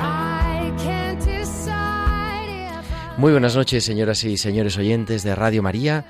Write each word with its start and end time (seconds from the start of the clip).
I 0.00 0.72
can't 0.78 1.20
decide 1.24 2.48
if 2.48 2.90
I 2.90 3.18
Muy 3.18 3.32
buenas 3.32 3.54
noches, 3.54 3.84
señoras 3.84 4.24
y 4.24 4.38
señores 4.38 4.78
oyentes 4.78 5.22
de 5.22 5.34
Radio 5.34 5.62
María. 5.62 6.06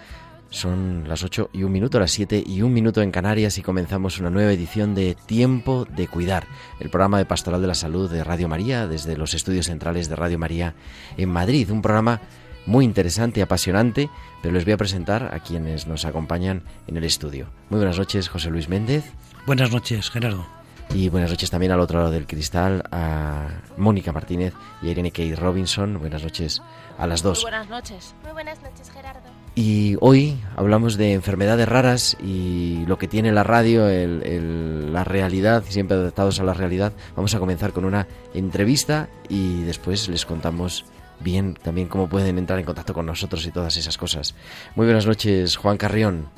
Son 0.63 1.09
las 1.09 1.25
8 1.25 1.51
y 1.53 1.65
un 1.65 1.73
minuto, 1.73 1.99
las 1.99 2.13
7 2.13 2.45
y 2.47 2.63
un 2.63 2.73
minuto 2.73 3.03
en 3.03 3.11
Canarias 3.11 3.59
y 3.59 3.63
comenzamos 3.63 4.21
una 4.21 4.31
nueva 4.31 4.53
edición 4.53 4.95
de 4.95 5.17
Tiempo 5.27 5.89
de 5.91 6.07
Cuidar, 6.07 6.47
el 6.79 6.89
programa 6.89 7.19
de 7.19 7.25
Pastoral 7.25 7.61
de 7.61 7.67
la 7.67 7.75
Salud 7.75 8.09
de 8.09 8.23
Radio 8.23 8.47
María 8.47 8.87
desde 8.87 9.17
los 9.17 9.35
estudios 9.35 9.67
centrales 9.67 10.09
de 10.09 10.15
Radio 10.15 10.39
María 10.39 10.77
en 11.17 11.31
Madrid. 11.31 11.69
Un 11.73 11.83
programa 11.83 12.21
muy 12.65 12.85
interesante 12.85 13.41
y 13.41 13.43
apasionante, 13.43 14.09
pero 14.41 14.55
les 14.55 14.65
voy 14.65 14.75
a 14.75 14.77
presentar 14.77 15.35
a 15.35 15.41
quienes 15.41 15.89
nos 15.89 16.05
acompañan 16.05 16.63
en 16.87 16.97
el 16.97 17.03
estudio. 17.03 17.49
Muy 17.69 17.79
buenas 17.79 17.99
noches, 17.99 18.29
José 18.29 18.49
Luis 18.49 18.69
Méndez. 18.69 19.03
Buenas 19.47 19.73
noches, 19.73 20.11
Gerardo. 20.11 20.47
Y 20.95 21.09
buenas 21.09 21.31
noches 21.33 21.51
también 21.51 21.73
al 21.73 21.81
otro 21.81 21.99
lado 21.99 22.13
del 22.13 22.29
cristal 22.29 22.85
a 22.93 23.49
Mónica 23.77 24.13
Martínez 24.13 24.55
y 24.81 24.87
a 24.87 24.91
Irene 24.93 25.11
Kay 25.11 25.35
Robinson. 25.35 25.99
Buenas 25.99 26.23
noches 26.23 26.63
a 26.99 27.09
las 27.09 27.21
dos. 27.21 27.43
Buenas 27.43 27.69
noches. 27.69 28.15
Muy 28.23 28.31
buenas 28.31 28.63
noches, 28.63 28.93
Gerardo. 28.93 29.32
Y 29.55 29.97
hoy 30.01 30.39
hablamos 30.57 30.97
de 30.97 31.13
enfermedades 31.13 31.69
raras 31.69 32.17
y 32.23 32.85
lo 32.87 32.97
que 32.97 33.07
tiene 33.07 33.33
la 33.33 33.45
radio, 33.45 33.87
el- 33.87 34.23
el- 34.25 34.93
la 34.95 35.05
realidad, 35.05 35.63
siempre 35.69 35.97
adaptados 35.99 36.41
a 36.41 36.45
la 36.45 36.55
realidad. 36.55 36.95
Vamos 37.17 37.35
a 37.35 37.39
comenzar 37.39 37.73
con 37.73 37.85
una 37.85 38.07
entrevista 38.33 39.11
y 39.29 39.63
después 39.65 40.09
les 40.09 40.25
contamos 40.25 40.87
bien 41.21 41.55
también 41.63 41.89
cómo 41.89 42.09
pueden 42.09 42.39
entrar 42.39 42.59
en 42.59 42.65
contacto 42.65 42.95
con 42.95 43.05
nosotros 43.05 43.47
y 43.47 43.51
todas 43.53 43.77
esas 43.77 43.99
cosas. 43.99 44.35
Muy 44.75 44.87
buenas 44.87 45.07
noches, 45.07 45.57
Juan 45.57 45.77
Carrión. 45.77 46.29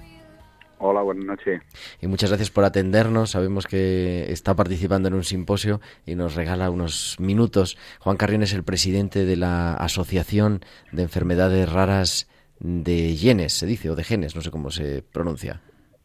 Hola, 0.78 1.00
buenas 1.02 1.24
noches. 1.24 1.62
Y 2.02 2.08
muchas 2.08 2.30
gracias 2.30 2.50
por 2.50 2.64
atendernos. 2.64 3.30
Sabemos 3.30 3.66
que 3.68 4.26
está 4.32 4.54
participando 4.56 5.06
en 5.06 5.14
un 5.14 5.24
simposio 5.24 5.80
y 6.04 6.16
nos 6.16 6.34
regala 6.34 6.68
unos 6.68 7.14
minutos. 7.20 7.78
Juan 8.00 8.16
Carrión 8.16 8.42
es 8.42 8.52
el 8.52 8.64
presidente 8.64 9.24
de 9.24 9.36
la 9.36 9.74
Asociación 9.74 10.64
de 10.90 11.04
Enfermedades 11.04 11.70
Raras 11.72 12.26
de 12.64 13.14
Genes, 13.14 13.52
se 13.52 13.66
dice, 13.66 13.90
o 13.90 13.94
de 13.94 14.04
genes, 14.04 14.34
no 14.34 14.40
sé 14.40 14.50
cómo 14.50 14.70
se 14.70 15.02
pronuncia, 15.02 15.60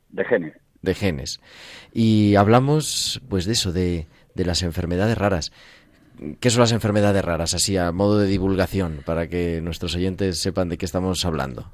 De 0.10 0.26
genes. 0.26 0.54
de 0.82 0.94
genes. 0.94 1.40
Y 1.94 2.36
hablamos, 2.36 3.22
pues, 3.30 3.46
de 3.46 3.54
eso, 3.54 3.72
de, 3.72 4.08
de 4.36 4.46
las 4.46 4.62
enfermedades 4.62 5.18
raras. 5.18 5.54
¿Qué 6.42 6.50
son 6.50 6.60
las 6.60 6.74
enfermedades 6.74 7.24
raras? 7.24 7.54
Así, 7.54 7.78
a 7.78 7.94
modo 7.94 8.20
de 8.20 8.28
divulgación, 8.28 9.00
para 9.06 9.28
que 9.28 9.62
nuestros 9.62 9.96
oyentes 9.96 10.42
sepan 10.42 10.68
de 10.68 10.78
qué 10.78 10.84
estamos 10.84 11.24
hablando. 11.24 11.72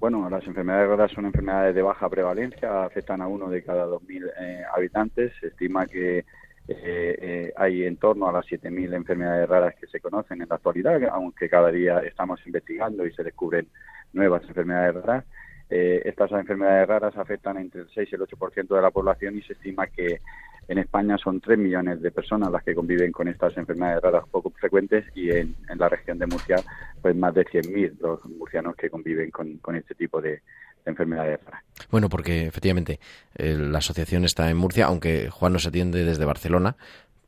Bueno, 0.00 0.28
las 0.28 0.44
enfermedades 0.44 0.88
raras 0.88 1.12
son 1.12 1.26
enfermedades 1.26 1.76
de 1.76 1.82
baja 1.82 2.08
prevalencia, 2.08 2.84
afectan 2.84 3.22
a 3.22 3.28
uno 3.28 3.48
de 3.48 3.62
cada 3.62 3.86
2.000 3.86 4.32
eh, 4.40 4.62
habitantes. 4.74 5.32
Se 5.40 5.48
estima 5.48 5.86
que 5.86 6.18
eh, 6.18 6.24
eh, 6.68 7.52
hay 7.56 7.84
en 7.84 7.96
torno 7.96 8.28
a 8.28 8.32
las 8.32 8.44
7.000 8.46 8.92
enfermedades 8.94 9.48
raras 9.48 9.74
que 9.80 9.86
se 9.86 10.00
conocen 10.00 10.42
en 10.42 10.48
la 10.48 10.56
actualidad, 10.56 11.00
aunque 11.12 11.48
cada 11.48 11.70
día 11.70 12.00
estamos 12.00 12.40
investigando 12.46 13.06
y 13.06 13.12
se 13.12 13.22
descubren 13.22 13.68
nuevas 14.12 14.42
enfermedades 14.48 14.94
raras. 14.94 15.24
Eh, 15.68 16.02
estas 16.04 16.32
enfermedades 16.32 16.88
raras 16.88 17.16
afectan 17.16 17.56
entre 17.56 17.82
el 17.82 17.88
6 17.94 18.08
y 18.10 18.14
el 18.16 18.22
8% 18.22 18.74
de 18.74 18.82
la 18.82 18.90
población 18.90 19.38
y 19.38 19.42
se 19.42 19.52
estima 19.52 19.86
que 19.86 20.20
en 20.66 20.78
España 20.78 21.16
son 21.18 21.40
3 21.40 21.58
millones 21.58 22.02
de 22.02 22.10
personas 22.10 22.50
las 22.50 22.62
que 22.64 22.74
conviven 22.74 23.12
con 23.12 23.28
estas 23.28 23.56
enfermedades 23.56 24.02
raras 24.02 24.24
poco 24.30 24.50
frecuentes 24.50 25.04
y 25.14 25.30
en, 25.30 25.54
en 25.68 25.78
la 25.78 25.88
región 25.88 26.18
de 26.18 26.26
Murcia 26.26 26.56
pues 27.00 27.14
más 27.16 27.34
de 27.34 27.44
100.000 27.44 27.98
los 28.00 28.24
murcianos 28.26 28.74
que 28.76 28.90
conviven 28.90 29.30
con, 29.30 29.60
este 29.76 29.94
tipo 29.94 30.20
de, 30.20 30.30
de 30.30 30.40
enfermedades 30.86 31.38
raras. 31.44 31.62
Bueno, 31.90 32.08
porque 32.08 32.46
efectivamente 32.46 32.98
eh, 33.36 33.56
la 33.56 33.78
asociación 33.78 34.24
está 34.24 34.50
en 34.50 34.56
Murcia, 34.56 34.86
aunque 34.86 35.28
Juan 35.30 35.52
nos 35.52 35.66
atiende 35.66 36.04
desde 36.04 36.24
Barcelona, 36.24 36.76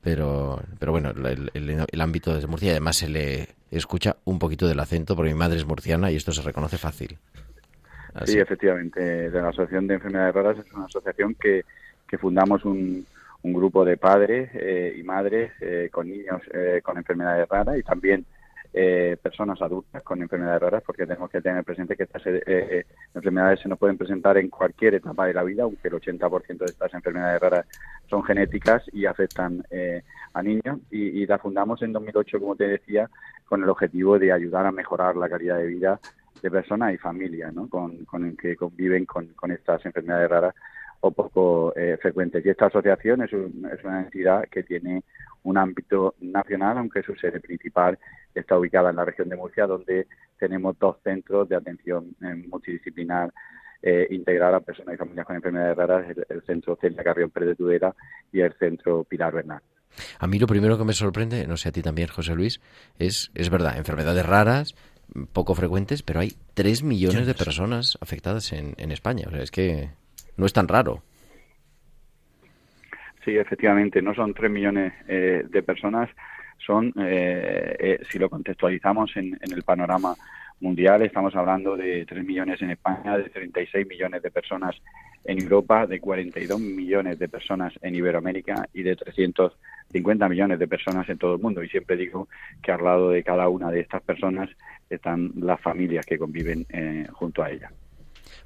pero, 0.03 0.61
pero 0.81 0.91
bueno, 0.93 1.11
el, 1.11 1.51
el- 1.55 1.87
el 1.91 2.01
ámbito 2.01 2.35
desde 2.35 2.49
Murcia 2.49 2.73
además 2.73 2.97
se 2.97 3.09
le 3.09 3.49
escucha 3.77 4.17
un 4.25 4.39
poquito 4.39 4.67
del 4.69 4.81
acento 4.81 5.17
porque 5.17 5.33
mi 5.33 5.39
madre 5.39 5.57
es 5.57 5.67
murciana 5.67 6.11
y 6.11 6.17
esto 6.17 6.33
se 6.33 6.43
reconoce 6.43 6.79
fácil. 6.79 7.19
Sí, 8.25 8.39
efectivamente. 8.39 9.31
De 9.31 9.41
la 9.41 9.49
Asociación 9.49 9.87
de 9.87 9.95
Enfermedades 9.95 10.35
Raras 10.35 10.59
es 10.59 10.73
una 10.73 10.85
asociación 10.85 11.35
que, 11.35 11.65
que 12.07 12.19
fundamos 12.19 12.65
un, 12.65 13.07
un 13.43 13.53
grupo 13.53 13.85
de 13.85 13.97
padres 13.97 14.51
eh, 14.55 14.95
y 14.97 15.03
madres 15.03 15.53
eh, 15.61 15.89
con 15.91 16.09
niños 16.09 16.41
eh, 16.53 16.81
con 16.83 16.97
enfermedades 16.97 17.49
raras 17.49 17.79
y 17.79 17.83
también 17.83 18.25
eh, 18.75 19.17
personas 19.23 19.61
adultas 19.61 20.03
con 20.03 20.23
enfermedades 20.23 20.63
raras, 20.63 20.83
porque 20.87 21.07
tenemos 21.07 21.31
que 21.31 21.41
tener 21.43 21.63
presente 21.65 21.97
que 21.97 22.05
estas 22.05 22.27
eh, 22.27 22.43
eh, 22.47 22.85
enfermedades 23.15 23.61
se 23.61 23.69
nos 23.69 23.79
pueden 23.79 23.99
presentar 23.99 24.39
en 24.39 24.49
cualquier 24.49 24.95
etapa 24.95 25.27
de 25.27 25.35
la 25.35 25.43
vida, 25.43 25.65
aunque 25.65 25.89
el 25.89 25.95
80% 25.95 26.59
de 26.59 26.65
estas 26.65 26.95
enfermedades 26.95 27.41
raras 27.41 27.67
son 28.09 28.23
genéticas 28.25 28.83
y 28.93 29.05
afectan 29.07 29.63
eh, 29.71 30.03
a 30.33 30.43
niños. 30.43 30.79
Y, 30.91 31.27
la 31.27 31.39
fundamos 31.39 31.83
en 31.83 31.93
2008, 31.93 32.41
como 32.41 32.57
te 32.57 32.67
decía, 32.67 33.09
con 33.47 33.63
el 33.63 33.69
objetivo 33.69 34.19
de 34.19 34.33
ayudar 34.33 34.67
a 34.67 34.73
mejorar 34.73 35.17
la 35.17 35.29
calidad 35.29 35.59
de 35.59 35.67
vida 35.67 36.01
de 36.43 36.51
personas 36.51 36.93
y 36.95 36.99
familias 36.99 37.53
¿no? 37.55 37.69
con, 37.69 38.05
con 38.07 38.25
el 38.27 38.37
que 38.37 38.57
conviven 38.57 39.05
con, 39.07 39.29
con 39.35 39.53
estas 39.53 39.85
enfermedades 39.87 40.29
raras 40.31 40.55
o 41.01 41.11
poco 41.11 41.73
eh, 41.77 41.99
frecuentes. 42.01 42.45
Y 42.45 42.49
esta 42.49 42.67
asociación 42.67 43.23
es, 43.23 43.33
un- 43.33 43.69
es 43.73 43.83
una 43.85 44.01
entidad 44.03 44.45
que 44.51 44.63
tiene 44.63 45.03
un 45.45 45.59
ámbito 45.59 46.15
nacional, 46.21 46.79
aunque 46.79 47.03
su 47.03 47.15
sede 47.17 47.41
principal 47.41 47.99
está 48.41 48.59
ubicada 48.59 48.91
en 48.91 48.97
la 48.97 49.05
región 49.05 49.29
de 49.29 49.37
Murcia, 49.37 49.67
donde 49.67 50.07
tenemos 50.39 50.79
dos 50.79 50.97
centros 51.03 51.49
de 51.49 51.57
atención 51.57 52.15
eh, 52.23 52.35
multidisciplinar 52.49 53.33
eh, 53.83 54.07
integral 54.11 54.55
a 54.55 54.61
personas 54.61 54.95
y 54.95 54.99
familias 54.99 55.27
con 55.27 55.37
enfermedades 55.37 55.77
raras, 55.77 56.09
el, 56.09 56.27
el 56.29 56.43
centro 56.43 56.79
Celia 56.81 57.03
Carrión 57.03 57.31
Pérez 57.31 57.51
de 57.51 57.57
Tudela 57.57 57.95
y 58.33 58.41
el 58.41 58.53
centro 58.55 59.05
Pilar 59.05 59.33
Bernal. 59.33 59.61
A 60.19 60.27
mí 60.27 60.39
lo 60.39 60.47
primero 60.47 60.79
que 60.79 60.85
me 60.85 60.93
sorprende, 60.93 61.47
no 61.47 61.57
sé 61.57 61.69
a 61.69 61.73
ti 61.73 61.83
también, 61.83 62.09
José 62.09 62.35
Luis, 62.35 62.61
es, 62.99 63.31
es 63.35 63.51
verdad, 63.51 63.77
enfermedades 63.77 64.25
raras, 64.25 64.75
poco 65.33 65.55
frecuentes, 65.55 66.03
pero 66.03 66.21
hay 66.21 66.33
3 66.55 66.83
millones 66.83 67.27
de 67.27 67.35
personas 67.35 67.99
afectadas 68.01 68.53
en, 68.53 68.75
en 68.79 68.93
España. 68.93 69.27
O 69.29 69.31
sea, 69.31 69.43
es 69.43 69.51
que 69.51 69.91
no 70.37 70.47
es 70.47 70.53
tan 70.53 70.69
raro. 70.69 71.03
Sí, 73.25 73.37
efectivamente, 73.37 74.03
no 74.03 74.15
son 74.15 74.35
3 74.35 74.51
millones 74.51 74.93
eh, 75.07 75.45
de 75.49 75.63
personas, 75.63 76.11
son, 76.65 76.93
eh, 76.99 77.77
eh, 77.79 77.99
si 78.11 78.19
lo 78.19 78.31
contextualizamos 78.31 79.17
en, 79.17 79.39
en 79.41 79.53
el 79.53 79.63
panorama 79.63 80.15
mundial, 80.61 81.03
estamos 81.03 81.35
hablando 81.35 81.77
de 81.77 82.07
3 82.07 82.25
millones 82.25 82.63
en 82.63 82.71
España, 82.71 83.19
de 83.19 83.29
36 83.29 83.87
millones 83.87 84.23
de 84.23 84.31
personas 84.31 84.77
en 85.25 85.41
Europa, 85.41 85.87
de 85.87 86.01
42 86.01 86.61
millones 86.61 87.19
de 87.19 87.29
personas 87.29 87.73
en 87.83 87.95
Iberoamérica 87.95 88.69
y 88.73 88.83
de 88.83 88.97
350 88.97 90.29
millones 90.29 90.59
de 90.59 90.69
personas 90.69 91.09
en 91.09 91.19
todo 91.19 91.35
el 91.35 91.43
mundo. 91.43 91.63
Y 91.63 91.69
siempre 91.69 91.97
digo 91.97 92.29
que 92.63 92.73
al 92.73 92.83
lado 92.83 93.11
de 93.11 93.23
cada 93.23 93.49
una 93.49 93.71
de 93.71 93.81
estas 93.81 94.03
personas 94.03 94.51
están 94.89 95.33
las 95.37 95.61
familias 95.61 96.07
que 96.07 96.19
conviven 96.19 96.67
eh, 96.71 97.07
junto 97.13 97.43
a 97.43 97.51
ellas. 97.51 97.73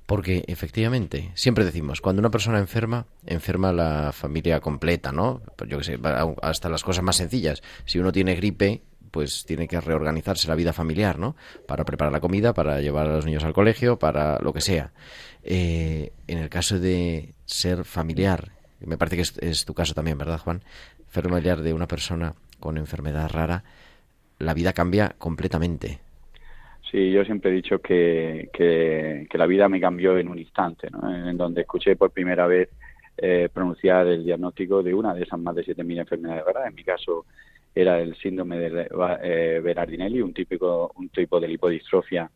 Porque 0.07 0.45
efectivamente, 0.47 1.33
siempre 1.35 1.65
decimos, 1.65 2.01
cuando 2.01 2.21
una 2.21 2.31
persona 2.31 2.61
enferma, 2.61 3.07
enferma 3.27 3.73
la 3.73 4.13
familia 4.13 4.61
completa, 4.61 5.11
¿no? 5.11 5.43
Yo 5.67 5.79
que 5.79 5.85
sé, 5.85 5.99
hasta 6.43 6.69
las 6.69 6.85
cosas 6.85 7.03
más 7.03 7.17
sencillas. 7.17 7.61
Si 7.85 7.99
uno 7.99 8.13
tiene 8.13 8.37
gripe, 8.37 8.83
pues 9.11 9.45
tiene 9.45 9.67
que 9.67 9.81
reorganizarse 9.81 10.47
la 10.47 10.55
vida 10.55 10.73
familiar, 10.73 11.19
¿no? 11.19 11.35
Para 11.67 11.85
preparar 11.85 12.13
la 12.13 12.21
comida, 12.21 12.55
para 12.55 12.81
llevar 12.81 13.09
a 13.09 13.17
los 13.17 13.27
niños 13.27 13.43
al 13.43 13.53
colegio, 13.53 13.99
para 13.99 14.39
lo 14.39 14.53
que 14.53 14.61
sea. 14.61 14.93
Eh, 15.43 16.13
en 16.29 16.39
el 16.39 16.49
caso 16.51 16.79
de 16.79 17.35
ser 17.45 17.85
familiar, 17.85 18.53
me 18.79 18.99
parece 18.99 19.17
que 19.17 19.23
es, 19.23 19.35
es 19.39 19.65
tu 19.65 19.75
caso 19.75 19.95
también, 19.95 20.19
¿verdad, 20.19 20.39
Juan? 20.39 20.63
Familiar 21.09 21.63
de 21.63 21.73
una 21.73 21.89
persona 21.89 22.35
con 22.61 22.79
enfermedad 22.79 23.29
rara, 23.29 23.65
la 24.39 24.55
vida 24.55 24.73
cambia 24.73 25.17
completamente. 25.19 26.06
Sí, 26.91 27.11
yo 27.11 27.25
siempre 27.25 27.51
he 27.51 27.55
dicho 27.55 27.81
que, 27.81 28.49
que, 28.53 29.27
la 29.33 29.47
vida 29.47 29.69
me 29.69 29.81
cambió 29.81 30.17
en 30.17 30.29
un 30.29 30.39
instante, 30.39 30.89
¿no? 30.91 31.29
en 31.29 31.37
donde 31.37 31.63
escuché 31.63 31.97
por 31.97 32.13
primera 32.13 32.47
vez 32.47 32.71
eh, 33.19 33.49
pronunciar 33.53 34.07
el 34.07 34.25
diagnóstico 34.25 34.83
de 34.83 34.95
una 34.95 35.13
de 35.13 35.25
esas 35.25 35.41
más 35.41 35.55
de 35.55 35.65
7.000 35.65 36.01
enfermedades 36.01 36.45
raras. 36.45 36.69
En 36.69 36.75
mi 36.75 36.85
caso 36.85 37.27
era 37.75 38.01
el 38.01 38.15
síndrome 38.17 38.59
de 38.59 38.89
eh, 39.23 39.61
Berardinelli, 39.63 40.23
un, 40.23 40.33
típico, 40.33 40.93
un 40.97 41.09
tipo 41.09 41.41
de 41.41 41.49
lipodistrofia 41.49 42.31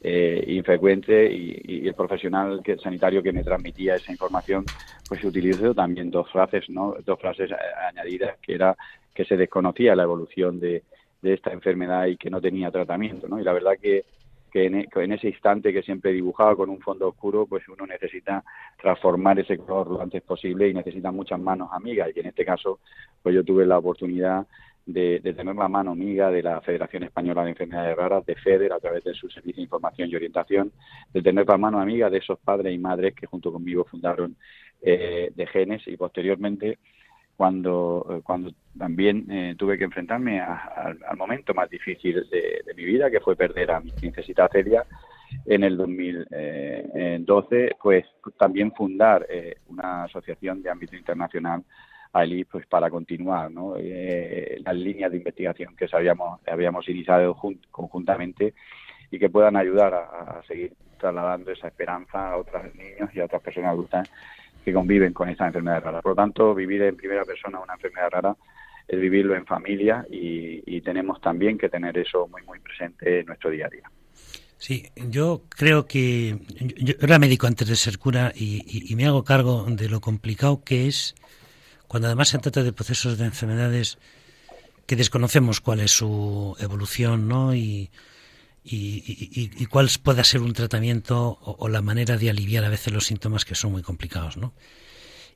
eh, 0.00 0.44
infrecuente 0.46 1.30
y, 1.32 1.86
el 1.88 1.94
profesional 1.94 2.60
que, 2.62 2.78
sanitario 2.78 3.22
que 3.22 3.32
me 3.32 3.42
transmitía 3.42 3.96
esa 3.96 4.12
información 4.12 4.64
pues 5.08 5.24
utilizó 5.24 5.74
también 5.74 6.08
dos 6.08 6.30
frases 6.30 6.70
no 6.70 6.94
dos 7.04 7.18
frases 7.18 7.50
añadidas 7.88 8.38
que 8.40 8.54
era 8.54 8.76
que 9.12 9.24
se 9.24 9.36
desconocía 9.36 9.96
la 9.96 10.04
evolución 10.04 10.60
de, 10.60 10.84
de 11.22 11.34
esta 11.34 11.52
enfermedad 11.52 12.06
y 12.06 12.16
que 12.16 12.30
no 12.30 12.40
tenía 12.40 12.70
tratamiento 12.70 13.28
no 13.28 13.40
y 13.40 13.44
la 13.44 13.52
verdad 13.52 13.72
que 13.80 14.04
que 14.50 14.66
en, 14.66 15.12
ese 15.12 15.28
instante 15.28 15.72
que 15.72 15.82
siempre 15.82 16.12
dibujaba 16.12 16.56
con 16.56 16.70
un 16.70 16.80
fondo 16.80 17.08
oscuro, 17.08 17.46
pues 17.46 17.68
uno 17.68 17.86
necesita 17.86 18.42
transformar 18.80 19.38
ese 19.38 19.58
color 19.58 19.88
lo 19.90 20.02
antes 20.02 20.22
posible 20.22 20.68
y 20.68 20.74
necesita 20.74 21.10
muchas 21.10 21.40
manos 21.40 21.68
amigas. 21.72 22.10
Y 22.14 22.20
en 22.20 22.26
este 22.26 22.44
caso, 22.44 22.80
pues 23.22 23.34
yo 23.34 23.44
tuve 23.44 23.66
la 23.66 23.78
oportunidad 23.78 24.46
de, 24.86 25.20
tener 25.20 25.54
la 25.54 25.68
mano 25.68 25.92
amiga 25.92 26.30
de 26.30 26.42
la 26.42 26.60
Federación 26.62 27.02
Española 27.02 27.44
de 27.44 27.50
Enfermedades 27.50 27.96
Raras, 27.96 28.24
de 28.24 28.36
FEDER, 28.36 28.72
a 28.72 28.80
través 28.80 29.04
de 29.04 29.14
su 29.14 29.28
servicio 29.28 29.56
de 29.56 29.62
información 29.62 30.08
y 30.08 30.16
orientación, 30.16 30.72
de 31.12 31.22
tener 31.22 31.46
la 31.46 31.58
mano 31.58 31.78
amiga 31.78 32.08
de 32.08 32.18
esos 32.18 32.38
padres 32.38 32.74
y 32.74 32.78
madres 32.78 33.14
que 33.14 33.26
junto 33.26 33.52
conmigo 33.52 33.84
fundaron 33.84 34.36
eh, 34.80 35.30
de 35.34 35.46
Genes 35.46 35.86
y 35.86 35.96
posteriormente 35.96 36.78
cuando, 37.38 38.04
eh, 38.10 38.20
cuando 38.24 38.50
también 38.76 39.30
eh, 39.30 39.54
tuve 39.56 39.78
que 39.78 39.84
enfrentarme 39.84 40.40
al 40.40 41.16
momento 41.16 41.54
más 41.54 41.70
difícil 41.70 42.28
de, 42.28 42.64
mi 42.76 42.84
vida, 42.84 43.12
que 43.12 43.20
fue 43.20 43.36
perder 43.36 43.70
a 43.70 43.78
mi 43.78 43.92
princesita 43.92 44.48
Celia 44.48 44.84
en 45.46 45.62
el 45.62 45.76
2012, 45.76 47.76
pues 47.80 48.06
también 48.36 48.72
fundar 48.72 49.24
eh, 49.30 49.58
una 49.68 50.04
asociación 50.04 50.64
de 50.64 50.70
ámbito 50.70 50.96
internacional 50.96 51.62
allí 52.12 52.44
pues 52.44 52.66
para 52.66 52.90
continuar 52.90 53.52
las 53.52 54.74
líneas 54.74 55.12
de 55.12 55.18
investigación 55.18 55.76
que 55.76 55.86
habíamos, 55.92 56.40
habíamos 56.44 56.88
iniciado 56.88 57.36
conjuntamente 57.70 58.54
y 59.12 59.18
que 59.18 59.30
puedan 59.30 59.54
ayudar 59.54 59.94
a, 59.94 60.38
a 60.38 60.42
seguir 60.42 60.72
trasladando 60.98 61.52
esa 61.52 61.68
esperanza 61.68 62.30
a 62.30 62.36
otros 62.36 62.74
niños 62.74 63.10
y 63.14 63.20
a 63.20 63.26
otras 63.26 63.42
personas 63.42 63.74
adultas 63.74 64.10
que 64.68 64.74
conviven 64.74 65.12
con 65.12 65.28
esta 65.28 65.46
enfermedad 65.46 65.82
rara. 65.82 66.02
Por 66.02 66.12
lo 66.12 66.16
tanto, 66.16 66.54
vivir 66.54 66.82
en 66.82 66.96
primera 66.96 67.24
persona 67.24 67.58
una 67.58 67.74
enfermedad 67.74 68.10
rara 68.10 68.36
es 68.86 69.00
vivirlo 69.00 69.34
en 69.34 69.46
familia 69.46 70.06
y, 70.10 70.80
tenemos 70.82 71.20
también 71.20 71.58
que 71.58 71.68
tener 71.68 71.98
eso 71.98 72.28
muy, 72.28 72.42
muy 72.44 72.60
presente 72.60 73.20
en 73.20 73.26
nuestro 73.26 73.50
día 73.50 73.66
a 73.66 73.68
día. 73.68 73.90
Sí, 74.56 74.86
yo 74.96 75.42
creo 75.50 75.86
que 75.86 76.38
yo 76.78 76.94
era 77.00 77.18
médico 77.18 77.46
antes 77.46 77.68
de 77.68 77.76
ser 77.76 77.98
cura 77.98 78.32
y, 78.34 78.94
me 78.96 79.06
hago 79.06 79.22
cargo 79.22 79.66
de 79.68 79.88
lo 79.88 80.00
complicado 80.00 80.62
que 80.64 80.86
es 80.86 81.14
cuando 81.86 82.06
además 82.06 82.28
se 82.28 82.38
trata 82.38 82.62
de 82.62 82.72
procesos 82.72 83.18
de 83.18 83.26
enfermedades 83.26 83.98
que 84.86 84.96
desconocemos 84.96 85.60
cuál 85.60 85.80
es 85.80 85.90
su 85.90 86.56
evolución, 86.58 87.28
¿no? 87.28 87.54
Y, 87.54 87.90
y, 88.70 89.66
cuál 89.66 89.88
pueda 90.02 90.24
ser 90.24 90.42
un 90.42 90.52
tratamiento 90.52 91.38
o, 91.40 91.68
la 91.68 91.82
manera 91.82 92.16
de 92.16 92.30
aliviar 92.30 92.64
a 92.64 92.68
veces 92.68 92.92
los 92.92 93.06
síntomas 93.06 93.44
que 93.44 93.54
son 93.54 93.72
muy 93.72 93.82
complicados, 93.82 94.36
¿no? 94.36 94.52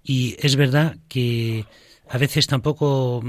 Y 0.04 0.36
es 0.38 0.56
verdad 0.56 0.96
que 1.08 1.64
a 2.08 2.18
veces 2.18 2.46
tampoco, 2.46 3.22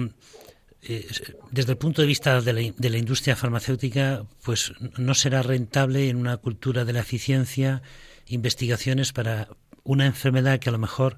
eh, 0.81 1.07
desde 1.51 1.71
el 1.71 1.77
punto 1.77 2.01
de 2.01 2.07
vista 2.07 2.41
de 2.41 2.53
la, 2.53 2.73
de 2.75 2.89
la, 2.89 2.97
industria 2.97 3.35
farmacéutica, 3.35 4.25
pues 4.43 4.73
no 4.97 5.13
será 5.13 5.43
rentable 5.43 6.09
en 6.09 6.17
una 6.17 6.37
cultura 6.37 6.83
de 6.83 6.93
la 6.93 7.01
eficiencia 7.01 7.81
investigaciones 8.27 9.13
para 9.13 9.49
una 9.83 10.05
enfermedad 10.05 10.59
que 10.59 10.69
a 10.69 10.71
lo 10.71 10.79
mejor 10.79 11.17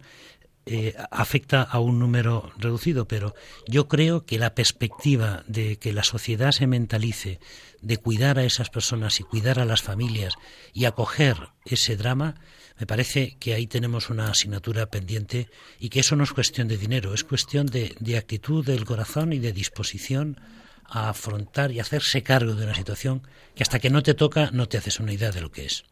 eh, 0.67 0.95
afecta 1.11 1.61
a 1.61 1.79
un 1.79 1.99
número 1.99 2.51
reducido, 2.57 3.07
pero 3.07 3.35
yo 3.67 3.87
creo 3.87 4.25
que 4.25 4.39
la 4.39 4.55
perspectiva 4.55 5.43
de 5.47 5.77
que 5.77 5.93
la 5.93 6.03
sociedad 6.03 6.51
se 6.51 6.65
mentalice, 6.65 7.39
de 7.81 7.97
cuidar 7.97 8.39
a 8.39 8.45
esas 8.45 8.71
personas 8.71 9.19
y 9.19 9.23
cuidar 9.23 9.59
a 9.59 9.65
las 9.65 9.83
familias 9.83 10.33
y 10.73 10.85
acoger 10.85 11.49
ese 11.65 11.97
drama, 11.97 12.35
me 12.79 12.87
parece 12.87 13.37
que 13.39 13.53
ahí 13.53 13.67
tenemos 13.67 14.09
una 14.09 14.29
asignatura 14.29 14.87
pendiente 14.87 15.49
y 15.79 15.89
que 15.89 15.99
eso 15.99 16.15
no 16.15 16.23
es 16.23 16.33
cuestión 16.33 16.67
de 16.67 16.77
dinero, 16.77 17.13
es 17.13 17.23
cuestión 17.23 17.67
de, 17.67 17.95
de 17.99 18.17
actitud 18.17 18.65
del 18.65 18.85
corazón 18.85 19.33
y 19.33 19.39
de 19.39 19.53
disposición 19.53 20.41
a 20.83 21.09
afrontar 21.09 21.71
y 21.71 21.79
hacerse 21.79 22.23
cargo 22.23 22.55
de 22.55 22.65
una 22.65 22.75
situación 22.75 23.21
que 23.55 23.63
hasta 23.63 23.79
que 23.79 23.89
no 23.89 24.03
te 24.03 24.13
toca 24.13 24.49
no 24.51 24.67
te 24.67 24.77
haces 24.77 24.99
una 24.99 25.13
idea 25.13 25.31
de 25.31 25.41
lo 25.41 25.51
que 25.51 25.65
es. 25.65 25.83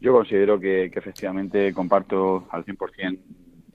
Yo 0.00 0.14
considero 0.14 0.58
que, 0.58 0.84
efectivamente 0.84 1.74
comparto 1.74 2.46
al 2.50 2.64
100% 2.64 3.18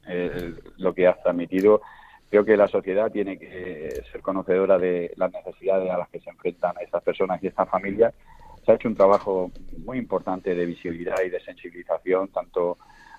eh, 0.07 0.53
lo 0.77 0.93
que 0.93 1.07
has 1.07 1.21
transmitido. 1.21 1.81
Creo 2.29 2.43
que 2.43 2.57
la 2.57 2.67
sociedad 2.67 3.11
tiene 3.11 3.37
que 3.37 4.03
ser 4.11 4.21
conocedora 4.21 4.77
de 4.77 5.13
las 5.17 5.31
necesidades 5.31 5.89
a 5.91 5.97
las 5.97 6.09
que 6.09 6.19
se 6.19 6.29
enfrentan 6.29 6.75
estas 6.81 7.03
personas 7.03 7.41
y 7.43 7.47
estas 7.47 7.69
familias. 7.69 8.13
Se 8.65 8.71
ha 8.71 8.75
hecho 8.75 8.87
un 8.87 8.95
trabajo 8.95 9.51
muy 9.85 9.99
importante 9.99 10.55
de 10.55 10.65
visibilidad 10.65 11.17
y 11.23 11.29
de 11.29 11.39
sensibilización, 11.41 12.29
tanto 12.29 12.77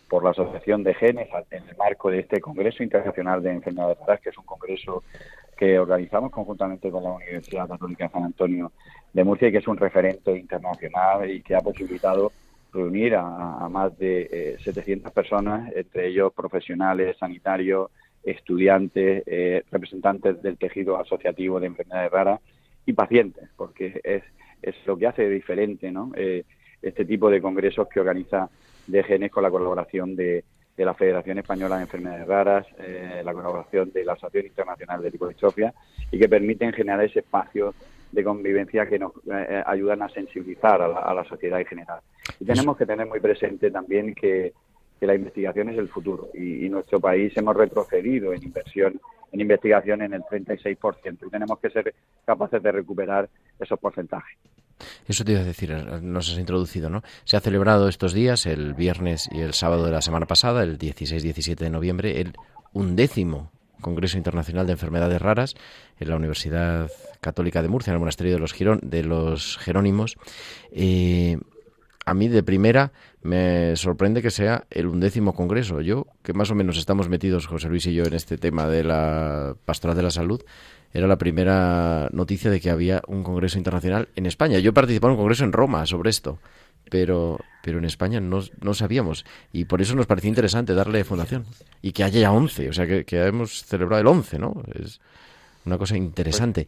por 0.09 0.25
la 0.25 0.31
Asociación 0.31 0.83
de 0.83 0.95
Genes 0.95 1.29
en 1.51 1.69
el 1.69 1.77
marco 1.77 2.11
de 2.11 2.21
este 2.21 2.41
Congreso 2.41 2.83
Internacional 2.83 3.43
de 3.43 3.53
Enfermedades 3.53 3.99
Raras, 4.01 4.21
que 4.21 4.31
es 4.31 4.39
un 4.39 4.45
congreso 4.45 5.05
que 5.57 5.79
organizamos 5.79 6.31
conjuntamente 6.31 6.91
con 6.91 7.03
la 7.03 7.13
Universidad 7.13 7.69
Católica 7.69 8.09
San 8.09 8.25
Antonio 8.25 8.73
de 9.13 9.25
Murcia 9.25 9.49
y 9.49 9.53
que 9.53 9.59
es 9.59 9.69
un 9.69 9.77
referente 9.77 10.37
internacional 10.37 11.31
y 11.31 11.41
que 11.43 11.55
ha 11.55 11.61
posibilitado 11.61 12.31
reunir 12.77 13.15
a, 13.15 13.69
más 13.71 13.97
de 13.99 14.57
700 14.63 15.11
eh, 15.11 15.15
personas, 15.15 15.73
entre 15.75 16.09
ellos 16.09 16.33
profesionales, 16.33 17.17
sanitarios, 17.19 17.91
estudiantes, 18.23 19.23
eh, 19.27 19.63
representantes 19.71 20.43
del 20.43 20.59
tejido 20.59 20.99
asociativo 20.99 21.59
de 21.59 21.69
enfermedades 21.69 22.11
raras 22.11 22.41
y 22.85 22.93
pacientes, 22.93 23.49
porque 23.57 24.01
es, 24.05 24.23
es 24.63 24.75
lo 24.87 24.97
que 24.97 25.07
hace 25.07 25.29
diferente 25.29 25.91
¿no? 25.91 26.13
Eh, 26.17 26.45
este 26.83 27.05
tipo 27.05 27.31
de 27.31 27.41
congresos 27.41 27.89
que 27.89 28.01
organiza 28.01 28.49
DGN 28.87 29.29
con 29.29 29.43
la 29.43 29.51
colaboración 29.51 30.15
de, 30.15 30.45
la 30.77 30.95
Federación 30.95 31.39
Española 31.39 31.77
de 31.77 31.83
Enfermedades 31.85 32.27
Raras, 32.27 32.67
la 33.25 33.33
colaboración 33.33 33.91
de 33.93 34.05
la 34.05 34.13
Asociación 34.13 34.45
Internacional 34.45 35.01
de 35.03 35.11
Lipodistrofia 35.11 35.73
y 36.11 36.19
que 36.19 36.29
permiten 36.29 36.71
generar 36.75 37.03
ese 37.03 37.21
espacio 37.21 37.75
de 38.13 38.25
convivencia 38.25 38.87
que 38.87 38.99
nos 38.99 39.13
eh, 39.31 39.63
ayudan 39.67 40.03
a 40.03 40.09
sensibilizar 40.09 40.81
a 40.81 41.15
la, 41.15 41.25
sociedad 41.25 41.61
en 41.61 41.67
general. 41.67 42.01
Y 42.41 42.45
tenemos 42.45 42.77
que 42.77 42.87
tener 42.87 43.07
muy 43.07 43.21
presente 43.21 43.71
también 43.71 44.15
que, 44.15 44.53
la 44.99 45.15
investigación 45.15 45.69
es 45.69 45.79
el 45.79 45.89
futuro 45.89 46.31
y, 46.35 46.67
y, 46.67 46.69
nuestro 46.69 46.99
país 46.99 47.33
hemos 47.37 47.55
retrocedido 47.55 48.33
en 48.33 48.43
inversión 48.43 48.99
en 49.33 49.41
investigación 49.41 50.03
en 50.03 50.15
el 50.15 50.23
36% 50.23 51.19
y 51.27 51.31
tenemos 51.31 51.59
que 51.59 51.71
ser 51.71 51.95
capaces 52.25 52.63
de 52.63 52.73
recuperar 52.73 53.29
esos 53.61 53.79
porcentajes. 53.79 54.39
Eso 55.07 55.25
te 55.25 55.33
iba 55.33 55.41
a 55.41 55.45
decir, 55.45 55.71
nos 56.03 56.31
has 56.31 56.39
introducido, 56.39 56.91
¿no? 56.91 57.03
Se 57.25 57.37
ha 57.37 57.41
celebrado 57.41 57.89
estos 57.89 58.13
días, 58.13 58.47
el 58.47 58.75
viernes 58.75 59.29
y 59.33 59.41
el 59.41 59.55
sábado 59.55 59.85
de 59.85 59.93
la 59.93 60.03
semana 60.03 60.27
pasada, 60.27 60.63
el 60.63 60.79
16-17 60.79 61.57
de 61.57 61.71
noviembre, 61.71 62.21
el 62.21 62.35
undécimo 62.73 63.51
Congreso 63.81 64.19
Internacional 64.19 64.67
de 64.67 64.73
Enfermedades 64.73 65.21
Raras 65.21 65.55
en 65.99 66.09
la 66.09 66.17
Universidad 66.17 66.91
Católica 67.21 67.63
de 67.63 67.69
Murcia, 67.69 67.91
en 67.91 67.95
el 67.95 68.01
Monasterio 68.01 68.35
de 68.35 68.39
los, 68.39 68.55
de 68.83 69.03
los 69.03 69.59
Jerónimos. 69.59 70.17
Eh, 70.73 71.39
a 72.07 72.15
mí 72.15 72.29
de 72.29 72.43
primera 72.43 72.93
me 73.23 73.77
sorprende 73.77 74.23
que 74.23 74.31
sea 74.31 74.65
el 74.71 74.87
undécimo 74.87 75.35
congreso. 75.35 75.81
Yo, 75.83 76.07
que 76.23 76.33
más 76.33 76.51
o 76.51 76.55
menos 76.55 76.79
estamos 76.79 77.09
metidos, 77.09 77.47
José 77.47 77.69
Luis 77.69 77.87
y 77.87 77.95
yo, 77.95 78.05
en 78.05 78.15
este 78.15 78.39
tema 78.39 78.67
de 78.67 78.85
la 78.85 79.55
pastoral 79.65 79.97
de 79.97 80.03
la 80.05 80.11
salud, 80.11 80.43
era 80.95 81.07
la 81.07 81.19
primera 81.19 82.09
noticia 82.13 82.51
de 82.51 82.61
que 82.61 82.71
había 82.71 83.03
un 83.07 83.23
congreso 83.23 83.59
internacional 83.59 84.09
en 84.17 84.25
España. 84.25 84.59
Yo 84.61 84.71
he 84.71 84.73
participado 84.73 85.13
en 85.13 85.19
un 85.19 85.23
congreso 85.23 85.45
en 85.45 85.53
Roma 85.53 85.85
sobre 85.85 86.09
esto 86.09 86.39
pero, 86.91 87.39
pero 87.63 87.79
en 87.79 87.85
España 87.85 88.21
no, 88.21 88.43
no 88.61 88.75
sabíamos. 88.75 89.25
Y 89.53 89.65
por 89.65 89.83
eso 89.83 89.95
nos 89.95 90.07
parecía 90.07 90.29
interesante 90.29 90.75
darle 90.75 91.05
fundación. 91.05 91.45
Y 91.83 91.93
que 91.93 92.05
haya 92.05 92.21
ya 92.21 92.33
11, 92.33 92.69
o 92.69 92.73
sea, 92.73 92.87
que, 92.87 93.05
que 93.05 93.25
hemos 93.25 93.65
celebrado 93.65 94.01
el 94.01 94.07
11, 94.07 94.39
¿no? 94.39 94.63
Es 94.75 95.01
una 95.65 95.79
cosa 95.79 95.97
interesante. 95.97 96.67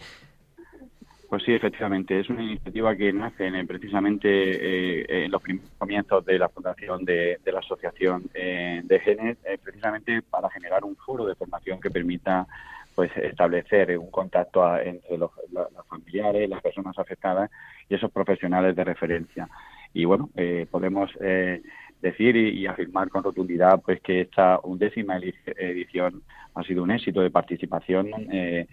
Sí, 1.45 1.53
efectivamente, 1.53 2.19
es 2.19 2.31
una 2.31 2.43
iniciativa 2.43 2.97
que 2.97 3.13
nace 3.13 3.51
precisamente 3.67 4.29
eh, 4.29 5.25
en 5.25 5.31
los 5.31 5.43
primeros 5.43 5.71
comienzos 5.77 6.25
de 6.25 6.39
la 6.39 6.49
fundación 6.49 7.05
de, 7.05 7.39
la 7.45 7.59
Asociación 7.59 8.25
eh, 8.33 8.81
de 8.83 9.01
Genes, 9.01 9.37
eh, 9.45 9.59
precisamente 9.63 10.23
para 10.23 10.49
generar 10.49 10.85
un 10.85 10.97
foro 10.97 11.27
de 11.27 11.35
formación 11.35 11.81
que 11.81 11.91
permita 11.91 12.47
pues 12.95 13.15
establecer 13.17 13.97
un 13.99 14.11
contacto 14.11 14.77
entre 14.79 15.19
los, 15.19 15.31
los 15.53 15.87
familiares, 15.87 16.49
las 16.49 16.63
personas 16.63 16.99
afectadas 16.99 17.51
y 17.89 17.95
esos 17.95 18.11
profesionales 18.11 18.75
de 18.75 18.85
referencia. 18.85 19.49
Y 19.95 20.05
bueno, 20.05 20.31
eh, 20.37 20.67
podemos 20.71 21.11
eh, 21.21 21.63
decir 22.01 22.37
y, 22.37 22.67
afirmar 22.67 23.09
con 23.09 23.25
rotundidad 23.25 23.81
pues 23.85 24.01
que 24.01 24.23
esta 24.23 24.61
undécima 24.63 25.19
edición 25.19 26.23
ha 26.55 26.63
sido 26.63 26.83
un 26.83 26.91
éxito 26.91 27.21
de 27.21 27.31
participación 27.31 28.09
eh, 28.33 28.67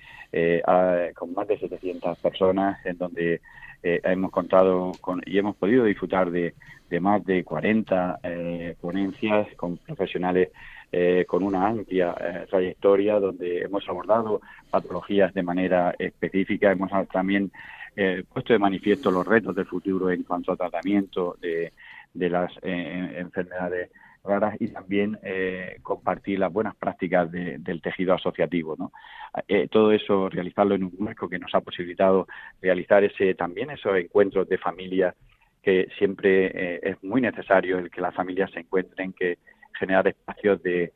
con 1.16 1.34
más 1.34 1.48
de 1.48 1.58
700 1.60 2.18
personas 2.20 2.84
en 2.86 2.98
donde 2.98 3.42
hemos 3.84 4.32
contado 4.32 4.94
con, 5.00 5.22
y 5.26 5.38
hemos 5.38 5.56
podido 5.56 5.86
disfrutar 5.86 6.32
de, 6.32 6.56
de 6.90 7.00
más 7.00 7.24
de 7.24 7.44
40 7.44 8.20
ponencias 8.82 9.48
con 9.56 9.78
profesionales 9.78 10.50
con 11.28 11.44
una 11.44 11.68
amplia 11.68 12.16
trayectoria 12.50 13.20
donde 13.20 13.62
hemos 13.62 13.88
abordado 13.88 14.42
patologías 14.72 15.34
de 15.34 15.44
manera 15.44 15.94
específica, 16.00 16.72
hemos 16.72 16.90
también 17.10 17.52
eh, 17.98 18.24
puesto 18.32 18.52
de 18.52 18.60
manifiesto 18.60 19.10
los 19.10 19.26
retos 19.26 19.56
del 19.56 19.66
futuro 19.66 20.12
en 20.12 20.24
cuanto 20.24 20.52
a 20.52 20.58
tratamiento 20.58 21.38
de, 21.42 21.72
de 22.16 22.30
las 22.30 22.52
eh, 22.64 23.16
enfermedades 23.18 23.92
raras 24.26 24.56
y 24.60 24.68
también 24.70 25.18
eh, 25.24 25.78
compartir 25.82 26.40
las 26.40 26.52
buenas 26.52 26.76
prácticas 26.76 27.32
del 27.32 27.82
tejido 27.82 28.14
asociativo. 28.14 28.76
¿no? 28.78 28.92
Eh, 29.48 29.68
todo 29.70 29.92
eso, 29.92 30.30
realizarlo 30.30 30.76
en 30.76 30.86
un 30.86 30.96
marco 31.00 31.30
que 31.30 31.40
nos 31.40 31.54
ha 31.54 31.62
posibilitado 31.62 32.28
realizar 32.62 33.04
ese 33.04 33.36
también 33.36 33.70
esos 33.70 33.96
encuentros 33.98 34.50
de 34.50 34.58
familias 34.58 35.16
que 35.62 35.88
siempre 35.98 36.46
eh, 36.46 36.80
es 36.84 37.04
muy 37.04 37.22
necesario 37.22 37.80
el 37.80 37.90
que 37.90 38.02
las 38.02 38.14
familias 38.14 38.52
se 38.52 38.60
encuentren, 38.60 39.14
que 39.14 39.40
generar 39.78 40.08
espacios 40.08 40.62
de, 40.62 40.92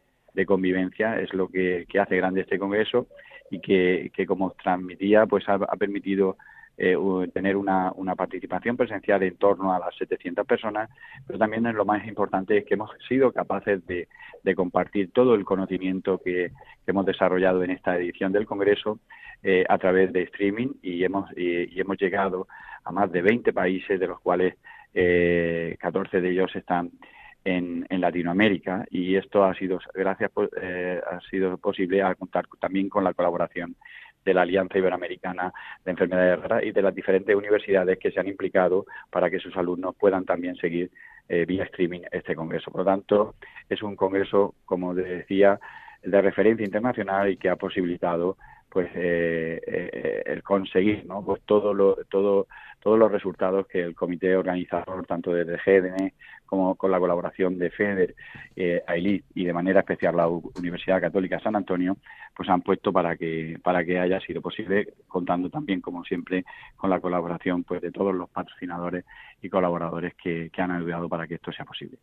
convivencia 0.45 1.19
es 1.19 1.33
lo 1.33 1.49
que, 1.49 1.85
hace 1.99 2.15
grande 2.15 2.41
este 2.41 2.57
congreso 2.57 3.07
y 3.51 3.59
que, 3.59 4.09
como 4.25 4.51
transmitía, 4.51 5.25
pues 5.25 5.43
ha 5.49 5.57
permitido 5.75 6.38
eh, 6.81 6.95
tener 7.33 7.57
una, 7.57 7.91
una, 7.93 8.15
participación 8.15 8.77
presencial 8.77 9.21
en 9.24 9.36
torno 9.36 9.74
a 9.74 9.79
las 9.79 9.93
700 9.98 10.48
personas, 10.48 10.89
pero 11.27 11.38
también 11.38 11.63
lo 11.75 11.83
más 11.83 12.07
importante 12.07 12.57
es 12.57 12.65
que 12.65 12.75
hemos 12.75 12.89
sido 13.09 13.33
capaces 13.33 13.86
de, 13.86 14.07
compartir 14.55 15.12
todo 15.12 15.36
el 15.36 15.43
conocimiento 15.43 16.19
que, 16.24 16.51
hemos 16.88 17.05
desarrollado 17.05 17.63
en 17.63 17.71
esta 17.71 17.98
edición 17.98 18.31
del 18.31 18.48
Congreso 18.48 19.00
eh, 19.43 19.63
a 19.67 19.77
través 19.77 20.12
de 20.13 20.24
streaming 20.24 20.69
y 20.81 21.03
hemos, 21.03 21.29
y, 21.38 21.79
hemos 21.79 21.98
llegado 21.98 22.48
a 22.86 22.91
más 22.91 23.12
de 23.12 23.21
20 23.21 23.51
países, 23.51 24.00
de 24.00 24.07
los 24.07 24.19
cuales 24.21 24.55
eh, 24.93 25.75
14 25.79 26.21
de 26.21 26.31
ellos 26.31 26.55
están 26.55 26.91
en, 27.43 27.86
en, 27.89 28.01
Latinoamérica. 28.01 28.86
Y 28.89 29.17
esto 29.17 29.43
ha 29.43 29.53
sido 29.53 29.79
gracias 29.93 30.31
eh, 30.62 31.01
ha 31.05 31.19
sido 31.29 31.57
posible 31.57 32.01
a 32.01 32.15
contar 32.15 32.48
también 32.59 32.89
con 32.89 33.03
la 33.03 33.13
colaboración 33.13 33.75
de 34.23 34.33
la 34.33 34.41
Alianza 34.41 34.77
Iberoamericana 34.77 35.53
de 35.83 35.91
Enfermedades 35.91 36.39
Raras 36.39 36.63
y 36.63 36.71
de 36.71 36.81
las 36.81 36.93
diferentes 36.93 37.35
universidades 37.35 37.97
que 37.97 38.11
se 38.11 38.19
han 38.19 38.27
implicado 38.27 38.85
para 39.09 39.29
que 39.29 39.39
sus 39.39 39.55
alumnos 39.57 39.95
puedan 39.95 40.25
también 40.25 40.55
seguir 40.55 40.91
eh, 41.27 41.45
vía 41.45 41.63
streaming 41.65 42.01
este 42.11 42.35
congreso. 42.35 42.71
Por 42.71 42.81
lo 42.81 42.85
tanto, 42.85 43.35
es 43.69 43.81
un 43.83 43.95
congreso, 43.95 44.55
como 44.65 44.93
decía, 44.93 45.59
de 46.03 46.21
referencia 46.21 46.65
internacional 46.65 47.29
y 47.29 47.38
que 47.38 47.49
ha 47.49 47.55
posibilitado 47.55 48.38
pues 48.69 48.89
eh, 48.93 49.59
eh, 49.65 50.23
el 50.25 50.43
conseguir 50.43 51.05
¿no? 51.05 51.23
pues 51.25 51.41
todos 51.45 51.75
los 51.75 53.11
resultados 53.11 53.67
que 53.67 53.81
el 53.81 53.95
comité 53.95 54.35
organizador, 54.35 55.05
tanto 55.07 55.33
desde 55.33 55.57
GDN 55.57 56.13
como 56.50 56.74
con 56.74 56.89
la 56.89 57.00
colaboración 57.00 57.60
de 57.60 57.70
FEDER, 57.70 58.15
eh, 58.56 58.82
AILIT 58.88 59.24
y 59.36 59.46
de 59.46 59.53
manera 59.53 59.82
especial 59.82 60.18
la 60.18 60.27
Universidad 60.27 61.00
Católica 61.00 61.39
San 61.39 61.56
Antonio, 61.56 61.98
pues 62.36 62.50
han 62.50 62.63
puesto 62.63 62.91
para 62.91 63.15
que 63.15 63.60
para 63.62 63.86
que 63.86 64.00
haya 64.00 64.20
sido 64.20 64.41
posible, 64.41 64.94
contando 65.08 65.51
también, 65.51 65.79
como 65.79 66.03
siempre, 66.03 66.46
con 66.75 66.89
la 66.89 67.00
colaboración 67.00 67.63
pues 67.63 67.82
de 67.82 67.91
todos 67.91 68.15
los 68.15 68.27
patrocinadores 68.32 69.06
y 69.44 69.50
colaboradores 69.50 70.15
que, 70.15 70.50
han 70.58 70.72
ayudado 70.72 71.08
para 71.08 71.27
que 71.27 71.36
esto 71.36 71.51
sea 71.51 71.65
posible. 71.65 72.00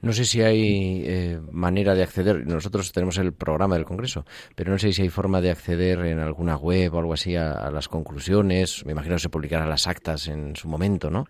No 0.00 0.12
sé 0.12 0.24
si 0.24 0.40
hay 0.42 1.02
eh, 1.04 1.40
manera 1.50 1.94
de 1.94 2.04
acceder, 2.04 2.46
nosotros 2.46 2.92
tenemos 2.92 3.18
el 3.18 3.32
programa 3.32 3.74
del 3.74 3.84
Congreso, 3.84 4.24
pero 4.54 4.70
no 4.70 4.78
sé 4.78 4.92
si 4.92 5.02
hay 5.02 5.08
forma 5.08 5.40
de 5.40 5.50
acceder 5.50 6.06
en 6.06 6.20
alguna 6.20 6.56
web 6.56 6.94
o 6.94 7.00
algo 7.00 7.12
así 7.12 7.36
a, 7.36 7.70
las 7.70 7.88
conclusiones, 7.88 8.86
me 8.86 8.92
imagino 8.92 9.16
que 9.16 9.20
se 9.20 9.28
publicarán 9.28 9.68
las 9.68 9.86
actas 9.86 10.28
en 10.28 10.56
su 10.56 10.68
momento, 10.68 11.10
¿no? 11.10 11.26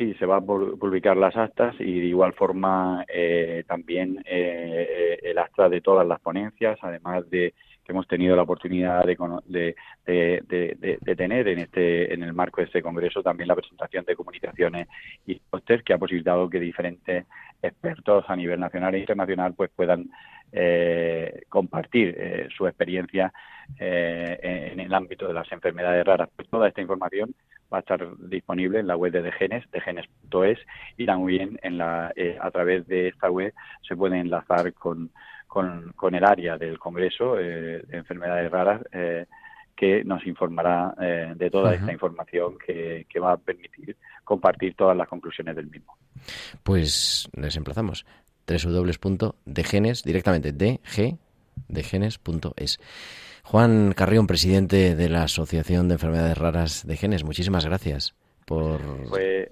Sí, 0.00 0.14
se 0.14 0.24
va 0.24 0.36
a 0.36 0.40
publicar 0.40 1.14
las 1.14 1.36
actas 1.36 1.76
y 1.78 2.00
de 2.00 2.06
igual 2.06 2.32
forma 2.32 3.04
eh, 3.06 3.64
también 3.68 4.24
eh, 4.24 5.18
el 5.22 5.36
acta 5.36 5.68
de 5.68 5.82
todas 5.82 6.06
las 6.06 6.18
ponencias, 6.20 6.78
además 6.80 7.28
de 7.28 7.52
que 7.84 7.92
hemos 7.92 8.08
tenido 8.08 8.34
la 8.34 8.44
oportunidad 8.44 9.04
de, 9.04 9.74
de, 10.06 11.16
tener 11.16 11.48
en 11.48 11.58
este 11.58 12.14
en 12.14 12.22
el 12.22 12.32
marco 12.32 12.62
de 12.62 12.68
este 12.68 12.80
congreso 12.80 13.22
también 13.22 13.48
la 13.48 13.54
presentación 13.54 14.06
de 14.06 14.16
comunicaciones 14.16 14.88
y 15.26 15.34
póster 15.34 15.84
que 15.84 15.92
ha 15.92 15.98
posibilitado 15.98 16.48
que 16.48 16.60
diferentes 16.60 17.26
expertos 17.62 18.24
a 18.28 18.36
nivel 18.36 18.60
nacional 18.60 18.94
e 18.94 19.00
internacional 19.00 19.54
pues 19.54 19.70
puedan 19.74 20.10
eh, 20.52 21.42
compartir 21.48 22.48
su 22.56 22.66
experiencia 22.66 23.32
en 23.78 24.80
el 24.80 24.92
ámbito 24.92 25.28
de 25.28 25.34
las 25.34 25.50
enfermedades 25.52 26.04
raras. 26.04 26.28
Pues 26.34 26.48
toda 26.48 26.68
esta 26.68 26.80
información 26.80 27.34
va 27.72 27.78
a 27.78 27.80
estar 27.80 28.04
disponible 28.18 28.80
en 28.80 28.86
la 28.86 28.96
web 28.96 29.12
de 29.12 29.22
Degenes, 29.22 29.64
degenes.es, 29.70 30.58
y 30.96 31.06
también 31.06 31.58
en 31.62 31.78
la, 31.78 32.12
eh, 32.16 32.36
a 32.40 32.50
través 32.50 32.86
de 32.88 33.08
esta 33.08 33.30
web 33.30 33.54
se 33.86 33.96
puede 33.96 34.18
enlazar 34.18 34.72
con, 34.74 35.10
con, 35.46 36.14
el 36.14 36.24
área 36.24 36.56
del 36.58 36.78
Congreso 36.78 37.38
eh, 37.38 37.82
de 37.86 37.96
Enfermedades 37.96 38.50
Raras, 38.50 38.82
eh, 38.92 39.26
que 39.80 40.04
nos 40.04 40.26
informará 40.26 40.94
de 41.34 41.50
toda 41.50 41.74
esta 41.74 41.90
información 41.90 42.58
que, 42.58 43.06
que 43.08 43.18
va 43.18 43.32
a 43.32 43.36
permitir 43.38 43.96
compartir 44.24 44.74
todas 44.74 44.94
las 44.94 45.08
conclusiones 45.08 45.56
del 45.56 45.68
mismo. 45.70 45.96
Pues 46.62 47.30
les 47.34 47.56
emplazamos 47.56 48.04
www.degenes, 48.46 50.02
directamente 50.02 50.52
dg, 50.52 51.16
degenes.es. 51.68 52.78
Juan 53.42 53.92
Carrión, 53.96 54.26
presidente 54.26 54.94
de 54.94 55.08
la 55.08 55.22
Asociación 55.22 55.88
de 55.88 55.94
Enfermedades 55.94 56.36
Raras 56.36 56.86
de 56.86 56.96
Genes, 56.98 57.24
muchísimas 57.24 57.64
gracias 57.64 58.14
por... 58.44 58.80
Pues 59.08 59.48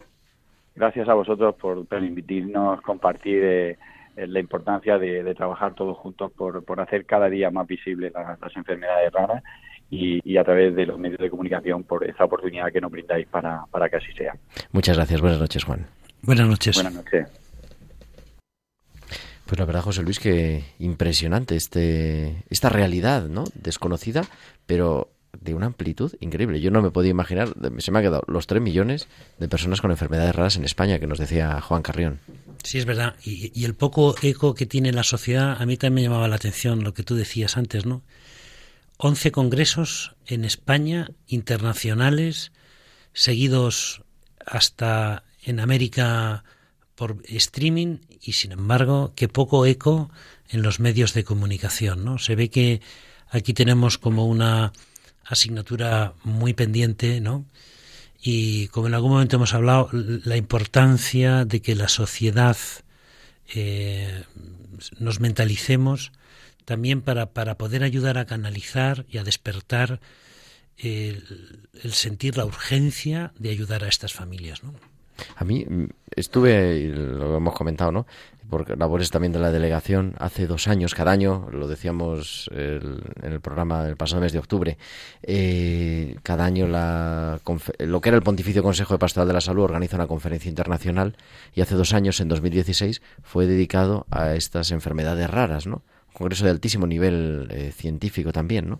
gracias 0.76 1.08
a 1.08 1.14
vosotros 1.14 1.54
por 1.54 1.87
permitirnos 1.87 2.82
compartir 2.82 3.42
eh, 3.42 3.78
la 4.26 4.40
importancia 4.40 4.99
de, 4.99 5.35
trabajar 5.35 5.75
todos 5.75 5.97
juntos 5.97 6.32
por, 6.32 6.80
hacer 6.80 7.06
cada 7.06 7.28
día 7.28 7.50
más 7.50 7.66
visibles 7.66 8.12
las, 8.12 8.56
enfermedades 8.56 9.12
raras 9.12 9.42
y, 9.90 10.37
a 10.37 10.45
través 10.45 10.75
de 10.75 10.87
los 10.87 10.99
medios 10.99 11.18
de 11.18 11.30
comunicación 11.30 11.83
por 11.85 12.04
esa 12.04 12.25
oportunidad 12.25 12.73
que 12.73 12.80
nos 12.80 12.90
brindáis 12.90 13.26
para, 13.28 13.64
para 13.71 13.88
que 13.88 13.97
así 13.97 14.12
sea. 14.12 14.35
Muchas 14.73 14.97
gracias. 14.97 15.21
Buenas 15.21 15.40
noches, 15.40 15.64
Juan. 15.64 15.87
Buenas 16.23 16.49
noches. 16.49 16.76
Buenas 16.76 16.95
noches. 16.95 17.28
Pues 19.47 19.59
la 19.59 19.64
verdad, 19.64 19.80
José 19.80 20.02
Luis, 20.02 20.21
que 20.21 20.62
impresionante 20.78 21.57
este, 21.57 22.45
esta 22.50 22.68
realidad, 22.68 23.28
¿no? 23.28 23.45
Desconocida, 23.54 24.25
pero 24.66 25.11
de 25.40 25.54
una 25.54 25.66
amplitud 25.66 26.12
increíble. 26.21 26.61
Yo 26.61 26.71
no 26.71 26.83
me 26.83 26.90
podía 26.90 27.11
imaginar, 27.11 27.54
se 27.78 27.90
me 27.90 27.99
han 27.99 28.04
quedado 28.04 28.25
los 28.26 28.47
3 28.47 28.61
millones 28.61 29.09
de 29.38 29.49
personas 29.49 29.80
con 29.80 29.90
enfermedades 29.90 30.35
raras 30.35 30.57
en 30.57 30.64
España, 30.64 30.99
que 30.99 31.07
nos 31.07 31.18
decía 31.18 31.61
Juan 31.61 31.83
Carrión. 31.83 32.21
Sí, 32.62 32.78
es 32.78 32.85
verdad. 32.85 33.14
Y, 33.25 33.64
el 33.64 33.75
poco 33.75 34.14
eco 34.23 34.54
que 34.54 34.66
tiene 34.66 34.92
la 34.92 35.02
sociedad, 35.02 35.57
a 35.61 35.64
mí 35.64 35.76
también 35.76 35.95
me 35.95 36.02
llamaba 36.02 36.28
la 36.28 36.37
atención 36.37 36.83
lo 36.83 36.92
que 36.92 37.02
tú 37.02 37.14
decías 37.14 37.57
antes, 37.57 37.87
¿no? 37.87 38.02
11 38.99 39.31
congresos 39.33 40.17
en 40.26 40.45
España, 40.45 41.11
internacionales, 41.28 42.52
seguidos 43.12 44.02
hasta 44.45 45.25
en 45.43 45.61
América 45.61 46.45
por 46.95 47.23
streaming 47.28 47.99
y 48.21 48.33
sin 48.33 48.52
embargo 48.52 49.12
que 49.14 49.28
poco 49.28 49.64
eco 49.67 50.11
en 50.49 50.62
los 50.62 50.81
medios 50.81 51.14
de 51.14 51.23
comunicación, 51.23 52.05
¿no? 52.05 52.19
Se 52.19 52.35
ve 52.35 52.50
que 52.50 52.81
aquí 53.31 53.55
tenemos 53.55 53.99
como 53.99 54.26
una 54.26 54.73
asignatura 55.25 56.14
muy 56.25 56.52
pendiente, 56.55 57.21
¿no? 57.21 57.45
Y 58.21 58.67
como 58.69 58.88
en 58.88 58.95
algún 58.95 59.12
momento 59.12 59.37
hemos 59.37 59.55
hablado, 59.55 59.90
la 59.93 60.37
importancia 60.37 61.45
de 61.45 61.62
que 61.62 61.76
la 61.76 61.88
sociedad 61.88 62.57
eh, 63.55 64.25
nos 64.99 65.21
mentalicemos 65.21 66.11
también 66.68 67.00
para, 67.00 67.32
para 67.32 67.56
poder 67.56 67.82
ayudar 67.82 68.18
a 68.18 68.26
canalizar 68.26 69.06
y 69.08 69.16
a 69.16 69.25
despertar 69.25 70.00
el, 70.76 71.66
el 71.82 71.92
sentir 71.94 72.37
la 72.37 72.44
urgencia 72.44 73.32
de 73.38 73.48
ayudar 73.48 73.84
a 73.84 73.88
estas 73.88 74.12
familias, 74.12 74.62
¿no? 74.62 74.75
A 75.37 75.44
mí 75.44 75.64
mm, 75.64 75.87
estuve, 76.14 76.88
lo 76.88 77.38
hemos 77.38 77.54
comentado, 77.54 77.90
¿no? 77.90 78.06
Por 78.50 78.78
labores 78.78 79.10
también 79.10 79.32
de 79.32 79.38
la 79.38 79.50
delegación, 79.50 80.14
hace 80.18 80.46
dos 80.46 80.68
años, 80.68 80.94
cada 80.94 81.10
año, 81.10 81.48
lo 81.52 81.68
decíamos 81.68 82.50
en 82.52 83.32
el 83.32 83.40
programa 83.40 83.84
del 83.84 83.96
pasado 83.96 84.20
mes 84.20 84.32
de 84.32 84.38
octubre, 84.38 84.76
eh, 85.22 86.16
cada 86.22 86.44
año 86.44 86.66
la, 86.66 87.40
lo 87.78 88.00
que 88.02 88.08
era 88.10 88.16
el 88.16 88.22
Pontificio 88.22 88.62
Consejo 88.62 88.92
de 88.92 88.98
Pastoral 88.98 89.26
de 89.26 89.34
la 89.34 89.40
Salud 89.40 89.64
organiza 89.64 89.96
una 89.96 90.06
conferencia 90.06 90.50
internacional 90.50 91.16
y 91.54 91.62
hace 91.62 91.75
dos 91.75 91.94
años, 91.94 92.20
en 92.20 92.28
2016, 92.28 93.00
fue 93.22 93.46
dedicado 93.46 94.06
a 94.10 94.34
estas 94.34 94.70
enfermedades 94.70 95.30
raras, 95.30 95.66
¿no? 95.66 95.82
Congreso 96.18 96.44
de 96.44 96.50
altísimo 96.50 96.87
nivel 96.87 97.48
eh, 97.50 97.72
científico 97.72 98.32
también, 98.32 98.68
¿no? 98.68 98.78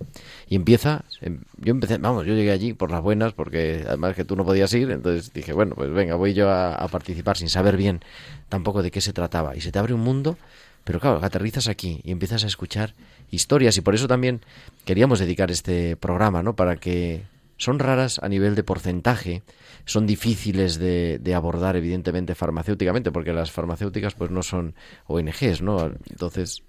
Y 0.49 0.57
empieza, 0.57 1.05
em, 1.21 1.41
yo 1.57 1.71
empecé, 1.71 1.99
vamos, 1.99 2.27
yo 2.27 2.35
llegué 2.35 2.51
allí 2.51 2.75
por 2.75 2.91
las 2.91 3.01
buenas, 3.01 3.33
porque 3.33 3.85
además 3.87 4.17
que 4.17 4.25
tú 4.25 4.37
no 4.37 4.45
podías 4.45 4.73
ir, 4.75 4.91
entonces 4.91 5.33
dije, 5.33 5.53
bueno, 5.53 5.75
pues 5.77 5.91
venga, 5.91 6.17
voy 6.17 6.35
yo 6.35 6.51
a, 6.51 6.87
participar 6.89 7.37
sin 7.37 7.49
saber 7.49 7.77
bien 7.77 8.01
tampoco 8.49 8.83
de 8.83 8.91
qué 8.91 9.01
se 9.01 9.13
trataba. 9.13 9.57
Y 9.57 9.61
se 9.61 9.71
te 9.71 9.79
abre 9.79 9.95
un 9.95 10.01
mundo, 10.01 10.37
pero 10.85 11.01
claro, 11.01 11.21
aterrizas 11.23 11.69
aquí 11.69 12.01
y 12.05 12.11
empiezas 12.11 12.45
a 12.45 12.49
escuchar 12.49 12.95
historias 13.31 13.77
y 13.77 13.83
por 13.83 13.95
eso 13.95 14.09
también 14.09 14.41
queríamos 14.85 15.21
dedicar 15.21 15.51
este 15.51 15.97
programa, 15.97 16.43
¿no? 16.43 16.57
Para 16.57 16.77
que 16.77 17.23
son 17.57 17.79
raras 17.79 18.21
a 18.23 18.29
nivel 18.29 18.55
de 18.55 18.65
porcentaje, 18.65 19.43
son 19.85 20.07
difíciles 20.07 20.79
de, 20.79 21.19
de, 21.21 21.35
abordar 21.35 21.77
evidentemente 21.77 22.35
farmacéuticamente, 22.35 23.11
porque 23.11 23.33
las 23.33 23.51
farmacéuticas 23.51 24.15
pues 24.15 24.31
no 24.31 24.43
son 24.43 24.75
ONGs, 25.07 25.63
¿no? 25.63 25.93
Entonces 26.11 26.63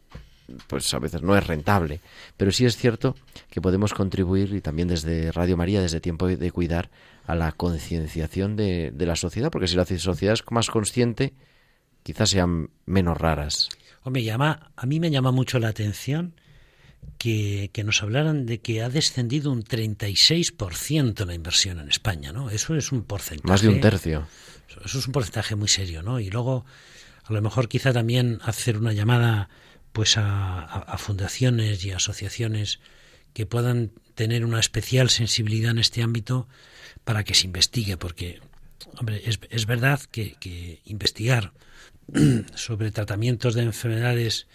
pues 0.67 0.93
a 0.93 0.99
veces 0.99 1.21
no 1.21 1.37
es 1.37 1.45
rentable, 1.45 1.99
pero 2.37 2.51
sí 2.51 2.65
es 2.65 2.77
cierto 2.77 3.15
que 3.49 3.61
podemos 3.61 3.93
contribuir 3.93 4.53
y 4.53 4.61
también 4.61 4.87
desde 4.87 5.31
Radio 5.31 5.57
María, 5.57 5.81
desde 5.81 6.01
Tiempo 6.01 6.27
de 6.27 6.51
Cuidar, 6.51 6.89
a 7.25 7.35
la 7.35 7.51
concienciación 7.51 8.55
de, 8.55 8.91
de 8.91 9.05
la 9.05 9.15
sociedad, 9.15 9.51
porque 9.51 9.67
si 9.67 9.75
la 9.75 9.85
sociedad 9.85 10.33
es 10.33 10.43
más 10.49 10.69
consciente, 10.69 11.33
quizás 12.03 12.31
sean 12.31 12.69
menos 12.85 13.17
raras. 13.17 13.69
O 14.03 14.09
me 14.09 14.23
llama, 14.23 14.71
a 14.75 14.85
mí 14.85 14.99
me 14.99 15.11
llama 15.11 15.31
mucho 15.31 15.59
la 15.59 15.67
atención 15.67 16.33
que, 17.17 17.69
que, 17.73 17.83
nos 17.83 18.01
hablaran 18.01 18.45
de 18.45 18.61
que 18.61 18.81
ha 18.81 18.89
descendido 18.89 19.51
un 19.51 19.63
36% 19.63 21.25
la 21.25 21.33
inversión 21.33 21.79
en 21.79 21.89
España, 21.89 22.31
¿no? 22.31 22.49
Eso 22.49 22.75
es 22.75 22.91
un 22.91 23.03
porcentaje. 23.03 23.47
Más 23.47 23.61
de 23.61 23.69
un 23.69 23.81
tercio. 23.81 24.27
Eso 24.83 24.99
es 24.99 25.07
un 25.07 25.13
porcentaje 25.13 25.55
muy 25.55 25.67
serio, 25.67 26.01
¿no? 26.01 26.19
Y 26.19 26.29
luego, 26.29 26.65
a 27.25 27.33
lo 27.33 27.41
mejor 27.41 27.67
quizá 27.67 27.91
también 27.91 28.39
hacer 28.43 28.77
una 28.77 28.93
llamada 28.93 29.49
pues 29.91 30.17
a, 30.17 30.95
fundaciones 30.97 31.83
y 31.85 31.91
asociaciones 31.91 32.79
que 33.33 33.45
puedan 33.45 33.91
tener 34.15 34.45
una 34.45 34.59
especial 34.59 35.09
sensibilidad 35.09 35.71
en 35.71 35.79
este 35.79 36.01
ámbito 36.01 36.47
para 37.03 37.23
que 37.23 37.33
se 37.33 37.47
investigue, 37.47 37.97
porque 37.97 38.39
hombre, 38.97 39.21
es, 39.25 39.39
es 39.49 39.65
verdad 39.65 39.99
que, 40.11 40.35
que 40.39 40.81
investigar 40.85 41.53
sobre 42.55 42.91
tratamientos 42.91 43.53
de 43.53 43.63
enfermedades 43.63 44.47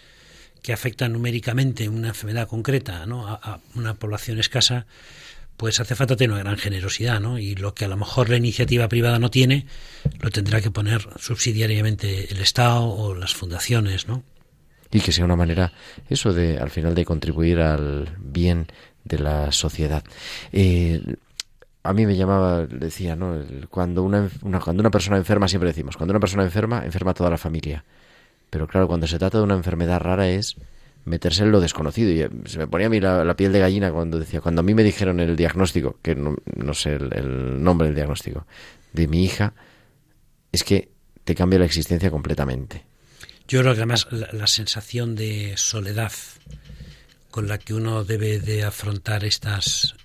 que 0.61 0.73
afectan 0.73 1.13
numéricamente 1.13 1.89
una 1.89 2.09
enfermedad 2.09 2.47
concreta 2.47 3.05
¿no? 3.05 3.27
a, 3.27 3.35
a, 3.35 3.59
una 3.75 3.93
población 3.95 4.39
escasa, 4.39 4.87
pues 5.57 5.79
hace 5.79 5.95
falta 5.95 6.15
tener 6.15 6.31
una 6.31 6.43
gran 6.43 6.57
generosidad, 6.57 7.19
¿no? 7.21 7.39
Y 7.39 7.55
lo 7.55 7.73
que 7.73 7.85
a 7.85 7.87
lo 7.87 7.95
mejor 7.95 8.29
la 8.29 8.35
iniciativa 8.37 8.89
privada 8.89 9.19
no 9.19 9.31
tiene, 9.31 9.67
lo 10.19 10.29
tendrá 10.29 10.61
que 10.61 10.71
poner 10.71 11.07
subsidiariamente 11.17 12.31
el 12.31 12.41
Estado 12.41 12.83
o 12.83 13.15
las 13.15 13.33
fundaciones, 13.33 14.07
¿no? 14.07 14.23
Y 14.95 15.01
que 15.01 15.11
sea 15.11 15.25
una 15.25 15.35
manera, 15.35 15.73
eso 16.09 16.31
de, 16.31 16.57
al 16.57 16.69
final, 16.69 16.95
de 16.95 17.03
contribuir 17.03 17.59
al 17.59 18.15
bien 18.17 18.67
de 19.03 19.19
la 19.19 19.51
sociedad. 19.51 20.05
Eh, 20.53 21.03
a 21.83 21.91
mí 21.91 22.05
me 22.05 22.15
llamaba, 22.15 22.65
decía, 22.65 23.17
¿no? 23.17 23.43
Cuando 23.69 24.03
una, 24.03 24.29
una, 24.43 24.61
cuando 24.61 24.79
una 24.79 24.89
persona 24.89 25.17
enferma, 25.17 25.49
siempre 25.49 25.67
decimos, 25.67 25.97
cuando 25.97 26.13
una 26.13 26.21
persona 26.21 26.43
enferma, 26.43 26.85
enferma 26.85 27.13
toda 27.13 27.29
la 27.29 27.37
familia. 27.37 27.83
Pero 28.49 28.67
claro, 28.67 28.87
cuando 28.87 29.05
se 29.05 29.19
trata 29.19 29.37
de 29.39 29.43
una 29.43 29.55
enfermedad 29.55 29.99
rara 29.99 30.29
es 30.29 30.55
meterse 31.03 31.43
en 31.43 31.51
lo 31.51 31.59
desconocido. 31.59 32.09
Y 32.11 32.21
eh, 32.21 32.29
se 32.45 32.57
me 32.57 32.67
ponía 32.67 32.87
a 32.87 32.89
mí 32.89 33.01
la, 33.01 33.35
piel 33.35 33.51
de 33.51 33.59
gallina 33.59 33.91
cuando 33.91 34.17
decía, 34.17 34.39
cuando 34.39 34.61
a 34.61 34.63
mí 34.63 34.73
me 34.73 34.83
dijeron 34.83 35.19
el 35.19 35.35
diagnóstico, 35.35 35.97
que 36.01 36.15
no, 36.15 36.37
sé 36.73 36.93
el, 36.93 37.61
nombre 37.61 37.87
del 37.87 37.95
diagnóstico, 37.95 38.45
de 38.93 39.09
mi 39.09 39.25
hija, 39.25 39.53
es 40.53 40.63
que 40.63 40.87
te 41.25 41.35
cambia 41.35 41.59
la 41.59 41.65
existencia 41.65 42.09
completamente. 42.09 42.94
Yo 43.47 43.61
creo 43.61 43.73
que 43.73 43.79
además 43.79 44.07
la, 44.11 44.47
sensación 44.47 45.15
de 45.15 45.53
soledad 45.57 46.11
con 47.29 47.47
la 47.47 47.57
que 47.57 47.73
uno 47.73 48.03
debe 48.03 48.39
de 48.39 48.63
afrontar 48.63 49.23
estas 49.23 49.95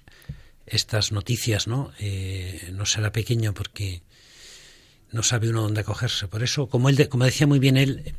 estas 0.67 1.11
noticias, 1.11 1.67
¿no? 1.67 1.93
Eh, 1.99 2.71
no 2.73 2.87
será 2.87 3.11
pequeño 3.11 3.55
porque 3.55 4.03
no 5.11 5.23
sabe 5.23 5.49
uno 5.49 5.63
dónde 5.63 5.81
acogerse. 5.81 6.29
Por 6.29 6.43
eso, 6.43 6.69
como 6.69 6.89
él, 6.89 7.09
como 7.09 7.25
decía 7.25 7.47
muy 7.47 7.59
bien 7.59 7.77
él, 7.77 8.15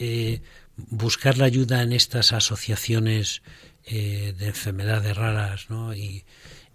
eh, 0.00 0.40
buscar 0.76 1.38
la 1.38 1.44
ayuda 1.44 1.82
en 1.82 1.92
estas 1.92 2.32
asociaciones 2.32 3.42
eh, 3.84 4.34
de 4.36 4.46
enfermedades 4.46 5.16
raras 5.16 5.70
¿no? 5.70 5.94
y, 5.94 6.24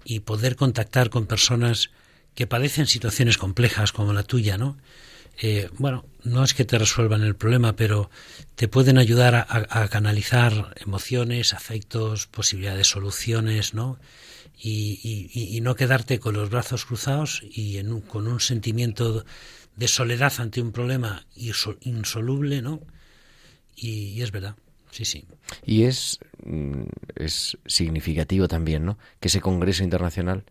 y, 0.06 0.22
poder 0.22 0.56
contactar 0.56 1.10
con 1.10 1.26
personas 1.26 1.90
que 2.36 2.48
padecen 2.48 2.88
situaciones 2.88 3.38
complejas 3.38 3.92
como 3.92 4.14
la 4.14 4.24
tuya, 4.24 4.58
¿no? 4.58 4.78
Eh, 5.40 5.70
bueno, 5.78 6.06
no 6.24 6.44
es 6.44 6.54
que 6.54 6.66
te 6.66 6.78
resuelvan 6.78 7.22
el 7.22 7.36
problema, 7.36 7.76
pero 7.76 8.10
te 8.56 8.68
pueden 8.68 8.98
ayudar 8.98 9.36
a, 9.36 9.88
canalizar 9.88 10.74
emociones, 10.78 11.54
afectos, 11.54 12.28
posibilidades 12.28 12.80
de 12.80 12.84
soluciones, 12.86 13.74
¿no? 13.74 14.00
Y, 14.60 15.60
no 15.62 15.76
quedarte 15.76 16.20
con 16.20 16.34
los 16.34 16.50
brazos 16.50 16.86
cruzados 16.86 17.44
y 17.44 17.78
en 17.78 17.92
un, 17.92 18.02
con 18.02 18.28
un 18.28 18.40
sentimiento 18.40 19.26
de 19.76 19.88
soledad 19.88 20.34
ante 20.40 20.62
un 20.62 20.72
problema 20.72 21.26
insoluble, 21.36 22.62
¿no? 22.62 22.82
Y, 23.76 24.22
es 24.22 24.32
verdad, 24.32 24.56
sí, 24.90 25.06
sí. 25.06 25.26
Y 25.64 25.84
mm, 25.84 26.84
es 27.16 27.58
significativo 27.68 28.48
también, 28.48 28.86
¿no? 28.86 28.98
Que 29.20 29.28
ese 29.28 29.40
Congreso 29.40 29.84
Internacional, 29.84 30.44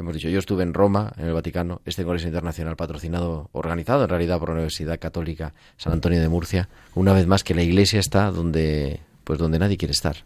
hemos 0.00 0.14
dicho, 0.14 0.28
yo 0.28 0.38
estuve 0.38 0.62
en 0.62 0.74
Roma, 0.74 1.12
en 1.16 1.26
el 1.26 1.32
Vaticano, 1.32 1.80
este 1.84 2.04
Congreso 2.04 2.26
Internacional 2.26 2.76
patrocinado, 2.76 3.48
organizado 3.52 4.04
en 4.04 4.08
realidad 4.08 4.38
por 4.38 4.48
la 4.48 4.54
Universidad 4.54 4.98
Católica 4.98 5.54
San 5.76 5.92
Antonio 5.92 6.20
de 6.20 6.28
Murcia, 6.28 6.68
una 6.94 7.12
vez 7.12 7.26
más 7.26 7.44
que 7.44 7.54
la 7.54 7.62
Iglesia 7.62 8.00
está 8.00 8.30
donde, 8.30 9.00
pues 9.24 9.38
donde 9.38 9.58
nadie 9.58 9.76
quiere 9.76 9.92
estar, 9.92 10.24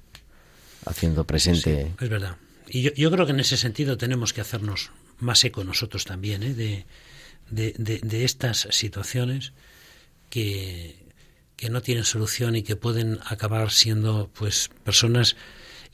haciendo 0.87 1.25
presente. 1.25 1.93
Es 2.01 2.09
verdad. 2.09 2.37
Y 2.69 2.83
yo, 2.83 2.93
yo, 2.95 3.11
creo 3.11 3.27
que 3.27 3.33
en 3.33 3.41
ese 3.41 3.57
sentido 3.57 3.97
tenemos 3.97 4.33
que 4.33 4.41
hacernos 4.41 4.91
más 5.21 5.45
eco 5.45 5.65
nosotros 5.65 6.05
también, 6.05 6.43
¿eh? 6.43 6.55
de, 6.55 6.87
de, 7.51 7.75
de, 7.77 8.01
de 8.01 8.25
estas 8.25 8.69
situaciones 8.71 9.53
que, 10.31 10.97
que 11.57 11.71
no 11.71 11.83
tienen 11.83 12.05
solución 12.05 12.57
y 12.57 12.63
que 12.63 12.77
pueden 12.77 13.19
acabar 13.27 13.71
siendo 13.71 14.31
pues 14.35 14.71
personas 14.85 15.37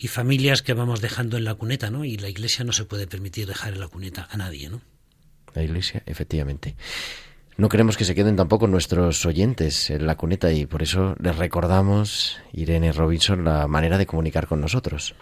y 0.01 0.09
familias 0.09 0.63
que 0.63 0.73
vamos 0.73 1.03
dejando 1.03 1.37
en 1.37 1.45
la 1.45 1.55
cuneta, 1.55 1.91
¿no? 1.91 2.07
Y 2.07 2.17
la 2.17 2.31
Iglesia 2.31 2.65
no 2.65 2.73
se 2.73 2.87
puede 2.87 3.07
permitir 3.07 3.47
dejar 3.47 3.75
en 3.75 3.81
la 3.81 3.89
cuneta 3.89 4.27
a 4.31 4.37
nadie, 4.39 4.71
¿no? 4.71 4.81
La 5.55 5.63
Iglesia, 5.63 6.03
efectivamente. 6.07 6.75
No 7.59 7.69
queremos 7.69 7.99
que 7.99 8.07
se 8.07 8.15
queden 8.15 8.37
tampoco 8.37 8.67
nuestros 8.67 9.27
oyentes 9.27 9.91
en 9.91 10.07
la 10.07 10.17
cuneta 10.17 10.51
y 10.53 10.65
por 10.65 10.83
eso 10.83 11.15
les 11.21 11.37
recordamos, 11.37 12.39
Irene 12.55 12.93
Robinson, 12.93 13.45
la 13.45 13.67
manera 13.67 13.99
de 13.99 14.07
comunicar 14.07 14.47
con 14.47 14.63
nosotros. 14.63 15.15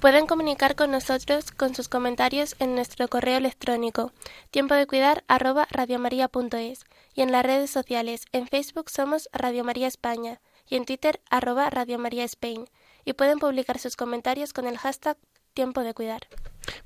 Pueden 0.00 0.26
comunicar 0.26 0.74
con 0.74 0.90
nosotros 0.90 1.52
con 1.52 1.76
sus 1.76 1.88
comentarios 1.88 2.56
en 2.58 2.74
nuestro 2.74 3.06
correo 3.06 3.36
electrónico 3.36 4.12
tiempo 4.50 4.74
de 4.74 4.88
cuidar 4.88 5.22
arroba 5.28 5.68
radiomaria.es 5.70 6.80
y 7.14 7.20
en 7.20 7.30
las 7.30 7.44
redes 7.44 7.70
sociales. 7.70 8.24
En 8.32 8.48
Facebook 8.48 8.90
somos 8.90 9.28
Radio 9.32 9.62
María 9.62 9.86
España 9.86 10.40
y 10.68 10.74
en 10.74 10.84
Twitter 10.84 11.20
arroba 11.30 11.70
Radio 11.70 11.98
María 11.98 12.24
Spain. 12.24 12.64
Y 13.04 13.14
pueden 13.14 13.38
publicar 13.38 13.78
sus 13.78 13.96
comentarios 13.96 14.52
con 14.52 14.66
el 14.66 14.78
hashtag 14.78 15.16
Tiempo 15.54 15.82
de 15.82 15.94
Cuidar. 15.94 16.22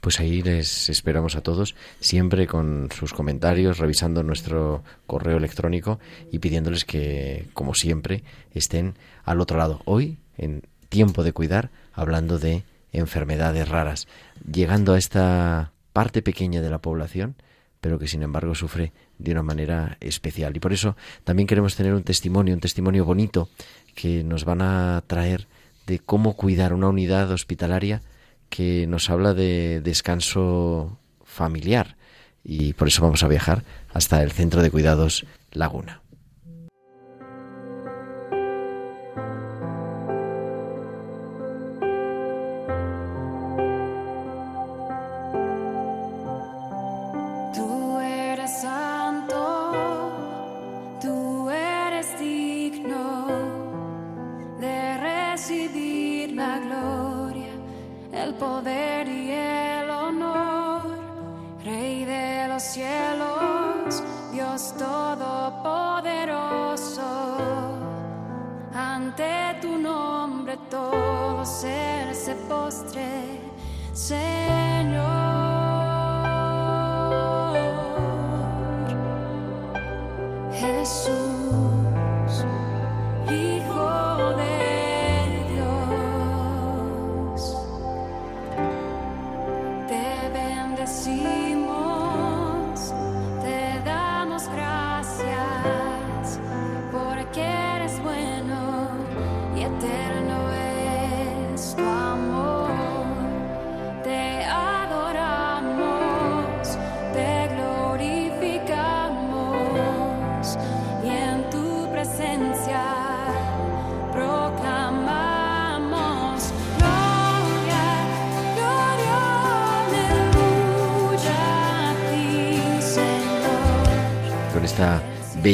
Pues 0.01 0.21
ahí 0.21 0.43
les 0.43 0.89
esperamos 0.89 1.37
a 1.37 1.43
todos, 1.43 1.75
siempre 2.01 2.47
con 2.47 2.89
sus 2.95 3.13
comentarios, 3.13 3.79
revisando 3.79 4.23
nuestro 4.23 4.83
correo 5.07 5.37
electrónico 5.37 5.99
y 6.31 6.39
pidiéndoles 6.39 6.85
que, 6.85 7.49
como 7.53 7.75
siempre, 7.75 8.25
estén 8.55 8.95
al 9.25 9.41
otro 9.41 9.59
lado. 9.59 9.83
Hoy, 9.85 10.19
en 10.37 10.63
Tiempo 10.89 11.23
de 11.23 11.33
Cuidar, 11.33 11.71
hablando 11.93 12.39
de 12.39 12.65
enfermedades 12.93 13.69
raras, 13.69 14.07
llegando 14.51 14.95
a 14.95 14.99
esta 14.99 15.73
parte 15.93 16.23
pequeña 16.23 16.61
de 16.61 16.71
la 16.71 16.79
población, 16.79 17.37
pero 17.81 17.99
que 17.99 18.09
sin 18.09 18.23
embargo 18.23 18.55
sufre 18.55 18.93
de 19.19 19.33
una 19.33 19.43
manera 19.43 19.99
especial. 20.01 20.57
Y 20.57 20.61
por 20.61 20.73
eso 20.73 20.97
también 21.25 21.47
queremos 21.47 21.77
tener 21.77 21.93
un 21.93 22.03
testimonio, 22.03 22.55
un 22.55 22.61
testimonio 22.61 23.05
bonito 23.05 23.51
que 23.95 24.25
nos 24.25 24.45
van 24.45 24.63
a 24.63 25.03
traer 25.07 25.47
de 25.87 25.99
cómo 25.99 26.37
cuidar 26.37 26.73
una 26.73 26.89
unidad 26.89 27.31
hospitalaria 27.31 28.03
que 28.49 28.87
nos 28.87 29.11
habla 29.11 29.35
de 29.35 29.81
descanso 29.83 30.99
familiar. 31.25 31.97
Y 32.45 32.75
por 32.75 32.89
eso 32.89 33.03
vamos 33.03 33.23
a 33.23 33.29
viajar 33.29 33.65
hasta 33.93 34.23
el 34.23 34.33
Centro 34.33 34.63
de 34.63 34.71
Cuidados 34.71 35.27
Laguna. 35.51 36.04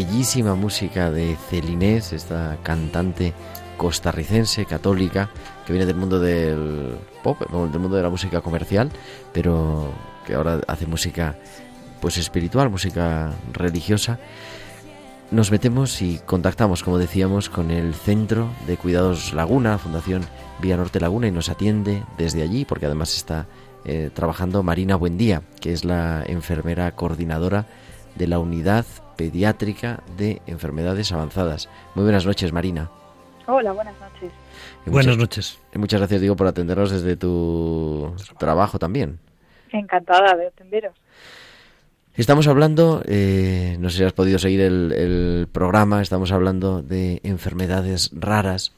Bellísima 0.04 0.54
música 0.54 1.10
de 1.10 1.36
Celinés, 1.50 2.14
esta 2.14 2.56
cantante 2.62 3.34
costarricense 3.76 4.64
católica 4.64 5.28
que 5.66 5.74
viene 5.74 5.84
del 5.84 5.96
mundo 5.96 6.18
del 6.18 6.96
pop, 7.22 7.38
del 7.38 7.80
mundo 7.80 7.96
de 7.98 8.02
la 8.02 8.08
música 8.08 8.40
comercial, 8.40 8.90
pero 9.34 9.92
que 10.26 10.34
ahora 10.34 10.62
hace 10.68 10.86
música 10.86 11.36
pues 12.00 12.16
espiritual, 12.16 12.70
música 12.70 13.32
religiosa. 13.52 14.18
Nos 15.30 15.50
metemos 15.50 16.00
y 16.00 16.18
contactamos, 16.24 16.82
como 16.82 16.96
decíamos, 16.96 17.50
con 17.50 17.70
el 17.70 17.92
Centro 17.92 18.48
de 18.66 18.78
Cuidados 18.78 19.34
Laguna, 19.34 19.76
Fundación 19.76 20.22
Vía 20.62 20.78
Norte 20.78 20.98
Laguna, 20.98 21.26
y 21.26 21.30
nos 21.30 21.50
atiende 21.50 22.04
desde 22.16 22.40
allí, 22.40 22.64
porque 22.64 22.86
además 22.86 23.14
está 23.14 23.48
eh, 23.84 24.08
trabajando 24.14 24.62
Marina 24.62 24.96
Buendía, 24.96 25.42
que 25.60 25.74
es 25.74 25.84
la 25.84 26.24
enfermera 26.26 26.96
coordinadora 26.96 27.66
de 28.16 28.26
la 28.26 28.38
Unidad 28.38 28.86
Pediátrica 29.20 30.02
de 30.16 30.40
Enfermedades 30.46 31.12
Avanzadas. 31.12 31.68
Muy 31.94 32.04
buenas 32.04 32.24
noches, 32.24 32.54
Marina. 32.54 32.90
Hola, 33.46 33.72
buenas 33.72 33.94
noches. 34.00 34.32
buenas 34.86 35.18
noches. 35.18 35.58
muchas 35.74 36.00
gracias, 36.00 36.22
digo, 36.22 36.36
por 36.36 36.46
atendernos 36.46 36.90
desde 36.90 37.16
tu 37.18 38.14
trabajo 38.38 38.78
también. 38.78 39.18
Encantada 39.72 40.34
de 40.38 40.46
atenderos. 40.46 40.94
Estamos 42.14 42.48
hablando, 42.48 43.02
eh, 43.04 43.76
no 43.78 43.90
sé 43.90 43.98
si 43.98 44.04
has 44.04 44.14
podido 44.14 44.38
seguir 44.38 44.62
el, 44.62 45.46
programa, 45.52 46.00
estamos 46.00 46.32
hablando 46.32 46.80
de 46.80 47.20
enfermedades 47.22 48.12
raras. 48.14 48.72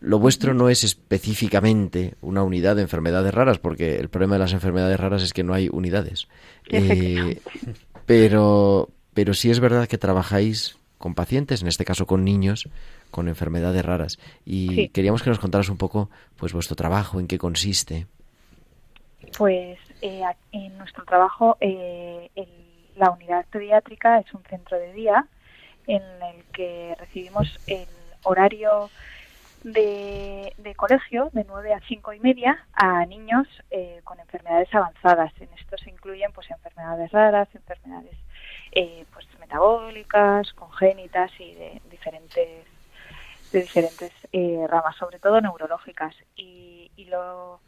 Lo 0.00 0.18
vuestro 0.18 0.52
no 0.52 0.68
es 0.68 0.82
específicamente 0.82 2.14
una 2.22 2.42
unidad 2.42 2.74
de 2.74 2.82
enfermedades 2.82 3.32
raras, 3.32 3.60
porque 3.60 4.00
el 4.00 4.08
problema 4.08 4.34
de 4.34 4.40
las 4.40 4.52
enfermedades 4.52 4.98
raras 4.98 5.22
es 5.22 5.32
que 5.32 5.44
no 5.44 5.54
hay 5.54 5.68
unidades. 5.70 6.26
Eh, 6.72 7.40
pero, 8.06 8.88
pero 9.14 9.34
sí 9.34 9.50
es 9.50 9.60
verdad 9.60 9.88
que 9.88 9.98
trabajáis 9.98 10.78
con 10.98 11.14
pacientes, 11.14 11.62
en 11.62 11.68
este 11.68 11.84
caso 11.84 12.06
con 12.06 12.24
niños, 12.24 12.68
con 13.10 13.28
enfermedades 13.28 13.84
raras. 13.84 14.18
Y 14.44 14.88
queríamos 14.90 15.22
que 15.22 15.30
nos 15.30 15.38
contaras 15.38 15.68
un 15.68 15.78
poco 15.78 16.10
pues 16.36 16.52
vuestro 16.52 16.76
trabajo, 16.76 17.20
en 17.20 17.26
qué 17.26 17.38
consiste. 17.38 18.06
Pues 19.36 19.78
eh, 20.02 20.22
en 20.52 20.76
nuestro 20.76 21.04
trabajo 21.04 21.56
eh, 21.60 22.30
la 22.96 23.10
unidad 23.10 23.46
pediátrica 23.46 24.18
es 24.18 24.32
un 24.34 24.42
centro 24.44 24.78
de 24.78 24.92
día 24.92 25.26
en 25.86 26.02
el 26.02 26.44
que 26.52 26.94
recibimos 26.98 27.58
el 27.66 27.88
horario 28.22 28.90
de, 29.64 30.52
colegio 30.76 31.30
de 31.32 31.44
9 31.44 31.74
a 31.74 31.80
5 31.86 32.12
y 32.12 32.20
media 32.20 32.66
a 32.72 33.04
niños 33.06 33.46
eh, 33.70 34.00
con 34.04 34.20
enfermedades 34.20 34.72
avanzadas. 34.74 35.32
En 35.40 35.48
esto 35.58 35.76
se 35.78 35.90
incluyen 35.90 36.30
pues 36.32 36.50
enfermedades 36.50 37.10
raras, 37.10 37.48
enfermedades 37.54 38.16
eh, 38.72 39.04
pues 39.12 39.26
metabólicas, 39.38 40.52
congénitas 40.54 41.30
y 41.38 41.54
de 41.54 41.82
diferentes 41.90 42.66
de 43.52 43.62
diferentes 43.62 44.12
eh, 44.32 44.64
ramas, 44.68 44.96
sobre 44.96 45.18
todo 45.18 45.40
neurológicas. 45.40 46.14
Y, 46.36 46.90
y 46.96 47.06
lo, 47.06 47.60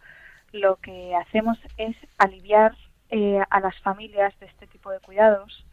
lo 0.52 0.76
que 0.76 1.14
hacemos 1.16 1.58
es 1.76 1.96
aliviar 2.18 2.76
eh, 3.14 3.42
a 3.50 3.60
las 3.60 3.78
familias 3.80 4.32
de 4.40 4.46
este 4.46 4.66
tipo 4.68 4.90
de 4.90 4.98
cuidados, 5.00 5.66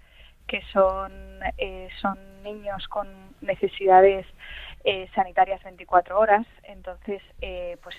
que 0.45 0.61
son, 0.73 1.11
eh, 1.57 1.87
son 2.01 2.17
niños 2.43 2.85
con 2.89 3.07
necesidades 3.39 4.25
eh, 4.83 5.07
sanitarias 5.15 5.63
24 5.63 6.19
horas. 6.19 6.45
Entonces, 6.63 7.21
pues 7.81 7.95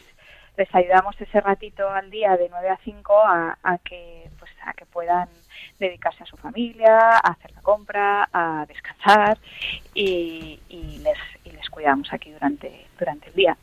les 0.56 0.74
ayudamos 0.74 1.20
ese 1.20 1.40
ratito 1.40 1.88
al 1.88 2.10
día 2.10 2.36
de 2.36 2.48
9 2.48 2.68
a 2.68 2.78
5 2.84 3.12
a, 3.18 3.58
a, 3.62 3.78
que, 3.78 4.28
pues, 4.38 4.50
a 4.64 4.72
que 4.74 4.86
puedan 4.86 5.28
dedicarse 5.78 6.22
a 6.22 6.26
su 6.26 6.36
familia, 6.36 6.98
a 7.16 7.32
hacer 7.32 7.52
la 7.52 7.62
compra, 7.62 8.28
a 8.32 8.66
descansar 8.66 9.38
y, 9.94 10.60
y 10.68 10.98
les, 10.98 11.18
y 11.44 11.50
les 11.50 11.68
cuidamos 11.70 12.12
aquí 12.12 12.30
durante, 12.30 12.86
durante 12.98 13.28
el 13.28 13.34
día. 13.34 13.56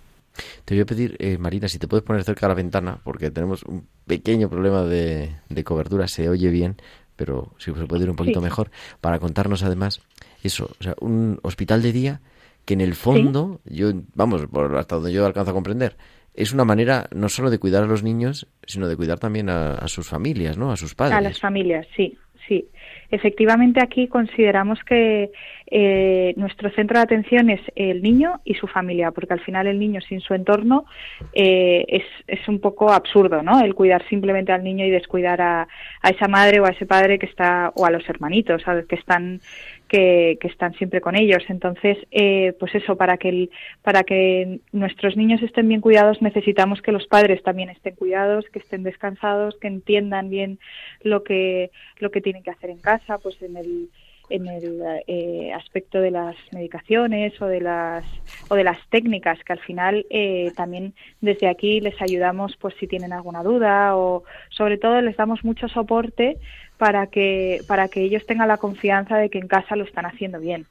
Te 0.65 0.75
voy 0.75 0.81
a 0.81 0.85
pedir, 0.85 1.15
eh, 1.19 1.37
Marina, 1.37 1.67
si 1.67 1.79
te 1.79 1.87
puedes 1.87 2.03
poner 2.03 2.23
cerca 2.23 2.41
de 2.45 2.49
la 2.49 2.55
ventana, 2.55 2.99
porque 3.03 3.31
tenemos 3.31 3.63
un 3.63 3.87
pequeño 4.05 4.49
problema 4.49 4.83
de, 4.83 5.63
cobertura, 5.63 6.07
se 6.07 6.29
oye 6.29 6.49
bien, 6.49 6.77
pero 7.15 7.53
si 7.57 7.73
se 7.73 7.85
puede 7.85 8.03
ir 8.03 8.09
un 8.09 8.15
poquito 8.15 8.41
mejor, 8.41 8.69
para 9.01 9.19
contarnos 9.19 9.63
además 9.63 10.01
eso, 10.43 10.69
o 10.79 10.83
sea, 10.83 10.95
un 10.99 11.39
hospital 11.41 11.81
de 11.81 11.91
día 11.91 12.21
que 12.65 12.73
en 12.73 12.81
el 12.81 12.95
fondo, 12.95 13.61
yo, 13.65 13.91
vamos, 14.13 14.45
por 14.47 14.75
hasta 14.77 14.95
donde 14.95 15.13
yo 15.13 15.25
alcanzo 15.25 15.51
a 15.51 15.53
comprender, 15.53 15.97
es 16.37 16.53
una 16.53 16.63
manera 16.63 17.07
no 17.13 17.27
solo 17.29 17.49
de 17.49 17.59
cuidar 17.59 17.83
a 17.83 17.87
los 17.87 18.03
niños, 18.03 18.47
sino 18.65 18.87
de 18.87 18.95
cuidar 18.95 19.19
también 19.19 19.49
a, 19.49 19.73
a 19.73 19.87
sus 19.87 20.07
familias, 20.07 20.57
¿no? 20.57 20.71
A 20.71 20.77
sus 20.77 20.95
padres. 20.95 21.17
A 21.17 21.21
las 21.21 21.39
familias, 21.39 21.87
sí, 21.95 22.15
sí. 22.47 22.67
Efectivamente, 23.09 23.81
aquí 23.81 24.07
consideramos 24.07 24.79
que 24.83 25.31
eh, 25.69 26.33
nuestro 26.37 26.69
centro 26.71 26.97
de 26.97 27.03
atención 27.03 27.49
es 27.49 27.61
el 27.75 28.01
niño 28.01 28.39
y 28.45 28.53
su 28.55 28.67
familia, 28.67 29.11
porque 29.11 29.33
al 29.33 29.41
final 29.41 29.67
el 29.67 29.79
niño 29.79 30.01
sin 30.01 30.21
su 30.21 30.33
entorno 30.33 30.85
eh, 31.33 31.85
es, 31.87 32.03
es, 32.27 32.47
un 32.47 32.59
poco 32.59 32.91
absurdo, 32.91 33.43
¿no? 33.43 33.59
El 33.61 33.75
cuidar 33.75 34.07
simplemente 34.07 34.51
al 34.51 34.63
niño 34.63 34.85
y 34.85 34.89
descuidar 34.89 35.41
a, 35.41 35.67
a 36.01 36.09
esa 36.09 36.27
madre 36.27 36.59
o 36.59 36.65
a 36.65 36.69
ese 36.69 36.85
padre 36.85 37.19
que 37.19 37.25
está, 37.25 37.71
o 37.75 37.85
a 37.85 37.91
los 37.91 38.07
hermanitos, 38.07 38.61
¿sabes? 38.61 38.85
Que 38.85 38.95
están 38.95 39.41
que, 39.87 40.37
están 40.41 40.73
siempre 40.73 41.01
con 41.01 41.15
ellos. 41.15 41.43
Entonces, 41.49 41.97
eh, 42.11 42.53
pues 42.59 42.75
eso, 42.75 42.95
para 42.95 43.17
que, 43.17 43.29
el, 43.29 43.51
para 43.81 44.03
que 44.03 44.59
nuestros 44.71 45.17
niños 45.17 45.41
estén 45.41 45.67
bien 45.67 45.81
cuidados, 45.81 46.21
necesitamos 46.21 46.81
que 46.81 46.91
los 46.91 47.07
padres 47.07 47.41
también 47.43 47.69
estén 47.69 47.95
cuidados, 47.95 48.45
que 48.51 48.59
estén 48.59 48.83
descansados, 48.83 49.57
que 49.59 49.67
entiendan 49.67 50.29
bien 50.29 50.59
lo 51.01 51.23
que, 51.23 51.71
lo 51.99 52.11
que 52.11 52.21
tienen 52.21 52.43
que 52.43 52.51
hacer 52.51 52.69
en 52.69 52.79
casa, 52.79 53.17
pues 53.17 53.41
en 53.41 53.57
el, 53.57 53.89
en 54.29 54.47
el 54.47 54.81
eh, 55.07 55.53
aspecto 55.53 55.99
de 55.99 56.11
las 56.11 56.35
medicaciones 56.51 57.39
o 57.41 57.45
de 57.45 57.61
las 57.61 58.05
o 58.49 58.55
de 58.55 58.63
las 58.63 58.77
técnicas 58.89 59.39
que 59.43 59.53
al 59.53 59.59
final 59.59 60.05
eh, 60.09 60.51
también 60.55 60.93
desde 61.21 61.47
aquí 61.47 61.79
les 61.79 62.01
ayudamos 62.01 62.57
pues 62.57 62.75
si 62.79 62.87
tienen 62.87 63.13
alguna 63.13 63.43
duda 63.43 63.95
o 63.95 64.23
sobre 64.49 64.77
todo 64.77 65.01
les 65.01 65.15
damos 65.17 65.43
mucho 65.43 65.67
soporte 65.67 66.37
para 66.77 67.07
que, 67.07 67.61
para 67.67 67.87
que 67.87 68.01
ellos 68.01 68.25
tengan 68.25 68.47
la 68.47 68.57
confianza 68.57 69.17
de 69.17 69.29
que 69.29 69.39
en 69.39 69.47
casa 69.47 69.75
lo 69.75 69.83
están 69.83 70.05
haciendo 70.05 70.39
bien. 70.39 70.65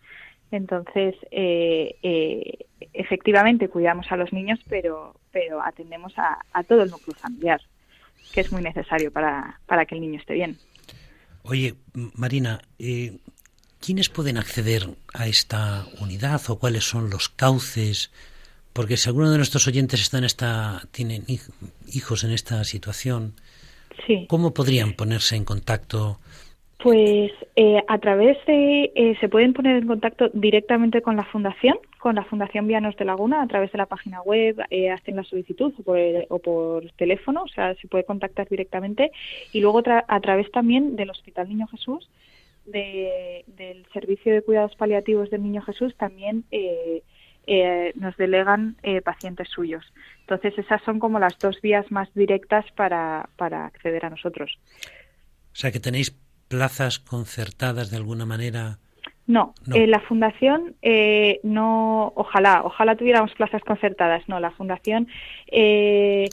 Entonces, 0.53 1.17
eh, 1.33 1.97
eh, 2.03 2.67
efectivamente 2.93 3.69
cuidamos 3.69 4.07
a 4.11 4.17
los 4.17 4.33
niños, 4.33 4.61
pero, 4.69 5.15
pero 5.33 5.61
atendemos 5.63 6.15
a, 6.17 6.63
todo 6.65 6.83
el 6.85 6.91
núcleo 6.91 7.17
familiar, 7.17 7.61
que 8.33 8.41
es 8.41 8.53
muy 8.53 8.63
necesario 8.63 9.13
para, 9.13 9.61
para 9.67 9.85
que 9.87 9.97
el 9.97 10.01
niño 10.01 10.21
esté 10.21 10.35
bien. 10.35 10.57
Oye, 11.43 11.75
Marina, 12.15 12.61
eh, 12.79 13.19
¿quiénes 13.81 14.09
pueden 14.09 14.39
acceder 14.39 14.89
a 15.15 15.27
esta 15.27 15.87
unidad 16.01 16.41
o 16.49 16.59
cuáles 16.59 16.85
son 16.85 17.11
los 17.11 17.29
cauces? 17.29 18.11
Porque 18.73 18.97
si 18.97 19.09
alguno 19.09 19.31
de 19.31 19.39
nuestros 19.39 19.67
oyentes 19.67 20.01
está 20.01 20.19
en 20.19 20.25
esta, 20.25 20.83
tienen 20.91 21.25
hijos 21.87 22.25
en 22.25 22.33
esta 22.33 22.63
situación, 22.65 23.35
¿Cómo 24.29 24.53
podrían 24.53 24.93
ponerse 24.93 25.37
en 25.37 25.45
contacto? 25.45 26.19
Pues 26.83 27.33
eh, 27.57 27.83
a 27.89 27.99
través 27.99 28.37
de, 28.47 28.93
eh, 28.95 29.17
se 29.19 29.29
pueden 29.29 29.55
poner 29.55 29.77
en 29.77 29.87
contacto 29.87 30.29
directamente 30.33 31.01
con 31.01 31.17
la 31.17 31.25
Fundación, 31.25 31.79
con 31.99 32.15
la 32.15 32.25
Fundación 32.25 32.69
Vianos 32.69 32.97
de 32.97 33.07
Laguna, 33.07 33.43
a 33.43 33.47
través 33.47 33.73
de 33.73 33.79
la 33.79 33.87
página 33.87 34.21
web, 34.23 34.63
eh, 34.71 34.91
hacen 34.91 35.17
la 35.17 35.25
solicitud 35.25 35.73
o 36.29 36.39
por, 36.39 36.91
teléfono, 36.93 37.45
o 37.45 37.49
sea, 37.49 37.75
se 37.77 37.89
puede 37.89 38.05
contactar 38.05 38.49
directamente. 38.49 39.11
Y 39.53 39.61
luego 39.61 39.83
a 39.87 40.21
través 40.21 40.51
también 40.53 40.97
del 40.97 41.11
Hospital 41.11 41.49
Niño 41.49 41.67
Jesús, 41.67 42.09
del 42.67 43.87
Servicio 43.93 44.35
de 44.35 44.43
Cuidados 44.43 44.77
Paliativos 44.77 45.31
del 45.31 45.43
Niño 45.43 45.63
Jesús, 45.63 45.95
también 45.97 46.45
eh, 47.49 47.93
nos 47.95 48.17
delegan 48.17 48.77
eh, 48.83 49.01
pacientes 49.03 49.49
suyos. 49.49 49.85
Entonces, 50.23 50.59
esas 50.59 50.83
son 50.83 50.99
como 50.99 51.21
las 51.21 51.39
dos 51.39 51.61
vías 51.63 51.89
más 51.93 52.13
directas 52.13 52.65
para, 52.75 53.29
para 53.37 53.67
acceder 53.67 54.05
a 54.05 54.11
nosotros. 54.11 54.59
O 55.53 55.55
sea, 55.55 55.71
que 55.71 55.79
tenéis 55.79 56.11
plazas 56.49 56.99
concertadas 56.99 57.93
de 57.93 57.99
alguna 57.99 58.27
manera. 58.27 58.81
No, 59.29 59.55
eh, 59.75 59.87
la 59.87 60.01
fundación 60.01 60.75
no, 61.45 62.13
ojalá, 62.17 62.63
ojalá 62.65 62.97
tuviéramos 62.97 63.33
plazas 63.35 63.63
concertadas. 63.63 64.29
No, 64.29 64.41
la 64.41 64.51
fundación 64.51 65.07
eh, 65.47 66.29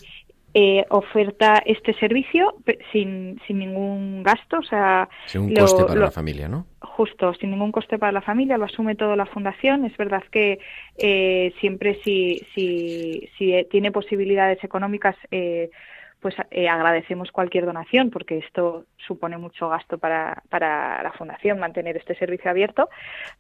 oferta 0.90 1.64
este 1.66 1.94
servicio 1.96 2.56
sin, 2.92 3.42
sin 3.48 3.60
ningún 3.60 4.22
gasto, 4.24 4.60
o 4.60 4.64
sea... 4.64 5.10
Sin 5.26 5.42
un 5.42 5.54
coste 5.56 5.84
para 5.86 6.00
la 6.00 6.12
familia, 6.12 6.48
¿no? 6.48 6.68
Justo, 6.80 7.34
sin 7.36 7.52
ningún 7.52 7.72
coste 7.72 7.98
para 7.98 8.12
la 8.12 8.22
familia, 8.22 8.58
lo 8.58 8.66
asume 8.66 8.96
toda 8.96 9.16
la 9.16 9.26
fundación. 9.26 9.86
Es 9.86 9.98
verdad 9.98 10.24
que 10.32 10.60
eh, 10.98 11.54
siempre 11.60 12.00
si, 12.04 12.46
si, 12.54 13.30
si 13.38 13.66
tiene 13.72 13.92
posibilidades 13.92 14.64
económicas, 14.64 15.16
eh, 15.32 15.72
pues 16.24 16.36
eh, 16.52 16.70
agradecemos 16.70 17.32
cualquier 17.34 17.66
donación 17.66 18.10
porque 18.10 18.38
esto 18.38 18.86
supone 18.96 19.38
mucho 19.38 19.68
gasto 19.68 19.98
para, 19.98 20.42
para 20.50 21.04
la 21.04 21.12
fundación 21.12 21.60
mantener 21.60 21.98
este 21.98 22.16
servicio 22.16 22.50
abierto, 22.50 22.90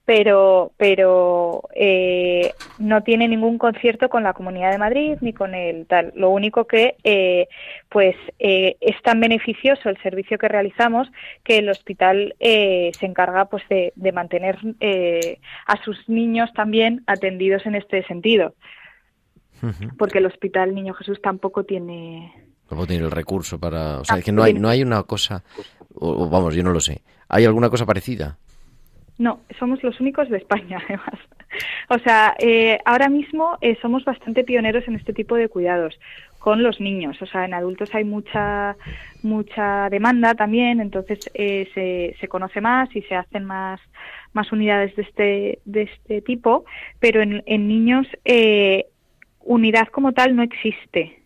pero, 0.03 0.73
pero 0.75 1.63
eh, 1.73 2.53
no 2.79 3.01
tiene 3.01 3.29
ningún 3.29 3.57
concierto 3.57 4.09
con 4.09 4.23
la 4.23 4.33
Comunidad 4.33 4.71
de 4.71 4.77
Madrid 4.77 5.17
ni 5.21 5.31
con 5.31 5.55
el 5.55 5.87
tal. 5.87 6.11
Lo 6.15 6.29
único 6.29 6.67
que 6.67 6.97
eh, 7.05 7.47
pues 7.87 8.17
es 8.37 9.01
tan 9.01 9.21
beneficioso 9.21 9.87
el 9.87 9.97
servicio 10.01 10.37
que 10.37 10.49
realizamos 10.49 11.09
que 11.45 11.59
el 11.59 11.69
hospital 11.69 12.35
se 12.39 13.05
encarga 13.05 13.45
pues 13.45 13.63
de, 13.69 13.93
de 13.95 14.11
mantener 14.11 14.57
a 15.67 15.83
sus 15.83 16.09
niños 16.09 16.51
también 16.53 17.03
atendidos 17.07 17.65
en 17.65 17.75
este 17.75 18.03
sentido 18.03 18.53
porque 19.97 20.17
el 20.17 20.25
Hospital 20.25 20.75
Niño 20.75 20.93
Jesús 20.93 21.21
tampoco 21.21 21.63
tiene 21.63 22.52
Tampoco 22.73 22.87
tiene 22.87 23.05
el 23.05 23.11
recurso 23.11 23.59
para... 23.59 23.99
O 23.99 24.03
sea, 24.03 24.17
es 24.17 24.25
que 24.25 24.31
no 24.31 24.41
hay, 24.41 24.55
no 24.55 24.67
hay 24.67 24.81
una 24.81 25.03
cosa... 25.03 25.43
O, 25.93 26.27
vamos, 26.27 26.55
yo 26.55 26.63
no 26.63 26.71
lo 26.71 26.79
sé. 26.79 27.03
¿Hay 27.29 27.45
alguna 27.45 27.69
cosa 27.69 27.85
parecida? 27.85 28.35
No, 29.19 29.41
somos 29.59 29.83
los 29.83 29.99
únicos 29.99 30.27
de 30.27 30.37
España, 30.37 30.81
además. 30.87 31.19
O 31.89 31.99
sea, 31.99 32.33
eh, 32.39 32.79
ahora 32.83 33.09
mismo 33.09 33.59
eh, 33.61 33.77
somos 33.79 34.03
bastante 34.05 34.43
pioneros 34.43 34.87
en 34.87 34.95
este 34.95 35.13
tipo 35.13 35.35
de 35.35 35.49
cuidados 35.49 35.99
con 36.39 36.63
los 36.63 36.79
niños. 36.79 37.21
O 37.21 37.27
sea, 37.27 37.45
en 37.45 37.53
adultos 37.53 37.93
hay 37.93 38.05
mucha 38.05 38.75
mucha 39.21 39.87
demanda 39.91 40.33
también, 40.33 40.81
entonces 40.81 41.29
eh, 41.35 41.69
se, 41.75 42.15
se 42.19 42.27
conoce 42.27 42.59
más 42.59 42.93
y 42.95 43.03
se 43.03 43.13
hacen 43.13 43.45
más 43.45 43.79
más 44.33 44.51
unidades 44.51 44.95
de 44.95 45.03
este 45.03 45.59
de 45.65 45.83
este 45.83 46.21
tipo, 46.23 46.65
pero 46.99 47.21
en, 47.21 47.43
en 47.45 47.67
niños 47.67 48.07
unidad 49.45 49.87
como 49.89 50.11
tal 50.11 50.35
no 50.35 50.41
existe 50.41 51.22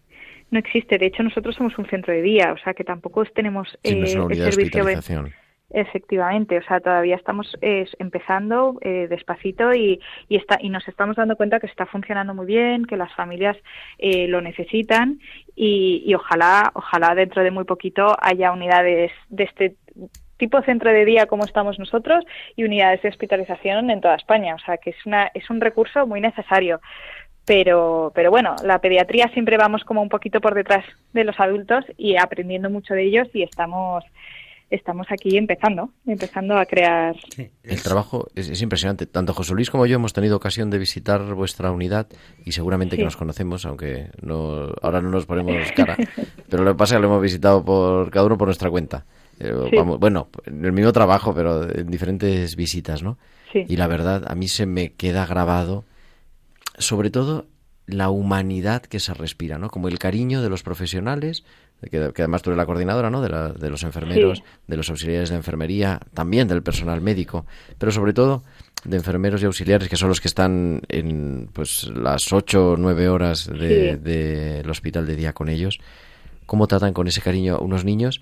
no 0.51 0.59
existe. 0.59 0.97
De 0.97 1.07
hecho, 1.07 1.23
nosotros 1.23 1.55
somos 1.55 1.77
un 1.77 1.87
centro 1.87 2.13
de 2.13 2.21
día, 2.21 2.53
o 2.53 2.57
sea 2.57 2.73
que 2.73 2.83
tampoco 2.83 3.23
tenemos 3.25 3.67
eh, 3.83 3.99
el 3.99 4.07
servicio 4.07 4.85
de 4.85 5.31
Efectivamente, 5.69 6.57
o 6.57 6.63
sea, 6.63 6.79
todavía 6.79 7.17
estamos 7.17 7.57
empezando 7.61 8.77
eh, 8.79 9.07
despacito 9.09 9.73
y, 9.73 9.99
y, 10.29 10.37
está, 10.37 10.57
y 10.61 10.69
nos 10.69 10.87
estamos 10.87 11.17
dando 11.17 11.35
cuenta 11.35 11.59
que 11.59 11.67
está 11.67 11.85
funcionando 11.85 12.33
muy 12.33 12.45
bien, 12.45 12.85
que 12.85 12.95
las 12.95 13.13
familias 13.13 13.57
eh, 13.97 14.29
lo 14.29 14.39
necesitan 14.39 15.19
y, 15.57 16.03
y, 16.05 16.13
ojalá, 16.13 16.71
ojalá 16.73 17.15
dentro 17.15 17.43
de 17.43 17.51
muy 17.51 17.65
poquito 17.65 18.15
haya 18.21 18.53
unidades 18.53 19.11
de 19.27 19.43
este 19.43 19.75
tipo 20.37 20.61
centro 20.61 20.91
de 20.91 21.03
día 21.03 21.25
como 21.25 21.43
estamos 21.43 21.77
nosotros 21.79 22.23
y 22.55 22.63
unidades 22.63 23.01
de 23.01 23.09
hospitalización 23.09 23.89
en 23.89 24.01
toda 24.01 24.15
España. 24.15 24.55
O 24.55 24.59
sea, 24.59 24.77
que 24.77 24.91
es, 24.91 25.05
una, 25.05 25.29
es 25.33 25.49
un 25.49 25.59
recurso 25.59 26.07
muy 26.07 26.21
necesario 26.21 26.79
pero, 27.47 28.11
pero 28.13 28.29
bueno, 28.29 28.57
la 28.61 28.79
pediatría 28.79 29.29
siempre 29.29 29.55
vamos 29.55 29.85
como 29.85 30.01
un 30.01 30.09
poquito 30.09 30.41
por 30.41 30.53
detrás 30.53 30.83
de 31.13 31.23
los 31.23 31.39
adultos 31.39 31.85
y 31.97 32.17
aprendiendo 32.17 32.69
mucho 32.69 32.93
de 32.93 33.05
ellos 33.05 33.29
y 33.33 33.41
estamos 33.41 34.03
estamos 34.69 35.07
aquí 35.09 35.37
empezando, 35.37 35.91
empezando 36.05 36.57
a 36.57 36.65
crear. 36.65 37.15
el 37.63 37.81
trabajo 37.81 38.27
es, 38.35 38.61
impresionante. 38.61 39.05
Tanto 39.05 39.33
José 39.33 39.53
Luis 39.53 39.69
como 39.69 39.85
yo 39.85 39.95
hemos 39.95 40.11
tenido 40.11 40.35
ocasión 40.35 40.69
de 40.69 40.77
visitar 40.77 41.21
vuestra 41.35 41.71
unidad 41.71 42.07
y 42.43 42.51
seguramente 42.51 42.97
que 42.97 43.05
nos 43.05 43.15
conocemos, 43.15 43.65
aunque 43.65 44.09
no, 44.21 44.69
ahora 44.81 44.99
no 44.99 45.09
nos 45.09 45.25
ponemos 45.25 45.71
cara. 45.75 45.95
pero 46.49 46.65
lo 46.65 46.71
que 46.73 46.77
pasa 46.77 46.95
es 46.95 46.97
que 46.97 47.01
lo 47.03 47.07
hemos 47.07 47.21
visitado 47.21 47.63
por 47.63 48.11
cada 48.11 48.25
uno 48.25 48.37
por 48.37 48.49
nuestra 48.49 48.69
cuenta. 48.69 49.05
Eh, 49.39 49.53
vamos, 49.73 50.01
bueno, 50.01 50.27
en 50.45 50.65
el 50.65 50.73
mismo 50.73 50.91
trabajo, 50.91 51.33
pero 51.33 51.63
en 51.63 51.89
diferentes 51.89 52.57
visitas, 52.57 53.03
¿no? 53.03 53.17
Y 53.53 53.77
la 53.77 53.87
verdad, 53.87 54.25
a 54.27 54.35
mí 54.35 54.49
se 54.49 54.65
me 54.65 54.91
queda 54.91 55.25
grabado 55.25 55.85
sobre 56.77 57.09
todo 57.09 57.47
la 57.85 58.09
humanidad 58.09 58.81
que 58.81 58.99
se 58.99 59.13
respira, 59.13 59.57
¿no? 59.57 59.69
Como 59.69 59.87
el 59.87 59.97
cariño 59.97 60.41
de 60.41 60.49
los 60.49 60.61
profesionales, 60.61 61.45
que, 61.89 61.97
además 61.97 62.41
tú 62.41 62.49
eres 62.49 62.57
la 62.57 62.65
coordinadora, 62.65 63.09
¿no? 63.09 63.21
De, 63.21 63.29
de 63.29 63.69
los 63.69 63.83
enfermeros, 63.83 64.43
de 64.67 64.77
los 64.77 64.89
auxiliares 64.89 65.29
de 65.29 65.35
enfermería, 65.35 65.99
también 66.13 66.47
del 66.47 66.63
personal 66.63 67.01
médico, 67.01 67.45
pero 67.77 67.91
sobre 67.91 68.13
todo 68.13 68.43
de 68.83 68.97
enfermeros 68.97 69.41
y 69.41 69.45
auxiliares 69.45 69.89
que 69.89 69.95
son 69.95 70.09
los 70.09 70.21
que 70.21 70.27
están 70.27 70.81
en 70.89 71.49
pues 71.53 71.89
las 71.93 72.31
ocho 72.31 72.71
o 72.71 72.77
nueve 72.77 73.09
horas 73.09 73.47
del 73.47 74.03
de, 74.03 74.65
hospital 74.69 75.07
de 75.07 75.15
día 75.15 75.33
con 75.33 75.49
ellos. 75.49 75.79
¿Cómo 76.45 76.67
tratan 76.67 76.93
con 76.93 77.07
ese 77.07 77.21
cariño 77.21 77.55
a 77.55 77.59
unos 77.59 77.85
niños 77.85 78.21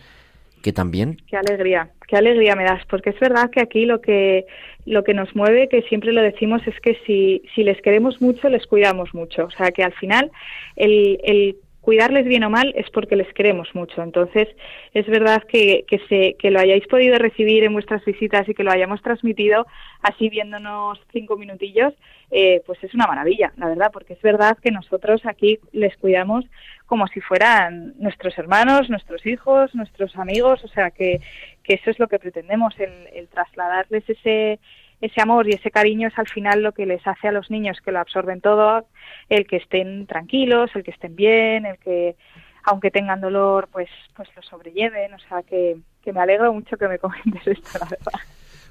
que 0.66 0.74
también... 0.74 1.18
Qué 1.28 1.38
alegría, 1.38 1.92
qué 2.08 2.16
alegría 2.18 2.56
me 2.56 2.64
das, 2.64 2.84
porque 2.90 3.12
es 3.12 3.20
verdad 3.20 3.52
que 3.52 3.62
aquí 3.62 3.86
lo 3.86 4.02
que, 4.02 4.48
lo 4.88 5.04
que 5.04 5.14
nos 5.14 5.36
mueve, 5.36 5.70
que 5.70 5.84
siempre 5.84 6.12
lo 6.12 6.24
decimos, 6.24 6.66
es 6.66 6.74
que 6.82 6.98
si, 7.06 7.44
si 7.54 7.64
les 7.64 7.80
queremos 7.84 8.20
mucho, 8.20 8.50
les 8.50 8.66
cuidamos 8.66 9.14
mucho. 9.14 9.46
O 9.46 9.52
sea, 9.52 9.70
que 9.70 9.84
al 9.84 9.94
final 9.94 10.32
el, 10.76 11.20
el 11.24 11.58
cuidarles 11.82 12.26
bien 12.26 12.44
o 12.44 12.50
mal 12.50 12.74
es 12.76 12.90
porque 12.90 13.16
les 13.16 13.32
queremos 13.36 13.70
mucho. 13.76 14.02
Entonces, 14.02 14.48
es 14.96 15.06
verdad 15.06 15.44
que, 15.44 15.86
que, 15.88 16.00
se, 16.10 16.36
que 16.40 16.50
lo 16.50 16.60
hayáis 16.60 16.88
podido 16.88 17.20
recibir 17.20 17.64
en 17.64 17.74
vuestras 17.74 18.04
visitas 18.04 18.50
y 18.50 18.56
que 18.56 18.64
lo 18.64 18.72
hayamos 18.72 19.04
transmitido 19.04 19.68
así 20.02 20.30
viéndonos 20.30 21.00
cinco 21.14 21.38
minutillos, 21.38 21.94
eh, 22.32 22.64
pues 22.66 22.84
es 22.84 22.92
una 22.96 23.06
maravilla, 23.06 23.54
la 23.58 23.68
verdad, 23.68 23.92
porque 23.94 24.14
es 24.14 24.22
verdad 24.24 24.58
que 24.58 24.72
nosotros 24.72 25.22
aquí 25.26 25.60
les 25.74 25.96
cuidamos 25.98 26.44
como 26.86 27.08
si 27.08 27.22
fueran 27.22 27.94
nuestros 27.98 28.38
hermanos, 28.38 28.90
nuestros 28.90 29.26
hijos, 29.26 29.74
nuestros 29.74 30.16
amigos, 30.16 30.64
o 30.64 30.68
sea 30.68 30.92
que, 30.92 31.22
que 31.64 31.76
eso 31.76 31.90
es 31.90 32.00
lo 32.00 32.08
que 32.08 32.20
pretendemos, 32.20 32.74
el, 32.80 32.92
el 33.14 33.28
trasladarles 33.28 34.10
ese 34.10 34.60
ese 35.02 35.22
amor 35.22 35.48
y 35.48 35.52
ese 35.52 35.72
cariño 35.72 36.08
es 36.08 36.18
al 36.18 36.28
final 36.28 36.62
lo 36.62 36.72
que 36.72 36.86
les 36.86 37.06
hace 37.06 37.28
a 37.28 37.32
los 37.32 37.52
niños 37.52 37.80
que 37.84 37.92
lo 37.92 38.00
absorben 38.00 38.42
todo, 38.42 38.88
el 39.30 39.46
que 39.46 39.58
estén 39.58 40.08
tranquilos, 40.08 40.72
el 40.74 40.84
que 40.84 40.92
estén 40.92 41.16
bien, 41.16 41.66
el 41.66 41.78
que 41.80 42.16
aunque 42.64 42.92
tengan 42.92 43.22
dolor, 43.22 43.70
pues 43.72 43.90
pues 44.16 44.30
lo 44.36 44.42
sobrelleven, 44.42 45.14
o 45.14 45.20
sea 45.20 45.44
que, 45.44 45.78
que 46.04 46.14
me 46.14 46.22
alegro 46.22 46.54
mucho 46.54 46.78
que 46.78 46.88
me 46.88 46.98
comentes 46.98 47.46
esto, 47.46 47.80
la 47.80 47.86
verdad. 47.86 48.20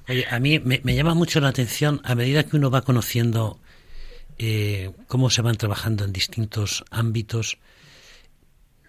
Oye, 0.09 0.27
a 0.31 0.39
mí 0.39 0.59
me, 0.59 0.95
llama 0.95 1.15
mucho 1.15 1.41
la 1.41 1.49
atención 1.49 2.01
a 2.05 2.15
medida 2.15 2.45
que 2.45 2.57
uno 2.57 2.71
va 2.71 2.83
conociendo 2.83 3.59
eh, 4.39 4.91
cómo 5.09 5.31
se 5.31 5.41
van 5.41 5.57
trabajando 5.57 6.05
en 6.05 6.13
distintos 6.13 6.85
ámbitos, 6.91 7.59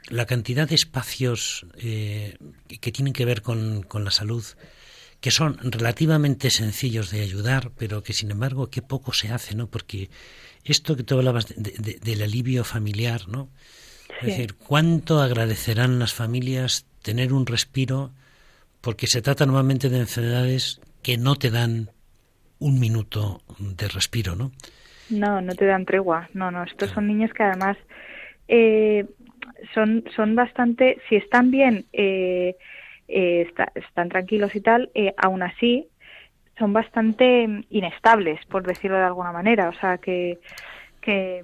la 0.10 0.26
cantidad 0.26 0.68
de 0.68 0.76
espacios 0.76 1.66
eh, 1.78 2.38
que 2.68 2.92
tienen 2.92 3.14
que 3.14 3.26
ver 3.26 3.42
con, 3.42 3.84
con 3.84 4.04
la 4.04 4.12
salud 4.12 4.44
que 5.26 5.32
son 5.32 5.58
relativamente 5.64 6.52
sencillos 6.52 7.10
de 7.10 7.22
ayudar, 7.22 7.72
pero 7.78 8.04
que 8.04 8.14
sin 8.14 8.30
embargo 8.30 8.70
qué 8.70 8.84
poco 8.84 9.12
se 9.12 9.30
hace, 9.30 9.56
¿no? 9.56 9.66
Porque 9.66 10.10
esto 10.64 10.96
que 10.96 11.04
tú 11.04 11.16
hablabas 11.16 11.48
del 11.58 12.22
alivio 12.22 12.64
familiar, 12.64 13.28
¿no? 13.28 13.50
Es 14.22 14.28
decir, 14.28 14.56
¿cuánto 14.56 15.22
agradecerán 15.22 16.00
las 16.00 16.14
familias 16.14 16.86
tener 17.02 17.34
un 17.34 17.46
respiro? 17.48 18.12
Porque 18.82 19.08
se 19.08 19.22
trata 19.22 19.46
normalmente 19.46 19.90
de 19.90 20.00
enfermedades 20.00 20.80
que 21.02 21.18
no 21.18 21.36
te 21.36 21.50
dan 21.50 21.90
un 22.60 22.80
minuto 22.80 23.42
de 23.58 23.88
respiro, 23.88 24.36
¿no? 24.36 24.52
No, 25.10 25.42
no 25.42 25.54
te 25.56 25.66
dan 25.66 25.86
tregua. 25.86 26.30
No, 26.34 26.52
no, 26.52 26.64
estos 26.64 26.92
son 26.92 27.08
niños 27.08 27.32
que 27.34 27.44
además 27.44 27.78
eh, 28.48 29.06
son, 29.74 30.04
son 30.16 30.36
bastante, 30.36 30.98
si 31.10 31.16
están 31.16 31.52
bien 31.52 31.86
eh, 31.94 32.56
eh, 33.08 33.52
están 33.76 34.10
tranquilos 34.10 34.56
y 34.56 34.62
tal, 34.62 34.90
eh, 34.94 35.14
aún 35.18 35.44
así 35.44 35.88
son 36.58 36.74
bastante 36.74 37.48
inestables, 37.70 38.44
por 38.46 38.64
decirlo 38.66 38.98
de 38.98 39.04
alguna 39.04 39.32
manera. 39.32 39.70
O 39.70 39.74
sea, 39.74 39.98
que, 39.98 40.40
que 41.02 41.44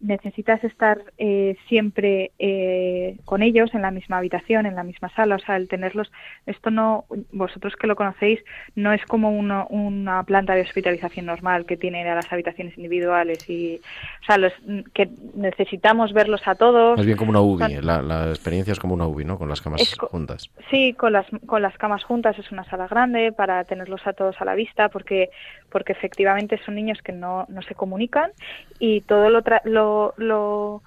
necesitas 0.00 0.62
estar 0.64 1.02
eh, 1.18 1.56
siempre 1.68 2.32
eh, 2.38 3.18
con 3.24 3.42
ellos 3.42 3.74
en 3.74 3.82
la 3.82 3.90
misma 3.90 4.18
habitación, 4.18 4.66
en 4.66 4.74
la 4.74 4.82
misma 4.82 5.10
sala, 5.14 5.36
o 5.36 5.38
sea, 5.38 5.56
el 5.56 5.68
tenerlos, 5.68 6.10
esto 6.46 6.70
no, 6.70 7.04
vosotros 7.32 7.74
que 7.76 7.86
lo 7.86 7.96
conocéis, 7.96 8.40
no 8.74 8.92
es 8.92 9.04
como 9.04 9.30
una 9.30 10.22
planta 10.24 10.54
de 10.54 10.62
hospitalización 10.62 11.26
normal 11.26 11.66
que 11.66 11.76
tiene 11.76 12.08
a 12.08 12.14
las 12.14 12.32
habitaciones 12.32 12.76
individuales 12.76 13.48
y, 13.48 13.80
o 14.22 14.24
sea, 14.24 14.38
los, 14.38 14.52
que 14.94 15.08
necesitamos 15.34 16.12
verlos 16.12 16.40
a 16.46 16.54
todos. 16.54 16.98
Es 16.98 17.06
bien 17.06 17.18
como 17.18 17.30
una 17.30 17.40
UBI, 17.40 17.82
la, 17.82 18.30
experiencia 18.30 18.72
es 18.72 18.80
como 18.80 18.94
una 18.94 19.06
UBI, 19.06 19.24
¿no? 19.24 19.38
Con 19.38 19.48
las 19.48 19.60
camas 19.60 19.94
juntas. 19.98 20.50
Sí, 20.70 20.94
con 20.94 21.12
las, 21.12 21.26
con 21.46 21.62
las 21.62 21.76
camas 21.76 22.04
juntas 22.04 22.38
es 22.38 22.50
una 22.52 22.64
sala 22.64 22.88
grande 22.88 23.32
para 23.32 23.64
tenerlos 23.64 24.06
a 24.06 24.12
todos 24.14 24.40
a 24.40 24.44
la 24.44 24.54
vista 24.54 24.88
porque, 24.88 25.30
porque 25.70 25.92
efectivamente 25.92 26.58
son 26.64 26.74
niños 26.74 27.00
que 27.02 27.12
no, 27.12 27.46
no 27.48 27.62
se 27.62 27.74
comunican 27.74 28.30
y 28.78 29.02
todo 29.02 29.28
lo, 29.28 29.42
lo 29.64 29.89
lo, 30.16 30.82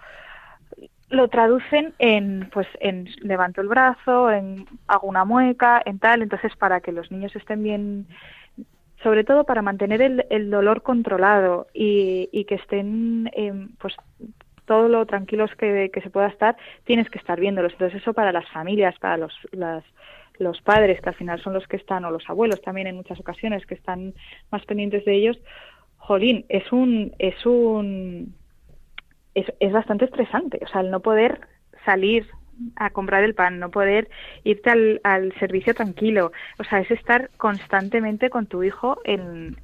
lo, 1.10 1.28
traducen 1.28 1.94
en, 2.00 2.50
pues, 2.52 2.68
en 2.80 3.10
levanto 3.22 3.62
el 3.62 3.68
brazo, 3.68 4.32
en 4.32 4.66
hago 4.88 5.08
una 5.08 5.26
mueca, 5.26 5.82
en 5.86 6.00
tal. 6.00 6.22
Entonces, 6.22 6.56
para 6.56 6.82
que 6.82 6.92
los 6.92 7.12
niños 7.12 7.36
estén 7.36 7.64
bien, 7.64 8.08
sobre 9.02 9.24
todo 9.24 9.44
para 9.44 9.62
mantener 9.62 10.02
el, 10.02 10.26
el 10.30 10.50
dolor 10.50 10.82
controlado 10.82 11.68
y, 11.74 12.30
y 12.32 12.46
que 12.46 12.56
estén, 12.56 13.30
eh, 13.34 13.68
pues, 13.80 13.96
todo 14.66 14.88
lo 14.88 15.06
tranquilos 15.06 15.52
que, 15.58 15.92
que, 15.94 16.02
se 16.02 16.10
pueda 16.10 16.28
estar, 16.28 16.56
tienes 16.86 17.10
que 17.10 17.20
estar 17.20 17.40
viéndolos. 17.40 17.74
Entonces, 17.74 18.02
eso 18.02 18.14
para 18.14 18.32
las 18.32 18.50
familias, 18.50 18.98
para 19.00 19.18
los, 19.18 19.34
las, 19.52 19.84
los 20.40 20.62
padres, 20.62 21.02
que 21.02 21.10
al 21.10 21.16
final 21.16 21.42
son 21.42 21.54
los 21.54 21.68
que 21.68 21.78
están, 21.78 22.06
o 22.06 22.12
los 22.12 22.28
abuelos 22.30 22.62
también 22.62 22.88
en 22.88 22.96
muchas 22.96 23.20
ocasiones, 23.20 23.66
que 23.66 23.76
están 23.76 24.14
más 24.52 24.66
pendientes 24.66 25.06
de 25.06 25.16
ellos, 25.16 25.38
jolín, 25.98 26.46
es 26.50 26.72
un, 26.72 27.14
es 27.18 27.46
un, 27.46 28.36
es, 29.36 29.46
es 29.60 29.72
bastante 29.72 30.06
estresante. 30.06 30.60
O 30.64 30.68
sea, 30.68 30.82
el 30.82 30.92
no 30.92 31.00
poder 31.02 31.42
salir 31.86 32.28
a 32.76 32.92
comprar 32.92 33.24
el 33.24 33.34
pan, 33.34 33.60
no 33.60 33.72
poder 33.72 34.10
irte 34.44 34.70
al, 34.70 35.02
al 35.04 35.34
servicio 35.40 35.74
tranquilo. 35.74 36.32
O 36.60 36.64
sea, 36.64 36.80
es 36.80 36.92
estar 36.92 37.30
constantemente 37.38 38.30
con 38.30 38.46
tu 38.46 38.64
hijo 38.64 39.00
en, 39.04 39.58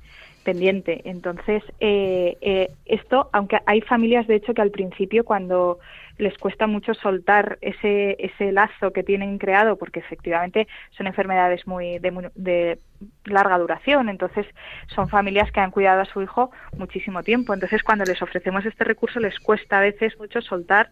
pendiente. 0.43 1.01
Entonces, 1.05 1.63
eh, 1.79 2.37
eh, 2.41 2.71
esto, 2.85 3.29
aunque 3.33 3.59
hay 3.65 3.81
familias, 3.81 4.27
de 4.27 4.35
hecho, 4.35 4.53
que 4.53 4.61
al 4.61 4.71
principio 4.71 5.23
cuando 5.23 5.79
les 6.19 6.37
cuesta 6.37 6.67
mucho 6.67 6.93
soltar 6.93 7.57
ese, 7.61 8.17
ese 8.19 8.51
lazo 8.51 8.91
que 8.91 9.03
tienen 9.03 9.37
creado, 9.37 9.77
porque 9.77 9.99
efectivamente 9.99 10.67
son 10.91 11.07
enfermedades 11.07 11.65
muy 11.65 11.97
de, 11.97 12.29
de, 12.35 12.77
larga 13.23 13.57
duración, 13.57 14.09
entonces 14.09 14.45
son 14.93 15.07
familias 15.07 15.51
que 15.51 15.61
han 15.61 15.71
cuidado 15.71 16.01
a 16.01 16.05
su 16.05 16.21
hijo 16.21 16.51
muchísimo 16.77 17.23
tiempo. 17.23 17.53
Entonces, 17.53 17.81
cuando 17.81 18.03
les 18.03 18.21
ofrecemos 18.21 18.65
este 18.65 18.83
recurso, 18.83 19.19
les 19.19 19.39
cuesta 19.39 19.79
a 19.79 19.81
veces 19.81 20.19
mucho 20.19 20.41
soltar 20.41 20.91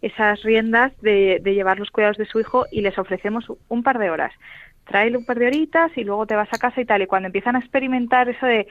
esas 0.00 0.42
riendas 0.42 0.98
de, 1.00 1.40
de 1.42 1.54
llevar 1.54 1.78
los 1.78 1.90
cuidados 1.90 2.16
de 2.16 2.26
su 2.26 2.38
hijo 2.38 2.66
y 2.70 2.80
les 2.80 2.96
ofrecemos 2.98 3.52
un 3.68 3.82
par 3.82 3.98
de 3.98 4.10
horas 4.10 4.32
tráele 4.88 5.18
un 5.18 5.26
par 5.26 5.38
de 5.38 5.46
horitas 5.46 5.92
y 5.96 6.02
luego 6.02 6.26
te 6.26 6.34
vas 6.34 6.48
a 6.50 6.56
casa 6.56 6.80
y 6.80 6.86
tal. 6.86 7.02
Y 7.02 7.06
cuando 7.06 7.26
empiezan 7.26 7.56
a 7.56 7.58
experimentar 7.58 8.28
eso 8.30 8.46
de 8.46 8.66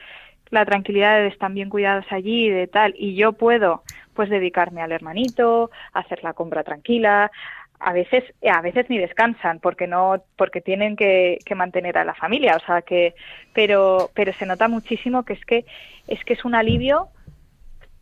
la 0.50 0.64
tranquilidad 0.64 1.18
de 1.18 1.28
estar 1.28 1.52
bien 1.52 1.68
cuidados 1.68 2.06
allí 2.10 2.48
de 2.48 2.66
tal, 2.66 2.94
y 2.98 3.14
yo 3.14 3.32
puedo 3.32 3.82
pues 4.18 4.30
dedicarme 4.30 4.82
al 4.82 4.90
hermanito, 4.90 5.70
hacer 5.92 6.24
la 6.24 6.32
compra 6.32 6.64
tranquila, 6.64 7.30
a 7.78 7.92
veces 7.92 8.24
a 8.52 8.60
veces 8.62 8.86
ni 8.88 8.98
descansan 8.98 9.60
porque 9.60 9.86
no 9.86 10.24
porque 10.36 10.60
tienen 10.60 10.96
que, 10.96 11.38
que, 11.44 11.54
mantener 11.54 11.96
a 11.98 12.04
la 12.04 12.16
familia 12.16 12.56
o 12.56 12.66
sea 12.66 12.82
que 12.82 13.14
pero 13.54 14.10
pero 14.14 14.32
se 14.32 14.44
nota 14.44 14.66
muchísimo 14.66 15.22
que 15.22 15.34
es 15.34 15.44
que 15.44 15.64
es 16.08 16.18
que 16.24 16.32
es 16.32 16.44
un 16.44 16.56
alivio 16.56 17.10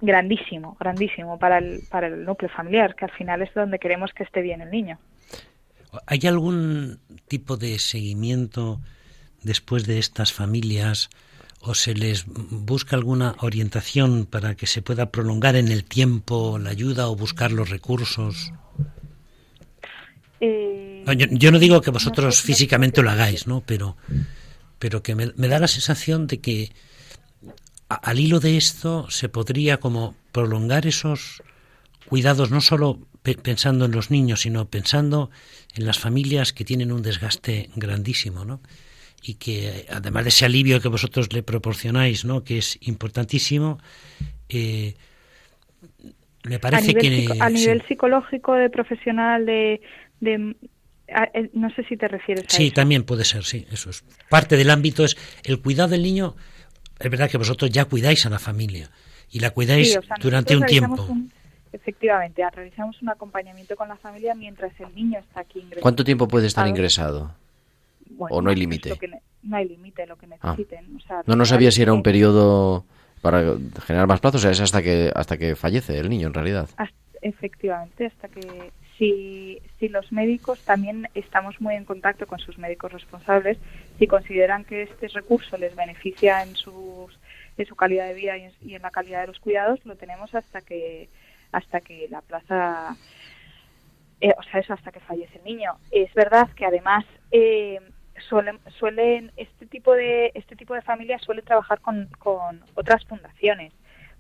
grandísimo 0.01 0.79
grandísimo 0.81 1.39
para 1.39 1.59
el 1.59 1.83
para 1.91 2.07
el 2.07 2.25
núcleo 2.25 2.51
familiar 2.51 2.95
que 2.95 3.05
al 3.05 3.11
final 3.11 3.43
es 3.43 3.53
donde 3.53 3.79
queremos 3.79 4.15
que 4.15 4.23
esté 4.23 4.41
bien 4.41 4.63
el 4.63 4.71
niño. 4.71 4.99
¿Hay 6.07 6.21
algún 6.27 6.99
tipo 7.29 7.59
de 7.59 7.79
seguimiento 7.79 8.81
después 9.43 9.87
de 9.87 9.99
estas 9.99 10.33
familias 10.33 11.11
o 11.67 11.75
se 11.75 11.95
les 11.95 12.25
busca 12.27 12.97
alguna 12.97 13.35
orientación 13.41 14.25
para 14.25 14.55
que 14.55 14.67
se 14.67 14.83
pueda 14.83 15.11
prolongar 15.11 15.57
en 15.57 15.69
el 15.69 15.85
tiempo 15.85 16.59
la 16.59 16.71
ayuda 16.71 17.09
o 17.09 17.17
buscar 17.17 17.51
los 17.51 17.71
recursos? 17.71 18.53
Eh, 20.41 21.05
yo, 21.19 21.27
yo, 21.31 21.51
no 21.51 21.59
digo 21.59 21.81
que 21.81 21.91
vosotros 21.91 22.41
físicamente 22.41 23.03
lo 23.03 23.11
hagáis, 23.11 23.47
¿no? 23.47 23.63
Pero, 23.67 23.97
pero 24.79 25.03
que 25.03 25.15
me, 25.15 25.33
me 25.37 25.49
da 25.49 25.59
la 25.59 25.69
sensación 25.69 26.27
de 26.27 26.41
que 26.41 26.73
a, 27.89 27.97
al 27.97 28.21
hilo 28.21 28.39
de 28.39 28.57
esto 28.57 29.11
se 29.11 29.29
podría 29.29 29.79
como 29.79 30.15
prolongar 30.33 30.87
esos 30.87 31.43
cuidados 32.09 32.51
no 32.51 32.61
solo 32.61 33.01
pensando 33.43 33.87
en 33.87 33.91
los 33.91 34.13
niños, 34.13 34.43
sino 34.43 34.69
pensando 34.69 35.31
en 35.75 35.85
las 35.85 35.99
familias 35.99 36.53
que 36.53 36.65
tienen 36.65 36.93
un 36.93 37.03
desgaste 37.03 37.71
grandísimo, 37.75 38.45
¿no? 38.45 38.61
Y 39.23 39.35
que 39.35 39.87
además 39.91 40.25
de 40.25 40.29
ese 40.29 40.45
alivio 40.45 40.81
que 40.81 40.89
vosotros 40.89 41.33
le 41.33 41.43
proporcionáis, 41.43 42.25
¿no? 42.25 42.45
Que 42.45 42.59
es 42.59 42.79
importantísimo, 42.83 43.79
eh, 44.49 44.95
me 46.45 46.59
parece 46.59 46.93
a 46.93 46.95
que 46.95 47.29
a 47.41 47.51
nivel 47.51 47.81
sí. 47.83 47.89
psicológico, 47.89 48.55
de 48.55 48.71
profesional, 48.71 49.45
de, 49.47 49.81
de 50.21 50.55
eh, 51.09 51.51
no 51.55 51.71
sé 51.71 51.85
si 51.85 51.97
te 51.97 52.09
refieres 52.09 52.45
a 52.47 52.51
Sí, 52.51 52.67
eso. 52.67 52.75
también 52.75 53.03
puede 53.05 53.25
ser, 53.25 53.45
sí, 53.45 53.67
eso 53.71 53.91
es. 53.91 54.05
Parte 54.29 54.57
del 54.57 54.71
ámbito 54.71 55.05
es 55.05 55.17
el 55.45 55.61
cuidado 55.61 55.91
del 55.91 56.03
niño. 56.03 56.37
Es 56.99 57.11
verdad 57.11 57.31
que 57.31 57.39
vosotros 57.39 57.71
ya 57.71 57.85
cuidáis 57.85 58.25
a 58.27 58.31
la 58.31 58.39
familia 58.39 58.91
y 59.31 59.41
la 59.41 59.51
cuidáis 59.51 59.93
sí, 59.93 59.99
o 59.99 60.03
sea, 60.03 60.17
durante 60.21 60.57
un 60.57 60.65
tiempo. 60.67 61.05
Un, 61.05 61.33
efectivamente, 61.73 62.43
realizamos 62.53 63.01
un 63.03 63.09
acompañamiento 63.09 63.77
con 63.77 63.89
la 63.89 63.97
familia 63.97 64.35
mientras 64.35 64.73
el 64.81 64.95
niño 64.95 65.19
está 65.19 65.41
aquí 65.41 65.59
ingresado. 65.59 65.83
¿Cuánto 65.83 66.05
tiempo 66.05 66.29
puede 66.29 66.47
estar 66.47 66.67
ingresado? 66.67 67.35
Bueno, 68.11 68.37
¿O 68.37 68.43
no 68.43 68.51
hay 68.51 68.57
límite? 68.57 68.93
No 69.43 69.57
hay 69.57 69.69
límite, 69.69 70.07
lo 70.07 70.17
que 70.17 70.27
necesiten. 70.27 70.87
Ah. 70.87 70.97
O 70.97 71.01
sea, 71.01 71.23
no, 71.27 71.37
no 71.37 71.45
sabía 71.45 71.71
si 71.71 71.83
era 71.83 71.93
un 71.93 72.03
periodo 72.03 72.85
para 73.23 73.57
generar 73.85 74.07
más 74.07 74.21
plazos, 74.21 74.41
o 74.41 74.43
sea, 74.43 74.51
es 74.51 74.61
hasta 74.61 74.83
que 74.83 75.11
hasta 75.15 75.37
que 75.37 75.57
fallece 75.57 75.99
el 75.99 76.09
niño 76.09 76.29
en 76.29 76.35
realidad. 76.35 76.69
Hasta, 76.77 76.97
efectivamente, 77.23 78.07
hasta 78.07 78.29
que 78.29 78.71
si, 78.99 79.61
si 79.79 79.89
los 79.89 80.11
médicos 80.13 80.61
también 80.61 81.09
estamos 81.15 81.61
muy 81.61 81.75
en 81.75 81.85
contacto 81.85 82.27
con 82.27 82.39
sus 82.39 82.59
médicos 82.59 82.93
responsables, 82.93 83.59
si 83.99 84.07
consideran 84.07 84.65
que 84.65 84.83
este 84.83 85.09
recurso 85.09 85.57
les 85.59 85.75
beneficia 85.75 86.43
en 86.43 86.55
sus 86.57 87.19
en 87.59 87.67
su 87.67 87.75
calidad 87.75 88.07
de 88.07 88.15
vida 88.15 88.37
y 88.37 88.43
en, 88.43 88.53
y 88.63 88.75
en 88.75 88.83
la 88.83 88.91
calidad 88.91 89.23
de 89.23 89.29
los 89.29 89.41
cuidados, 89.41 89.85
lo 89.85 89.97
tenemos 89.97 90.35
hasta 90.35 90.61
que 90.61 91.09
hasta 91.53 91.81
que 91.81 92.07
la 92.11 92.21
plaza, 92.21 92.97
eh, 94.21 94.35
o 94.37 94.43
sea, 94.43 94.61
eso 94.61 94.75
hasta 94.75 94.93
que 94.93 95.01
fallece 95.01 95.39
el 95.39 95.45
niño. 95.45 95.73
Es 95.91 96.13
verdad 96.15 96.49
que 96.55 96.67
además 96.67 97.05
eh, 97.31 97.81
suelen, 98.29 98.59
suelen 98.79 99.33
este 99.37 99.67
tipo 99.67 99.95
de 99.95 100.33
este 100.35 100.57
tipo 100.57 100.75
de 100.75 100.83
familias 100.83 101.23
suelen 101.23 101.45
trabajar 101.45 101.81
con, 101.81 102.09
con 102.19 102.63
otras 102.75 103.05
fundaciones. 103.05 103.73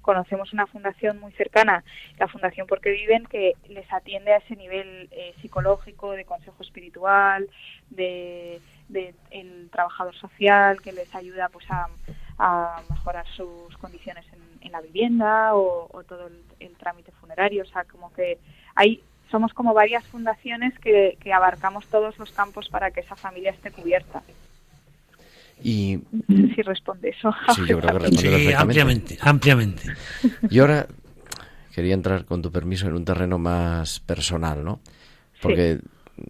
Conocemos 0.07 0.53
una 0.53 0.69
fundación 0.69 1.19
muy 1.19 1.33
cercana, 1.33 1.83
la 2.17 2.29
Fundación 2.29 2.69
Porque 2.69 2.91
Viven, 2.91 3.27
que 3.27 3.55
les 3.69 3.93
atiende 3.93 4.33
a 4.33 4.37
ese 4.37 4.55
nivel 4.55 5.09
eh, 5.11 5.35
psicológico, 5.43 6.13
de 6.13 6.25
consejo 6.25 6.63
espiritual, 6.63 7.51
de, 7.91 8.61
el 9.33 9.69
trabajador 9.73 10.15
social, 10.15 10.81
que 10.81 10.93
les 10.93 11.13
ayuda 11.13 11.49
pues 11.49 11.67
a, 11.71 11.89
mejorar 12.89 13.27
sus 13.35 13.77
condiciones 13.79 14.25
en, 14.61 14.71
la 14.71 14.81
vivienda 14.81 15.57
o, 15.57 16.05
todo 16.07 16.29
el, 16.61 16.77
trámite 16.77 17.11
funerario. 17.21 17.65
O 17.65 17.67
sea, 17.67 17.83
como 17.83 18.13
que 18.13 18.39
hay, 18.77 19.03
somos 19.31 19.53
como 19.53 19.75
varias 19.75 20.05
fundaciones 20.05 20.79
que, 20.79 21.17
que 21.21 21.33
abarcamos 21.33 21.87
todos 21.87 22.19
los 22.19 22.31
campos 22.33 22.69
para 22.69 22.91
que 22.91 23.01
esa 23.01 23.17
familia 23.17 23.51
esté 23.51 23.71
cubierta. 23.71 24.23
Y 25.63 26.01
no 26.29 26.49
sé 26.49 26.55
si 26.55 26.63
responde 26.63 27.09
eso. 27.09 27.35
Sí, 27.55 27.63
yo 27.67 27.79
creo 27.81 27.93
que 27.93 27.99
responde 27.99 28.39
sí, 28.39 28.53
ampliamente, 28.53 29.19
ampliamente. 29.21 29.83
Y 30.51 30.59
ahora 30.59 30.87
quería 31.75 31.95
entrar, 31.95 32.25
con 32.25 32.43
tu 32.43 32.51
permiso, 32.51 32.87
en 32.87 32.95
un 32.95 33.05
terreno 33.05 33.39
más 33.39 34.01
personal, 34.01 34.65
¿no? 34.65 34.81
Porque 35.41 35.79
sí. 36.17 36.23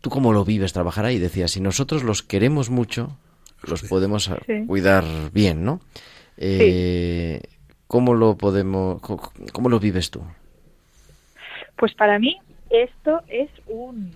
tú 0.00 0.10
cómo 0.10 0.32
lo 0.32 0.44
vives 0.44 0.72
trabajar 0.72 1.04
ahí, 1.04 1.18
decías, 1.18 1.52
si 1.52 1.60
nosotros 1.60 2.02
los 2.02 2.22
queremos 2.22 2.70
mucho, 2.70 3.16
los 3.62 3.82
podemos 3.82 4.30
sí. 4.46 4.64
cuidar 4.66 5.04
bien, 5.32 5.64
¿no? 5.64 5.80
Eh, 6.36 7.40
sí. 7.42 7.56
¿Cómo 7.86 8.14
lo 8.14 8.36
podemos, 8.36 9.00
cómo 9.52 9.68
lo 9.68 9.80
vives 9.80 10.10
tú? 10.10 10.22
Pues 11.80 11.94
para 11.94 12.18
mí 12.18 12.38
esto 12.68 13.22
es 13.26 13.48
un 13.66 14.10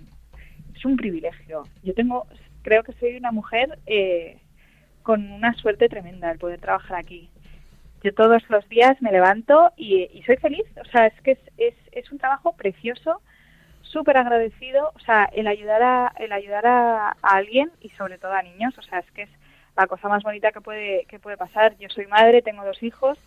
es 0.75 0.85
un 0.85 0.97
privilegio. 0.97 1.63
Yo 1.81 1.95
tengo, 1.95 2.27
creo 2.61 2.83
que 2.83 2.93
soy 2.93 3.17
una 3.17 3.31
mujer 3.31 3.79
eh, 3.87 4.37
con 5.01 5.31
una 5.31 5.51
suerte 5.55 5.89
tremenda 5.89 6.29
el 6.29 6.37
poder 6.37 6.61
trabajar 6.61 6.99
aquí. 6.99 7.27
Yo 8.03 8.13
todos 8.13 8.47
los 8.49 8.69
días 8.69 9.01
me 9.01 9.11
levanto 9.11 9.71
y, 9.77 10.21
soy 10.27 10.37
feliz. 10.37 10.67
O 10.79 10.85
sea, 10.91 11.07
es 11.07 11.19
que 11.21 11.31
es, 11.31 11.39
es, 11.57 11.73
es 11.91 12.11
un 12.11 12.19
trabajo 12.19 12.55
precioso, 12.55 13.19
súper 13.81 14.17
agradecido. 14.17 14.91
O 14.93 14.99
sea, 14.99 15.27
el 15.33 15.47
ayudar 15.47 15.81
a 15.81 16.13
el 16.19 16.33
ayudar 16.33 16.67
a 16.67 17.15
alguien 17.23 17.71
y 17.81 17.89
sobre 17.97 18.19
todo 18.19 18.33
a 18.33 18.43
niños. 18.43 18.77
O 18.77 18.83
sea, 18.83 18.99
es 18.99 19.09
que 19.09 19.23
es 19.23 19.29
la 19.75 19.87
cosa 19.87 20.07
más 20.07 20.21
bonita 20.21 20.51
que 20.51 20.61
puede 20.61 21.05
que 21.05 21.17
puede 21.17 21.37
pasar. 21.37 21.75
Yo 21.79 21.89
soy 21.89 22.05
madre, 22.05 22.43
tengo 22.43 22.63
dos 22.63 22.83
hijos 22.83 23.17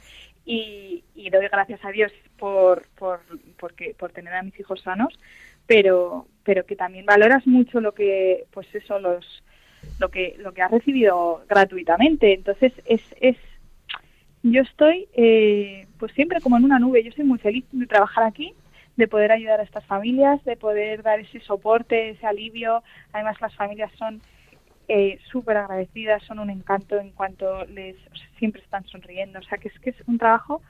y, 0.49 1.05
y 1.15 1.29
doy 1.29 1.47
gracias 1.49 1.85
a 1.85 1.91
Dios 1.91 2.11
por, 2.39 2.89
por, 2.97 3.21
porque, 3.59 3.95
por 3.99 4.13
tener 4.13 4.33
a 4.33 4.43
mis 4.43 4.59
hijos 4.59 4.81
sanos, 4.81 5.13
pero, 5.67 6.27
pero 6.43 6.65
que 6.65 6.75
también 6.75 7.05
valoras 7.05 7.47
mucho 7.47 7.83
lo 7.83 7.93
que, 7.93 8.47
pues 8.51 8.67
eso, 8.75 8.99
los, 8.99 9.45
lo 9.99 10.09
que, 10.09 10.37
lo 10.39 10.55
que 10.55 10.63
has 10.63 10.71
recibido 10.71 11.45
gratuitamente. 11.51 12.33
Entonces, 12.33 12.73
es, 12.87 13.03
es 13.21 13.37
yo 14.43 14.63
estoy, 14.63 15.07
eh, 15.13 15.87
pues 15.99 16.13
siempre 16.13 16.41
como 16.41 16.57
en 16.57 16.65
una 16.65 16.79
nube. 16.79 17.05
Yo 17.05 17.13
soy 17.13 17.27
muy 17.27 17.39
feliz 17.39 17.67
de 17.71 17.87
trabajar 17.87 18.25
aquí, 18.25 18.55
de 18.97 19.07
poder 19.07 19.33
ayudar 19.33 19.61
a 19.61 19.65
estas 19.65 19.85
familias, 19.85 20.43
de 20.47 20.57
poder 20.57 21.03
dar 21.03 21.21
ese 21.21 21.41
soporte, 21.41 22.09
ese 22.09 22.27
alivio. 22.27 22.83
Además, 23.13 23.39
las 23.43 23.55
familias 23.55 23.93
son 23.99 24.23
eh, 24.89 25.19
súper 25.31 25.59
agradecidas, 25.59 26.23
son 26.25 26.39
un 26.39 26.51
encanto 26.51 26.99
en 26.99 27.11
cuanto 27.11 27.65
les 27.67 27.97
siempre 28.39 28.63
están 28.63 28.87
sonriendo, 28.87 29.39
o 29.39 29.43
sea 29.43 29.59
que 29.59 29.69
es 29.69 29.79
que 29.81 29.91
es 29.91 29.97
un 30.07 30.19
trabajo 30.19 30.63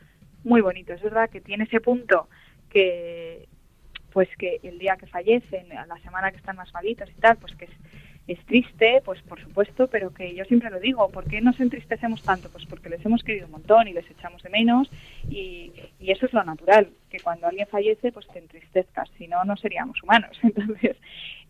muy 0.45 0.61
bonito, 0.61 0.93
es 0.93 1.03
verdad 1.03 1.31
que 1.31 1.41
tiene 1.41 1.64
ese 1.64 1.81
punto 1.81 2.29
que 2.69 3.49
pues 4.12 4.29
que 4.37 4.59
el 4.62 4.79
día 4.79 4.97
que 4.97 5.07
fallecen, 5.07 5.71
a 5.77 5.87
la 5.87 5.99
semana 5.99 6.31
que 6.31 6.39
están 6.39 6.57
más 6.57 6.73
malitos 6.73 7.09
y 7.11 7.21
tal, 7.21 7.37
pues 7.37 7.55
que 7.55 7.66
es, 7.66 7.71
es 8.27 8.45
triste, 8.47 9.03
pues 9.05 9.23
por 9.23 9.41
supuesto, 9.41 9.87
pero 9.89 10.12
que 10.12 10.35
yo 10.35 10.45
siempre 10.45 10.71
lo 10.71 10.81
digo, 10.81 11.09
¿por 11.11 11.25
qué 11.29 11.41
nos 11.41 11.61
entristecemos 11.61 12.23
tanto? 12.23 12.49
Pues 12.51 12.66
porque 12.66 12.89
les 12.89 13.05
hemos 13.05 13.23
querido 13.23 13.47
un 13.47 13.53
montón 13.53 13.87
y 13.87 13.93
les 13.93 14.11
echamos 14.11 14.43
de 14.43 14.51
menos 14.51 14.91
y, 15.31 15.73
y 16.01 16.11
eso 16.11 16.27
es 16.27 16.33
lo 16.33 16.43
natural, 16.43 16.91
que 17.11 17.21
cuando 17.21 17.47
alguien 17.47 17.66
fallece 17.69 18.11
pues 18.11 18.27
te 18.29 18.39
entristezcas, 18.39 19.09
si 19.16 19.29
no, 19.29 19.45
no 19.45 19.57
seríamos 19.57 20.03
humanos. 20.03 20.39
Entonces, 20.43 20.97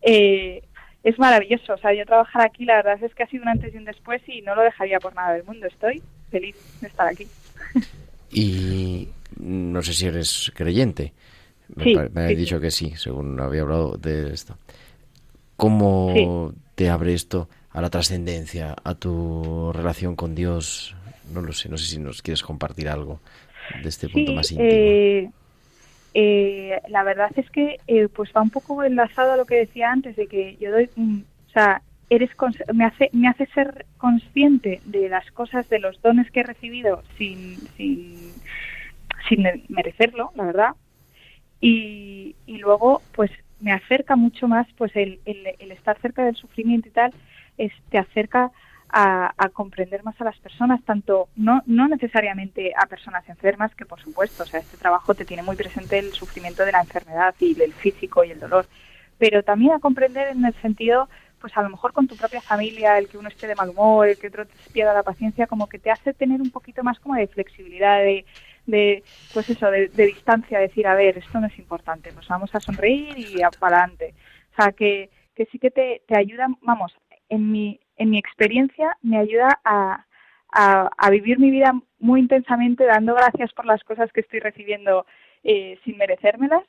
eh, 0.01 0.63
es 1.03 1.17
maravilloso. 1.19 1.73
O 1.73 1.77
sea, 1.77 1.93
yo 1.93 2.05
trabajar 2.05 2.41
aquí, 2.45 2.65
la 2.65 2.77
verdad 2.77 3.03
es 3.03 3.13
que 3.15 3.23
ha 3.23 3.27
sido 3.27 3.43
un 3.43 3.49
antes 3.49 3.73
y 3.73 3.77
un 3.77 3.85
después 3.85 4.21
y 4.27 4.41
no 4.41 4.55
lo 4.55 4.61
dejaría 4.63 4.99
por 4.99 5.13
nada 5.15 5.33
del 5.33 5.43
mundo. 5.43 5.67
Estoy 5.67 6.01
feliz 6.31 6.55
de 6.81 6.87
estar 6.87 7.07
aquí. 7.07 7.27
Y 8.31 9.07
no 9.39 9.81
sé 9.81 9.93
si 9.93 10.05
eres 10.07 10.51
creyente, 10.55 11.13
Me, 11.75 11.83
Sí, 11.83 11.95
me 12.13 12.27
sí, 12.29 12.35
dicho 12.35 12.59
que 12.59 12.71
sí, 12.71 12.93
según 12.95 13.39
había 13.39 13.61
hablado 13.61 13.97
de 13.97 14.33
esto. 14.33 14.57
¿Cómo 15.55 16.53
te 16.75 16.89
abre 16.89 17.13
esto 17.13 17.49
a 17.71 17.81
la 17.81 17.89
trascendencia, 17.89 18.75
a 18.83 18.95
tu 18.95 19.71
relación 19.73 20.15
con 20.15 20.33
Dios? 20.35 20.95
No 21.33 21.41
lo 21.41 21.51
sé, 21.53 21.69
no 21.69 21.77
sé 21.77 21.85
si 21.85 21.99
nos 21.99 22.21
quieres 22.21 22.41
compartir 22.43 22.87
algo 22.89 23.19
de 23.83 23.89
este 23.89 24.09
punto 24.09 24.33
más 24.33 24.51
íntimo. 24.51 24.69
eh, 24.71 25.29
eh, 26.13 26.81
la 26.89 27.03
verdad 27.03 27.31
es 27.35 27.49
que 27.51 27.81
eh, 27.87 28.07
pues 28.09 28.31
va 28.35 28.41
un 28.41 28.49
poco 28.51 28.83
enlazado 28.83 29.33
a 29.33 29.37
lo 29.37 29.45
que 29.45 29.55
decía 29.55 29.91
antes 29.91 30.15
de 30.15 30.27
que 30.27 30.57
yo 30.57 30.71
doy, 30.71 30.89
mm, 30.95 31.19
o 31.21 31.51
sea, 31.53 31.83
eres 32.09 32.31
me 32.73 32.85
hace 32.85 33.09
me 33.13 33.27
hace 33.27 33.45
ser 33.47 33.85
consciente 33.97 34.81
de 34.85 35.09
las 35.09 35.29
cosas, 35.31 35.67
de 35.69 35.79
los 35.79 36.01
dones 36.01 36.29
que 36.31 36.41
he 36.41 36.43
recibido 36.43 37.03
sin 37.17 37.69
sin 37.77 38.41
sin 39.29 39.43
me- 39.43 39.63
merecerlo, 39.69 40.31
la 40.35 40.45
verdad. 40.45 40.75
Y, 41.61 42.37
y 42.45 42.57
luego 42.59 43.05
pues 43.13 43.31
me 43.59 43.73
acerca 43.73 44.15
mucho 44.15 44.47
más 44.47 44.67
pues 44.77 44.95
el, 44.95 45.21
el, 45.25 45.47
el 45.59 45.71
estar 45.71 45.99
cerca 46.01 46.25
del 46.25 46.35
sufrimiento 46.35 46.87
y 46.89 46.91
tal 46.91 47.13
es, 47.57 47.73
te 47.89 47.97
acerca 47.97 48.51
a, 48.89 49.33
a 49.37 49.49
comprender 49.49 50.03
más 50.03 50.19
a 50.19 50.23
las 50.23 50.37
personas, 50.39 50.83
tanto 50.83 51.29
no, 51.35 51.61
no 51.65 51.87
necesariamente 51.87 52.73
a 52.75 52.87
personas 52.87 53.27
enfermas, 53.29 53.73
que 53.75 53.85
por 53.85 54.01
supuesto, 54.01 54.43
o 54.43 54.45
sea, 54.45 54.59
este 54.59 54.77
trabajo 54.77 55.13
te 55.13 55.25
tiene 55.25 55.43
muy 55.43 55.55
presente 55.55 55.99
el 55.99 56.11
sufrimiento 56.13 56.65
de 56.65 56.71
la 56.71 56.81
enfermedad 56.81 57.35
y 57.39 57.61
el 57.61 57.73
físico 57.73 58.23
y 58.23 58.31
el 58.31 58.39
dolor, 58.39 58.65
pero 59.17 59.43
también 59.43 59.73
a 59.73 59.79
comprender 59.79 60.29
en 60.29 60.45
el 60.45 60.53
sentido, 60.61 61.09
pues 61.39 61.55
a 61.55 61.61
lo 61.61 61.69
mejor 61.69 61.93
con 61.93 62.07
tu 62.07 62.15
propia 62.15 62.41
familia, 62.41 62.97
el 62.97 63.07
que 63.07 63.17
uno 63.17 63.29
esté 63.29 63.47
de 63.47 63.55
mal 63.55 63.69
humor, 63.69 64.07
el 64.07 64.17
que 64.17 64.27
otro 64.27 64.45
te 64.45 64.53
pierda 64.71 64.93
la 64.93 65.03
paciencia, 65.03 65.47
como 65.47 65.67
que 65.67 65.79
te 65.79 65.91
hace 65.91 66.13
tener 66.13 66.41
un 66.41 66.51
poquito 66.51 66.83
más 66.83 66.99
como 66.99 67.15
de 67.15 67.27
flexibilidad, 67.27 67.99
de, 67.99 68.25
de 68.65 69.03
pues 69.33 69.49
eso, 69.49 69.69
de, 69.69 69.89
de 69.89 70.05
distancia, 70.07 70.59
decir, 70.59 70.87
a 70.87 70.95
ver, 70.95 71.17
esto 71.17 71.39
no 71.39 71.47
es 71.47 71.59
importante, 71.59 72.11
pues 72.11 72.27
vamos 72.27 72.53
a 72.53 72.59
sonreír 72.59 73.17
y 73.17 73.41
a 73.41 73.49
para 73.49 73.83
adelante. 73.83 74.13
O 74.53 74.61
sea, 74.61 74.71
que, 74.71 75.09
que 75.35 75.45
sí 75.45 75.59
que 75.59 75.71
te, 75.71 76.01
te 76.07 76.17
ayuda, 76.17 76.47
vamos, 76.61 76.93
en 77.29 77.51
mi, 77.51 77.79
en 77.99 78.09
mi 78.09 78.17
experiencia 78.17 78.97
me 79.03 79.19
ayuda 79.19 79.59
a, 79.63 80.05
a, 80.51 81.09
vivir 81.11 81.37
mi 81.37 81.51
vida 81.51 81.73
muy 81.99 82.21
intensamente, 82.21 82.85
dando 82.85 83.13
gracias 83.13 83.53
por 83.53 83.65
las 83.65 83.83
cosas 83.83 84.11
que 84.11 84.21
estoy 84.21 84.39
recibiendo 84.39 85.05
eh, 85.43 85.77
sin 85.83 85.97
merecérmelas 85.97 86.63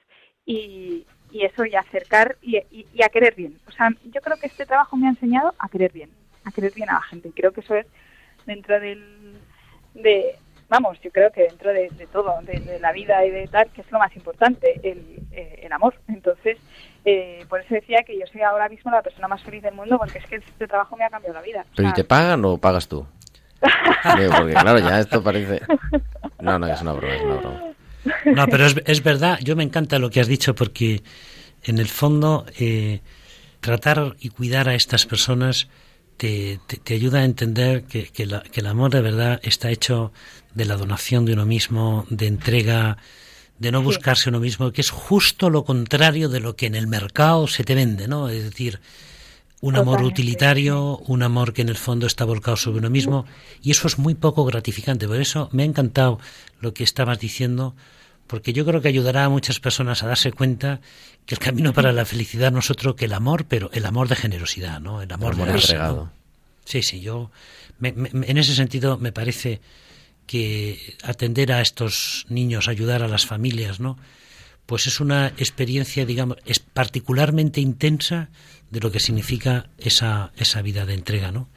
y, 0.44 1.06
y 1.30 1.44
eso 1.44 1.64
y 1.64 1.76
acercar 1.76 2.36
y, 2.42 2.58
a 3.02 3.08
querer 3.08 3.34
bien. 3.34 3.56
O 3.68 3.70
sea, 3.70 3.90
yo 4.04 4.20
creo 4.20 4.36
que 4.38 4.48
este 4.48 4.66
trabajo 4.66 4.96
me 4.96 5.06
ha 5.06 5.10
enseñado 5.10 5.54
a 5.58 5.68
querer 5.68 5.92
bien, 5.92 6.10
a 6.44 6.50
querer 6.50 6.72
bien 6.74 6.90
a 6.90 6.94
la 6.94 7.02
gente. 7.02 7.28
Y 7.28 7.32
creo 7.32 7.52
que 7.52 7.60
eso 7.60 7.76
es 7.76 7.86
dentro 8.44 8.80
del, 8.80 9.38
de, 9.94 10.34
vamos, 10.68 11.00
yo 11.00 11.12
creo 11.12 11.30
que 11.30 11.42
dentro 11.44 11.72
de, 11.72 11.90
de 11.90 12.06
todo, 12.08 12.42
de, 12.42 12.58
de, 12.58 12.80
la 12.80 12.92
vida 12.92 13.24
y 13.24 13.30
de 13.30 13.46
tal, 13.46 13.70
que 13.70 13.82
es 13.82 13.90
lo 13.92 14.00
más 14.00 14.14
importante, 14.16 14.80
el, 14.82 15.19
eh, 15.32 15.60
el 15.62 15.72
amor. 15.72 15.94
Entonces, 16.08 16.58
eh, 17.04 17.44
por 17.48 17.60
eso 17.60 17.74
decía 17.74 18.02
que 18.06 18.18
yo 18.18 18.26
soy 18.30 18.42
ahora 18.42 18.68
mismo 18.68 18.90
la 18.90 19.02
persona 19.02 19.28
más 19.28 19.42
feliz 19.42 19.62
del 19.62 19.74
mundo, 19.74 19.98
porque 19.98 20.18
es 20.18 20.26
que 20.26 20.36
este 20.36 20.66
trabajo 20.66 20.96
me 20.96 21.04
ha 21.04 21.10
cambiado 21.10 21.34
la 21.34 21.42
vida. 21.42 21.64
¿Pero 21.76 21.88
o 21.88 21.90
y 21.90 21.94
te 21.94 22.04
pagan 22.04 22.44
o 22.44 22.58
pagas 22.58 22.88
tú? 22.88 23.06
Digo, 24.18 24.32
porque 24.36 24.54
claro, 24.54 24.78
ya 24.78 25.00
esto 25.00 25.22
parece... 25.22 25.60
No, 26.40 26.58
no, 26.58 26.66
es 26.66 26.80
una 26.80 26.92
broma, 26.92 27.14
es 27.14 27.22
una 27.22 27.34
broma. 27.36 27.62
No, 28.24 28.46
pero 28.46 28.64
es, 28.66 28.76
es 28.86 29.02
verdad, 29.02 29.38
yo 29.42 29.56
me 29.56 29.62
encanta 29.62 29.98
lo 29.98 30.08
que 30.10 30.20
has 30.20 30.26
dicho 30.28 30.54
porque 30.54 31.02
en 31.64 31.78
el 31.78 31.88
fondo 31.88 32.46
eh, 32.58 33.00
tratar 33.60 34.16
y 34.20 34.30
cuidar 34.30 34.68
a 34.70 34.74
estas 34.74 35.04
personas 35.04 35.68
te, 36.16 36.58
te, 36.66 36.78
te 36.78 36.94
ayuda 36.94 37.20
a 37.20 37.24
entender 37.24 37.84
que, 37.84 38.04
que, 38.08 38.24
la- 38.24 38.40
que 38.42 38.60
el 38.60 38.66
amor 38.66 38.90
de 38.90 39.02
verdad 39.02 39.40
está 39.42 39.70
hecho 39.70 40.12
de 40.54 40.64
la 40.64 40.76
donación 40.76 41.26
de 41.26 41.34
uno 41.34 41.44
mismo, 41.44 42.06
de 42.08 42.26
entrega, 42.26 42.96
de 43.60 43.70
no 43.70 43.82
buscarse 43.82 44.28
uno 44.30 44.40
mismo, 44.40 44.72
que 44.72 44.80
es 44.80 44.90
justo 44.90 45.48
lo 45.50 45.64
contrario 45.64 46.28
de 46.28 46.40
lo 46.40 46.56
que 46.56 46.66
en 46.66 46.74
el 46.74 46.86
mercado 46.88 47.46
se 47.46 47.62
te 47.62 47.74
vende, 47.76 48.08
¿no? 48.08 48.28
Es 48.28 48.42
decir, 48.42 48.80
un 49.60 49.76
amor 49.76 50.02
utilitario, 50.02 50.96
un 51.06 51.22
amor 51.22 51.52
que 51.52 51.60
en 51.62 51.68
el 51.68 51.76
fondo 51.76 52.06
está 52.06 52.24
volcado 52.24 52.56
sobre 52.56 52.78
uno 52.78 52.88
mismo, 52.90 53.26
y 53.62 53.70
eso 53.70 53.86
es 53.86 53.98
muy 53.98 54.14
poco 54.14 54.44
gratificante. 54.46 55.06
Por 55.06 55.20
eso 55.20 55.48
me 55.52 55.62
ha 55.62 55.66
encantado 55.66 56.18
lo 56.60 56.72
que 56.72 56.82
estabas 56.84 57.18
diciendo, 57.20 57.74
porque 58.26 58.52
yo 58.54 58.64
creo 58.64 58.80
que 58.80 58.88
ayudará 58.88 59.26
a 59.26 59.28
muchas 59.28 59.60
personas 59.60 60.02
a 60.02 60.06
darse 60.08 60.32
cuenta 60.32 60.80
que 61.26 61.34
el 61.34 61.38
camino 61.38 61.74
para 61.74 61.92
la 61.92 62.06
felicidad 62.06 62.50
no 62.52 62.60
es 62.60 62.70
otro 62.70 62.96
que 62.96 63.04
el 63.04 63.12
amor, 63.12 63.44
pero 63.46 63.70
el 63.74 63.84
amor 63.84 64.08
de 64.08 64.16
generosidad, 64.16 64.80
¿no? 64.80 65.02
El 65.02 65.12
amor, 65.12 65.34
Amor 65.34 65.46
de 65.46 65.52
darse, 65.52 65.66
entregado. 65.72 65.96
¿no? 65.96 66.12
Sí, 66.64 66.82
sí, 66.82 67.00
yo 67.02 67.30
me- 67.78 67.92
me- 67.92 68.10
en 68.12 68.38
ese 68.38 68.54
sentido 68.54 68.96
me 68.96 69.12
parece 69.12 69.60
que 70.30 70.94
atender 71.02 71.50
a 71.50 71.60
estos 71.60 72.24
niños, 72.28 72.68
ayudar 72.68 73.02
a 73.02 73.08
las 73.08 73.26
familias, 73.26 73.80
¿no? 73.80 73.98
Pues 74.64 74.86
es 74.86 75.00
una 75.00 75.26
experiencia, 75.26 76.06
digamos, 76.06 76.36
es 76.46 76.60
particularmente 76.60 77.60
intensa 77.60 78.28
de 78.70 78.78
lo 78.78 78.92
que 78.92 79.00
significa 79.00 79.70
esa, 79.76 80.30
esa 80.36 80.62
vida 80.62 80.86
de 80.86 80.94
entrega, 80.94 81.32
¿no? 81.32 81.48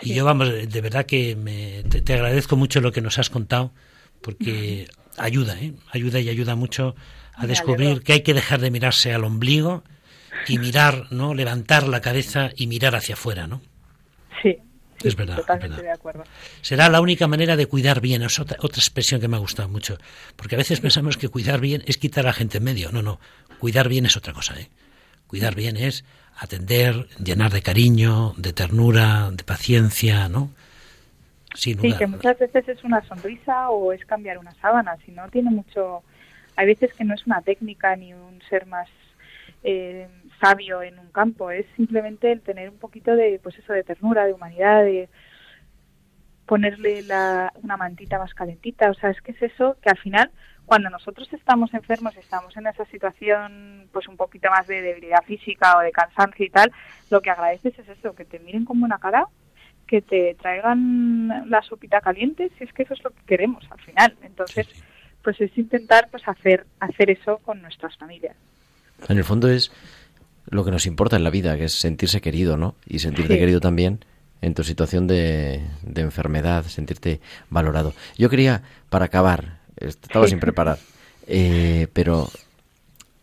Y 0.00 0.14
yo, 0.14 0.24
vamos, 0.24 0.48
de 0.48 0.80
verdad 0.80 1.04
que 1.04 1.36
me, 1.36 1.82
te, 1.82 2.00
te 2.00 2.14
agradezco 2.14 2.56
mucho 2.56 2.80
lo 2.80 2.92
que 2.92 3.02
nos 3.02 3.18
has 3.18 3.28
contado, 3.28 3.74
porque 4.22 4.88
ayuda, 5.18 5.60
¿eh? 5.60 5.74
Ayuda 5.92 6.18
y 6.18 6.30
ayuda 6.30 6.54
mucho 6.56 6.96
a 7.34 7.46
descubrir 7.46 8.00
que 8.00 8.14
hay 8.14 8.22
que 8.22 8.32
dejar 8.32 8.60
de 8.60 8.70
mirarse 8.70 9.12
al 9.12 9.24
ombligo 9.24 9.84
y 10.46 10.56
mirar, 10.56 11.08
¿no? 11.10 11.34
Levantar 11.34 11.86
la 11.86 12.00
cabeza 12.00 12.52
y 12.56 12.68
mirar 12.68 12.96
hacia 12.96 13.16
afuera, 13.16 13.46
¿no? 13.46 13.60
sí, 14.42 14.56
sí, 15.00 15.08
Es 15.08 15.16
verdad, 15.16 15.36
es 15.36 15.42
totalmente 15.42 15.76
verdad. 15.76 15.90
de 15.90 15.92
acuerdo. 15.92 16.24
Será 16.60 16.88
la 16.88 17.00
única 17.00 17.26
manera 17.26 17.56
de 17.56 17.66
cuidar 17.66 18.00
bien. 18.00 18.22
Es 18.22 18.38
otra, 18.38 18.56
otra 18.60 18.78
expresión 18.78 19.20
que 19.20 19.28
me 19.28 19.36
ha 19.36 19.40
gustado 19.40 19.68
mucho. 19.68 19.98
Porque 20.36 20.54
a 20.54 20.58
veces 20.58 20.80
pensamos 20.80 21.16
que 21.16 21.28
cuidar 21.28 21.60
bien 21.60 21.82
es 21.86 21.96
quitar 21.96 22.24
a 22.24 22.28
la 22.28 22.32
gente 22.32 22.58
en 22.58 22.64
medio. 22.64 22.90
No, 22.92 23.02
no. 23.02 23.20
Cuidar 23.58 23.88
bien 23.88 24.06
es 24.06 24.16
otra 24.16 24.32
cosa. 24.32 24.58
¿eh? 24.58 24.68
Cuidar 25.26 25.54
bien 25.54 25.76
es 25.76 26.04
atender, 26.38 27.08
llenar 27.22 27.52
de 27.52 27.62
cariño, 27.62 28.34
de 28.36 28.52
ternura, 28.52 29.30
de 29.32 29.44
paciencia, 29.44 30.28
¿no? 30.28 30.50
Sin 31.54 31.80
Sí, 31.80 31.92
que 31.94 32.06
muchas 32.06 32.38
veces 32.38 32.68
es 32.68 32.84
una 32.84 33.02
sonrisa 33.08 33.70
o 33.70 33.92
es 33.92 34.04
cambiar 34.04 34.38
una 34.38 34.54
sábana, 34.60 34.96
si 35.04 35.12
no 35.12 35.28
tiene 35.28 35.50
mucho... 35.50 36.02
Hay 36.56 36.66
veces 36.66 36.92
que 36.92 37.04
no 37.04 37.14
es 37.14 37.26
una 37.26 37.40
técnica 37.42 37.96
ni 37.96 38.12
un 38.12 38.40
ser 38.48 38.66
más 38.66 38.88
eh, 39.64 40.08
sabio 40.40 40.82
en 40.82 40.98
un 40.98 41.10
campo, 41.10 41.50
es 41.50 41.66
simplemente 41.76 42.30
el 42.32 42.40
tener 42.40 42.70
un 42.70 42.78
poquito 42.78 43.14
de, 43.14 43.40
pues 43.42 43.56
eso, 43.58 43.72
de 43.72 43.82
ternura, 43.84 44.24
de 44.26 44.32
humanidad, 44.32 44.84
de 44.84 45.08
ponerle 46.46 47.02
la, 47.02 47.52
una 47.62 47.76
mantita 47.76 48.18
más 48.18 48.32
calentita, 48.34 48.90
o 48.90 48.94
sea, 48.94 49.10
es 49.10 49.20
que 49.20 49.32
es 49.32 49.42
eso 49.42 49.76
que 49.82 49.90
al 49.90 49.98
final, 49.98 50.30
cuando 50.64 50.88
nosotros 50.88 51.30
estamos 51.32 51.74
enfermos, 51.74 52.16
estamos 52.16 52.56
en 52.56 52.66
esa 52.66 52.86
situación, 52.86 53.88
pues 53.92 54.08
un 54.08 54.16
poquito 54.16 54.48
más 54.50 54.66
de 54.66 54.80
debilidad 54.80 55.22
física 55.24 55.76
o 55.76 55.80
de 55.80 55.92
cansancio 55.92 56.46
y 56.46 56.50
tal, 56.50 56.72
lo 57.10 57.20
que 57.20 57.30
agradeces 57.30 57.78
es 57.78 57.88
eso, 57.88 58.14
que 58.14 58.24
te 58.24 58.38
miren 58.38 58.64
con 58.64 58.80
buena 58.80 58.98
cara, 58.98 59.26
que 59.86 60.00
te 60.02 60.34
traigan 60.40 61.50
la 61.50 61.62
sopita 61.62 62.00
caliente, 62.00 62.50
si 62.56 62.64
es 62.64 62.72
que 62.72 62.82
eso 62.84 62.94
es 62.94 63.04
lo 63.04 63.10
que 63.10 63.22
queremos 63.26 63.64
al 63.70 63.80
final. 63.80 64.14
Entonces, 64.22 64.66
Sí, 64.66 64.74
sí. 64.74 64.82
pues 65.22 65.40
es 65.40 65.56
intentar 65.56 66.08
pues 66.10 66.26
hacer 66.28 66.66
hacer 66.80 67.10
eso 67.10 67.38
con 67.38 67.60
nuestras 67.62 67.96
familias. 67.96 68.36
En 69.08 69.16
el 69.16 69.24
fondo 69.24 69.48
es 69.48 69.70
lo 70.50 70.64
que 70.64 70.70
nos 70.70 70.86
importa 70.86 71.16
en 71.16 71.24
la 71.24 71.30
vida, 71.30 71.56
que 71.56 71.64
es 71.64 71.72
sentirse 71.72 72.20
querido, 72.20 72.56
¿no? 72.56 72.74
Y 72.86 72.98
sentirte 73.00 73.34
Sí. 73.34 73.38
querido 73.40 73.60
también 73.60 74.04
en 74.40 74.54
tu 74.54 74.64
situación 74.64 75.06
de, 75.06 75.62
de 75.82 76.00
enfermedad, 76.02 76.64
sentirte 76.64 77.20
valorado. 77.50 77.92
Yo 78.16 78.28
quería, 78.30 78.62
para 78.88 79.06
acabar, 79.06 79.58
estaba 79.76 80.26
Sí. 80.26 80.30
sin 80.30 80.40
preparar, 80.40 80.78
eh, 81.26 81.88
pero 81.92 82.28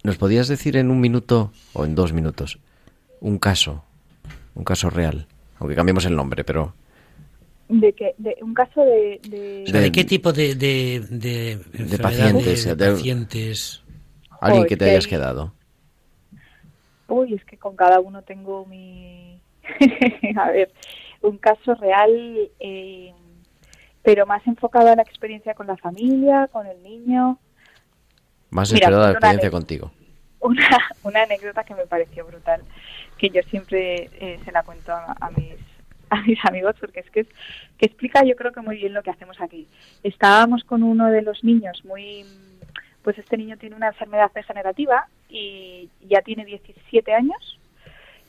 ¿nos 0.04 0.18
podías 0.18 0.48
decir 0.48 0.78
en 0.78 0.92
un 0.92 1.00
minuto 1.02 1.52
o 1.74 1.86
en 1.86 1.96
dos 1.96 2.14
minutos 2.14 2.60
un 3.22 3.38
caso, 3.40 3.84
un 4.54 4.64
caso 4.64 4.90
real? 4.90 5.28
Aunque 5.60 5.76
cambiemos 5.76 6.06
el 6.06 6.16
nombre, 6.16 6.44
pero 6.44 6.74
De 7.70 7.94
que 7.94 8.14
de 8.20 8.36
un 8.42 8.54
caso 8.54 8.82
de, 8.82 9.20
de- 9.28 9.64
O 9.68 9.72
sea, 9.72 9.80
de- 9.80 9.86
¿De 9.86 9.92
qué 9.92 10.04
tipo 10.04 10.32
de, 10.34 10.54
de, 10.54 11.04
de, 11.10 11.52
enfermedades, 11.54 12.00
pacientes, 12.02 12.66
de 12.66 12.76
de- 12.76 12.92
pacientes? 12.92 13.82
alguien 14.42 14.66
que 14.68 14.78
te 14.78 14.86
hayas 14.92 15.06
hay- 15.06 15.10
quedado. 15.10 15.54
Uy, 17.08 17.34
es 17.34 17.46
que 17.46 17.58
con 17.58 17.76
cada 17.76 18.00
uno 18.00 18.22
tengo 18.22 18.66
mi 18.66 19.40
a 20.38 20.52
ver, 20.52 20.72
un 21.22 21.38
caso 21.38 21.76
real 21.76 22.12
eh, 22.60 23.14
pero 24.04 24.26
más 24.28 24.46
enfocado 24.46 24.92
a 24.92 24.96
la 24.96 25.02
experiencia 25.02 25.56
con 25.56 25.66
la 25.66 25.78
familia, 25.78 26.48
con 26.52 26.68
el 26.68 26.82
niño. 26.84 27.40
Más 28.52 28.72
Mira, 28.72 28.86
esperada 28.86 29.08
la 29.08 29.12
experiencia 29.14 29.50
contigo. 29.50 29.92
una, 30.40 30.78
una 31.04 31.24
anécdota 31.24 31.64
que 31.64 31.74
me 31.74 31.88
pareció 31.88 32.26
brutal, 32.26 32.62
que 33.18 33.30
yo 33.30 33.42
siempre 33.50 34.12
eh, 34.20 34.40
se 34.46 34.52
la 34.52 34.62
cuento 34.62 34.92
a, 34.92 35.16
a 35.20 35.32
mis 35.32 35.56
a 36.10 36.22
mis 36.22 36.38
amigos 36.46 36.76
porque 36.80 37.00
es 37.00 37.10
que 37.10 37.22
es, 37.22 37.28
que 37.78 37.88
explica 37.88 38.24
yo 38.24 38.36
creo 38.36 38.52
que 38.52 38.62
muy 38.62 38.78
bien 38.78 38.94
lo 38.94 39.04
que 39.04 39.10
hacemos 39.10 39.42
aquí. 39.42 39.68
Estábamos 40.04 40.64
con 40.64 40.84
uno 40.84 41.08
de 41.08 41.22
los 41.22 41.44
niños 41.44 41.84
muy 41.84 42.26
pues 43.06 43.20
este 43.20 43.38
niño 43.38 43.56
tiene 43.58 43.76
una 43.76 43.90
enfermedad 43.90 44.32
degenerativa 44.34 45.08
y 45.30 45.88
ya 46.10 46.22
tiene 46.22 46.44
17 46.44 47.14
años 47.14 47.60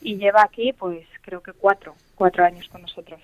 y 0.03 0.19
lleva 0.19 0.43
aquí 0.43 0.75
pues 0.75 1.07
creo 1.23 1.43
que 1.43 1.55
cuatro, 1.55 1.95
cuatro 2.15 2.45
años 2.45 2.69
con 2.69 2.83
nosotros. 2.83 3.21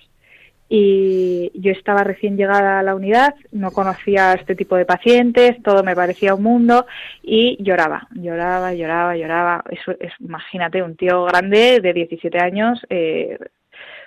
y 0.67 1.51
yo 1.53 1.71
estaba 1.71 2.03
recién 2.03 2.35
llegada 2.37 2.79
a 2.79 2.83
la 2.83 2.95
unidad, 2.95 3.35
no 3.51 3.69
conocía 3.69 4.33
este 4.33 4.55
tipo 4.55 4.75
de 4.75 4.85
pacientes, 4.85 5.61
todo 5.61 5.83
me 5.83 5.95
parecía 5.95 6.33
un 6.33 6.41
mundo 6.41 6.87
y 7.21 7.61
lloraba, 7.63 8.07
lloraba, 8.15 8.73
lloraba, 8.73 9.15
lloraba. 9.15 9.63
Eso 9.69 9.91
es, 9.99 10.13
imagínate, 10.19 10.81
un 10.81 10.95
tío 10.95 11.25
grande 11.25 11.79
de 11.81 11.93
17 11.93 12.39
años, 12.39 12.81
eh, 12.89 13.37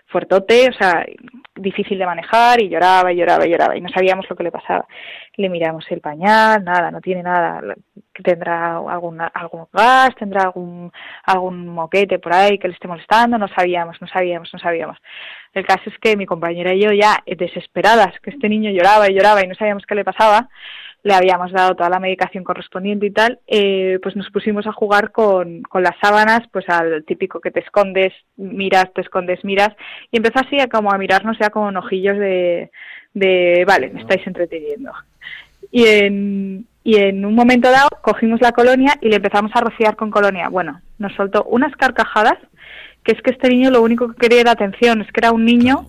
fuertote, 0.07 0.69
o 0.69 0.73
sea, 0.73 1.05
difícil 1.55 1.99
de 1.99 2.07
manejar 2.07 2.63
y 2.63 2.69
lloraba 2.69 3.13
y 3.13 3.17
lloraba 3.17 3.47
y 3.47 3.51
lloraba 3.51 3.77
y 3.77 3.81
no 3.81 3.89
sabíamos 3.89 4.29
lo 4.29 4.37
que 4.37 4.45
le 4.45 4.53
pasaba. 4.53 4.87
Le 5.37 5.49
miramos 5.49 5.85
el 5.91 6.01
pañal, 6.01 6.65
nada, 6.65 6.91
no 6.91 7.01
tiene 7.01 7.23
nada, 7.23 7.61
tendrá 8.23 8.77
algún, 8.77 9.21
algún 9.21 9.67
gas, 9.73 10.15
tendrá 10.17 10.45
algún, 10.45 10.93
algún 11.25 11.69
moquete 11.69 12.19
por 12.19 12.35
ahí 12.35 12.59
que 12.59 12.69
le 12.69 12.75
esté 12.75 12.89
molestando, 12.89 13.39
no 13.39 13.49
sabíamos, 13.49 14.01
no 14.01 14.07
sabíamos, 14.07 14.53
no 14.53 14.59
sabíamos. 14.59 14.99
El 15.53 15.67
caso 15.67 15.91
es 15.91 15.99
que 15.99 16.17
mi 16.17 16.27
compañera 16.27 16.75
y 16.75 16.83
yo 16.83 16.93
ya 16.93 17.23
desesperadas, 17.27 18.19
que 18.21 18.31
este 18.31 18.49
niño 18.49 18.71
lloraba 18.71 19.11
y 19.11 19.15
lloraba 19.15 19.43
y 19.45 19.49
no 19.49 19.55
sabíamos 19.55 19.85
qué 19.87 19.95
le 19.95 20.05
pasaba, 20.05 20.49
le 21.07 21.15
habíamos 21.15 21.53
dado 21.53 21.77
toda 21.77 21.89
la 21.89 22.01
medicación 22.01 22.43
correspondiente 22.43 23.07
y 23.07 23.13
tal, 23.13 23.39
eh, 23.47 24.01
pues 24.03 24.17
nos 24.17 24.29
pusimos 24.31 24.67
a 24.67 24.73
jugar 24.73 25.13
con, 25.13 25.63
con 25.63 25.85
las 25.85 25.95
sábanas, 26.03 26.41
pues 26.51 26.69
al 26.69 27.05
típico 27.05 27.41
que 27.41 27.53
te 27.53 27.61
escondes, 27.61 28.13
miras, 28.37 28.93
te 28.93 29.03
escondes, 29.03 29.45
miras, 29.45 29.69
y 30.11 30.17
empezó 30.17 30.41
así 30.41 30.59
a 30.59 30.67
como 30.67 30.91
a 30.91 30.99
mirarnos 30.99 31.39
ya 31.39 31.51
con 31.51 31.77
ojillos 31.77 32.19
de, 32.19 32.73
de 33.15 33.65
vale, 33.65 33.91
me 33.91 34.01
estáis 34.01 34.27
entreteniendo. 34.27 34.91
Y 35.71 35.87
en, 35.87 36.67
y 36.83 36.97
en 36.97 37.25
un 37.25 37.37
momento 37.37 37.71
dado 37.71 37.89
cogimos 38.03 38.41
la 38.41 38.51
colonia 38.51 38.95
y 39.01 39.09
le 39.09 39.17
empezamos 39.17 39.53
a 39.55 39.61
rociar 39.61 39.95
con 39.95 40.11
colonia. 40.11 40.49
Bueno, 40.49 40.81
nos 40.99 41.15
soltó 41.15 41.45
unas 41.45 41.75
carcajadas, 41.77 42.39
que 43.05 43.13
es 43.13 43.23
que 43.23 43.31
este 43.31 43.49
niño 43.49 43.71
lo 43.71 43.81
único 43.81 44.09
que 44.09 44.17
quería 44.17 44.41
era 44.41 44.51
atención, 44.51 45.03
es 45.03 45.13
que 45.13 45.21
era 45.21 45.31
un 45.31 45.45
niño 45.45 45.87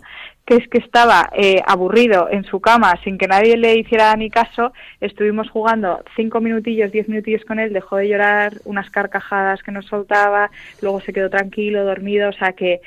que 0.48 0.56
es 0.56 0.68
que 0.70 0.78
estaba 0.78 1.30
eh, 1.34 1.62
aburrido 1.68 2.30
en 2.32 2.46
su 2.46 2.62
cama 2.62 2.98
sin 3.04 3.18
que 3.18 3.28
nadie 3.28 3.58
le 3.58 3.76
hiciera 3.76 4.16
ni 4.16 4.30
caso, 4.30 4.72
estuvimos 5.02 5.50
jugando 5.50 6.02
cinco 6.16 6.40
minutillos, 6.40 6.90
diez 6.90 7.10
minutillos 7.10 7.44
con 7.44 7.60
él, 7.60 7.74
dejó 7.74 7.98
de 7.98 8.08
llorar, 8.08 8.54
unas 8.64 8.90
carcajadas 8.90 9.62
que 9.62 9.74
nos 9.74 9.86
soltaba, 9.88 10.50
luego 10.82 11.02
se 11.02 11.12
quedó 11.12 11.30
tranquilo, 11.30 11.84
dormido, 11.84 12.30
o 12.30 12.34
sea 12.34 12.54
que, 12.54 12.80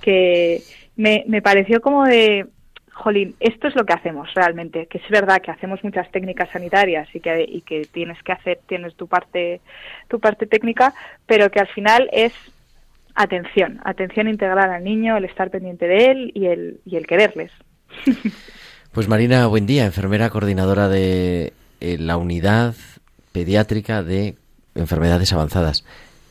que 0.00 0.62
me, 0.94 1.24
me 1.26 1.42
pareció 1.42 1.80
como 1.80 2.04
de, 2.04 2.46
jolín, 2.92 3.34
esto 3.40 3.66
es 3.66 3.74
lo 3.74 3.84
que 3.84 3.94
hacemos 3.94 4.32
realmente, 4.34 4.86
que 4.86 4.98
es 4.98 5.08
verdad 5.08 5.42
que 5.42 5.50
hacemos 5.50 5.82
muchas 5.82 6.08
técnicas 6.12 6.50
sanitarias 6.52 7.08
y 7.12 7.18
que, 7.18 7.44
y 7.48 7.62
que 7.62 7.82
tienes 7.92 8.22
que 8.22 8.30
hacer, 8.30 8.60
tienes 8.68 8.94
tu 8.94 9.08
parte, 9.08 9.60
tu 10.06 10.20
parte 10.20 10.46
técnica, 10.46 10.94
pero 11.26 11.50
que 11.50 11.58
al 11.58 11.68
final 11.68 12.08
es 12.12 12.32
atención, 13.18 13.80
atención 13.84 14.28
integral 14.28 14.70
al 14.70 14.84
niño, 14.84 15.16
el 15.16 15.24
estar 15.24 15.50
pendiente 15.50 15.86
de 15.86 16.06
él 16.06 16.32
y 16.34 16.46
el, 16.46 16.80
y 16.86 16.96
el 16.96 17.06
quererles. 17.06 17.50
Pues 18.92 19.06
Marina, 19.06 19.46
buen 19.46 19.66
día, 19.66 19.84
enfermera 19.84 20.30
coordinadora 20.30 20.88
de 20.88 21.52
eh, 21.80 21.98
la 21.98 22.16
unidad 22.16 22.74
pediátrica 23.32 24.02
de 24.02 24.36
enfermedades 24.74 25.32
avanzadas, 25.32 25.84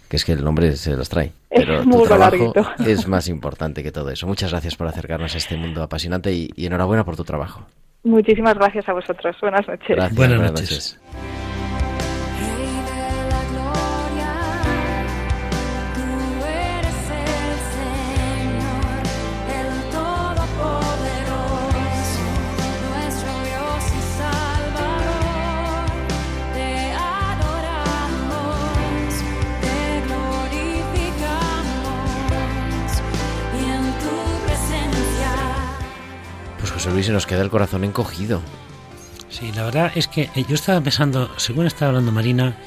que 0.10 0.16
es 0.18 0.26
que 0.26 0.32
el 0.32 0.44
nombre 0.44 0.76
se 0.76 0.96
las 0.98 1.08
trae. 1.08 1.34
Pero 1.50 1.84
tu 1.84 2.04
trabajo 2.04 2.54
es 2.86 3.08
más 3.08 3.28
importante 3.28 3.84
que 3.84 3.92
todo 3.92 4.10
eso. 4.10 4.26
Muchas 4.28 4.52
gracias 4.52 4.76
por 4.76 4.88
acercarnos 4.88 5.36
a 5.36 5.38
este 5.38 5.56
mundo 5.56 5.84
apasionante 5.84 6.34
y, 6.34 6.50
enhorabuena 6.58 7.06
por 7.06 7.16
tu 7.16 7.24
trabajo. 7.24 7.66
Muchísimas 8.04 8.56
gracias 8.56 8.88
a 8.90 8.94
vosotros. 8.94 9.36
Buenas 9.42 9.68
noches. 9.68 10.16
buenas, 10.16 10.52
noches. 10.52 11.00
Se 37.08 37.14
nos 37.14 37.26
queda 37.26 37.42
el 37.42 37.50
corazón 37.50 37.86
encogido. 37.86 38.42
Sí, 39.30 39.54
la 39.54 39.64
verdad 39.64 39.94
es 39.96 40.10
que 40.10 40.30
eh, 40.36 40.44
yo 40.46 40.56
estaba 40.56 40.82
pensando, 40.82 41.32
según 41.38 41.66
estaba 41.66 41.90
hablando 41.90 42.12
Marina, 42.12 42.58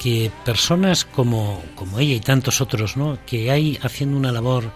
que 0.00 0.32
personas 0.44 1.04
como, 1.04 1.62
como 1.76 2.00
ella 2.00 2.14
y 2.14 2.20
tantos 2.20 2.60
otros, 2.60 2.96
¿no? 2.96 3.16
que 3.26 3.52
hay 3.52 3.78
haciendo 3.80 4.16
una 4.16 4.32
labor 4.32 4.72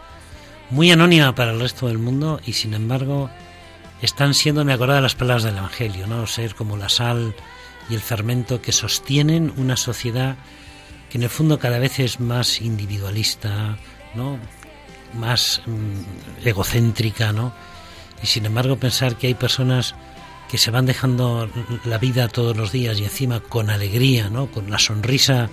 muy 0.71 0.93
anónima 0.93 1.35
para 1.35 1.51
el 1.51 1.59
resto 1.59 1.89
del 1.89 1.99
mundo 1.99 2.41
y 2.47 2.53
sin 2.53 2.73
embargo 2.73 3.31
están 4.01 4.33
siendo, 4.33 4.65
me 4.65 4.75
acuerdo 4.75 4.95
de 4.95 5.01
las 5.01 5.17
palabras 5.17 5.43
del 5.43 5.57
Evangelio, 5.57 6.07
¿no? 6.07 6.29
ser 6.29 6.55
como 6.55 6.77
la 6.77 6.89
sal 6.89 7.35
y 7.91 7.97
el 7.97 8.01
fermento 8.01 8.63
que 8.63 8.71
sostienen 8.71 9.53
una 9.57 9.77
sociedad 9.77 10.37
que 11.11 11.19
en 11.19 11.25
el 11.25 11.31
fondo 11.31 11.59
cada 11.59 11.81
vez 11.81 11.99
es 11.99 12.21
más 12.21 12.61
individualista, 12.61 13.77
¿no? 14.15 14.39
más 15.15 15.63
mm, 15.67 16.47
egocéntrica, 16.47 17.33
¿no? 17.33 17.53
Y 18.23 18.27
sin 18.27 18.47
embargo 18.47 18.77
pensar 18.77 19.17
que 19.17 19.29
hay 19.29 19.35
personas 19.35 19.95
que 20.51 20.59
se 20.59 20.71
van 20.71 20.87
dejando 20.87 21.49
la 21.85 21.99
vida 21.99 22.29
todos 22.29 22.57
los 22.57 22.73
días 22.73 22.99
y 22.99 23.05
encima 23.05 23.41
con 23.41 23.71
alegría, 23.71 24.31
¿no? 24.31 24.47
con 24.47 24.71
la 24.71 24.79
sonrisa 24.79 25.51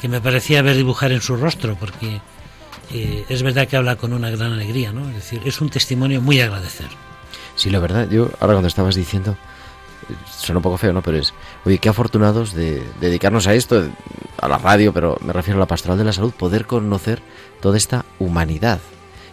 que 0.00 0.08
me 0.08 0.20
parecía 0.20 0.62
ver 0.62 0.76
dibujar 0.76 1.12
en 1.12 1.20
su 1.20 1.36
rostro, 1.36 1.76
porque 1.78 2.20
eh, 2.92 3.24
es 3.28 3.42
verdad 3.42 3.68
que 3.68 3.76
habla 3.76 3.96
con 3.96 4.12
una 4.12 4.30
gran 4.30 4.52
alegría, 4.52 4.92
¿no? 4.92 5.08
Es 5.10 5.14
decir, 5.14 5.42
es 5.44 5.60
un 5.60 5.70
testimonio 5.70 6.20
muy 6.20 6.40
agradecer. 6.40 6.88
Sí, 7.54 7.70
la 7.70 7.78
verdad, 7.78 8.08
yo 8.10 8.30
ahora 8.40 8.54
cuando 8.54 8.66
estabas 8.66 8.96
diciendo, 8.96 9.36
suena 10.28 10.58
un 10.58 10.62
poco 10.62 10.76
feo, 10.76 10.92
¿no? 10.92 11.02
Pero 11.02 11.18
es, 11.18 11.32
oye, 11.64 11.78
qué 11.78 11.88
afortunados 11.88 12.52
de 12.52 12.82
dedicarnos 13.00 13.46
a 13.46 13.54
esto, 13.54 13.88
a 14.40 14.48
la 14.48 14.58
radio, 14.58 14.92
pero 14.92 15.18
me 15.20 15.32
refiero 15.32 15.58
a 15.58 15.60
la 15.60 15.66
pastoral 15.66 15.98
de 15.98 16.04
la 16.04 16.12
salud, 16.12 16.32
poder 16.32 16.66
conocer 16.66 17.22
toda 17.60 17.76
esta 17.76 18.04
humanidad 18.18 18.80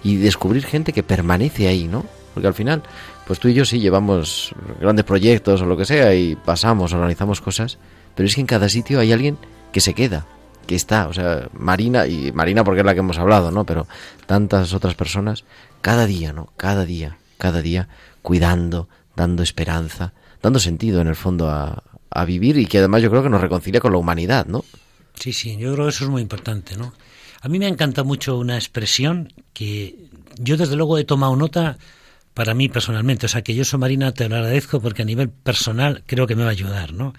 y 0.04 0.18
descubrir 0.18 0.66
gente 0.66 0.94
que 0.94 1.02
permanece 1.02 1.68
ahí, 1.68 1.88
¿no? 1.88 2.06
Porque 2.34 2.48
al 2.48 2.54
final, 2.54 2.84
pues 3.26 3.40
tú 3.40 3.48
y 3.48 3.54
yo 3.54 3.66
sí 3.66 3.80
llevamos 3.80 4.54
grandes 4.80 5.06
proyectos 5.06 5.62
o 5.62 5.66
lo 5.66 5.78
que 5.78 5.86
sea 5.86 6.14
y 6.14 6.36
pasamos, 6.36 6.94
organizamos 6.94 7.42
cosas, 7.42 7.78
pero 8.16 8.28
es 8.28 8.36
que 8.36 8.42
en 8.42 8.48
cada 8.48 8.70
sitio 8.70 9.00
hay 9.00 9.12
alguien 9.12 9.38
que 9.72 9.82
se 9.82 9.94
queda, 9.94 10.26
que 10.68 10.76
está, 10.76 11.08
o 11.08 11.14
sea, 11.14 11.50
Marina, 11.54 12.08
y 12.08 12.32
Marina 12.32 12.64
porque 12.64 12.82
es 12.82 12.86
la 12.86 12.94
que 12.94 13.00
hemos 13.00 13.18
hablado, 13.18 13.52
¿no? 13.52 13.66
Pero 13.66 13.88
tantas 14.26 14.74
otras 14.74 14.96
personas, 14.96 15.44
cada 15.82 16.06
día, 16.06 16.34
¿no? 16.34 16.50
Cada 16.58 16.86
día, 16.86 17.18
cada 17.38 17.62
día, 17.62 17.88
cuidando, 18.22 18.88
dando 19.16 19.44
esperanza, 19.44 20.14
dando 20.42 20.60
sentido 20.60 21.02
en 21.02 21.08
el 21.08 21.16
fondo 21.16 21.50
a, 21.50 21.84
a 22.10 22.26
vivir 22.26 22.58
y 22.58 22.66
que 22.66 22.80
además 22.80 23.02
yo 23.02 23.10
creo 23.10 23.24
que 23.24 23.30
nos 23.30 23.42
reconcilia 23.42 23.80
con 23.80 23.92
la 23.92 23.98
humanidad, 23.98 24.46
¿no? 24.46 24.64
Sí, 25.16 25.34
sí, 25.34 25.58
yo 25.58 25.74
creo 25.74 25.86
que 25.86 25.90
eso 25.90 26.06
es 26.06 26.10
muy 26.10 26.22
importante, 26.22 26.78
¿no? 26.78 26.94
A 27.42 27.48
mí 27.48 27.60
me 27.60 27.68
encanta 27.68 28.04
mucho 28.04 28.38
una 28.38 28.56
expresión 28.56 29.34
que 29.54 29.96
yo 30.38 30.58
desde 30.58 30.76
luego 30.76 30.98
he 30.98 31.04
tomado 31.04 31.36
nota 31.36 31.78
para 32.40 32.54
mí 32.54 32.70
personalmente. 32.70 33.26
O 33.26 33.30
sea 33.30 33.42
que 33.42 33.54
yo, 33.54 33.66
Marina, 33.78 34.14
te 34.14 34.30
lo 34.30 34.38
agradezco 34.38 34.80
porque 34.80 35.02
a 35.02 35.06
nivel 35.06 35.30
personal 35.30 36.06
creo 36.06 36.26
que 36.26 36.38
me 36.38 36.44
va 36.44 36.48
a 36.48 36.52
ayudar, 36.52 36.94
¿no? 36.94 37.14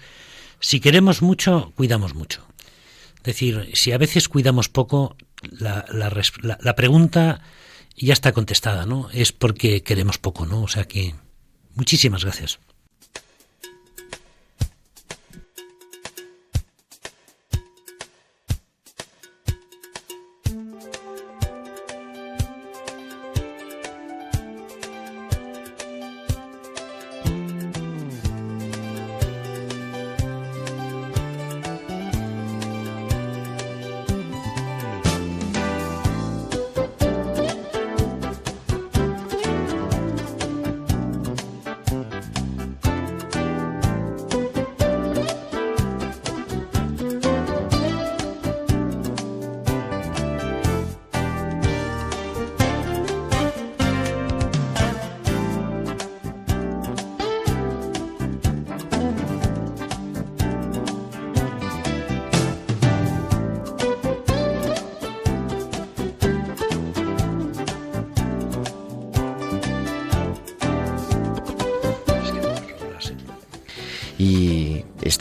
Si 0.59 0.79
queremos 0.79 1.21
mucho, 1.21 1.73
cuidamos 1.75 2.15
mucho. 2.15 2.43
Es 3.17 3.23
decir, 3.25 3.69
si 3.75 3.91
a 3.91 3.99
veces 3.99 4.27
cuidamos 4.27 4.67
poco, 4.67 5.15
la, 5.43 5.85
la, 5.91 6.11
la 6.59 6.75
pregunta 6.75 7.39
ya 7.95 8.13
está 8.13 8.31
contestada, 8.31 8.87
¿no? 8.87 9.09
Es 9.13 9.31
porque 9.31 9.83
queremos 9.83 10.17
poco, 10.17 10.47
¿no? 10.47 10.63
O 10.63 10.67
sea 10.67 10.85
que 10.85 11.13
muchísimas 11.75 12.23
gracias. 12.23 12.57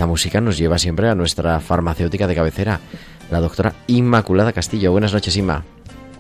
Esta 0.01 0.07
música 0.07 0.41
nos 0.41 0.57
lleva 0.57 0.79
siempre 0.79 1.11
a 1.11 1.15
nuestra 1.15 1.61
farmacéutica 1.61 2.27
de 2.27 2.35
cabecera, 2.35 2.81
la 3.31 3.39
doctora 3.39 3.75
Inmaculada 3.87 4.55
Castillo. 4.55 4.93
Buenas 4.93 5.13
noches, 5.13 5.37
Inma. 5.37 5.63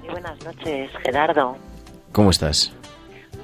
Muy 0.02 0.10
buenas 0.10 0.38
noches, 0.44 0.90
Gerardo. 1.02 1.56
¿Cómo 2.12 2.28
estás? 2.28 2.74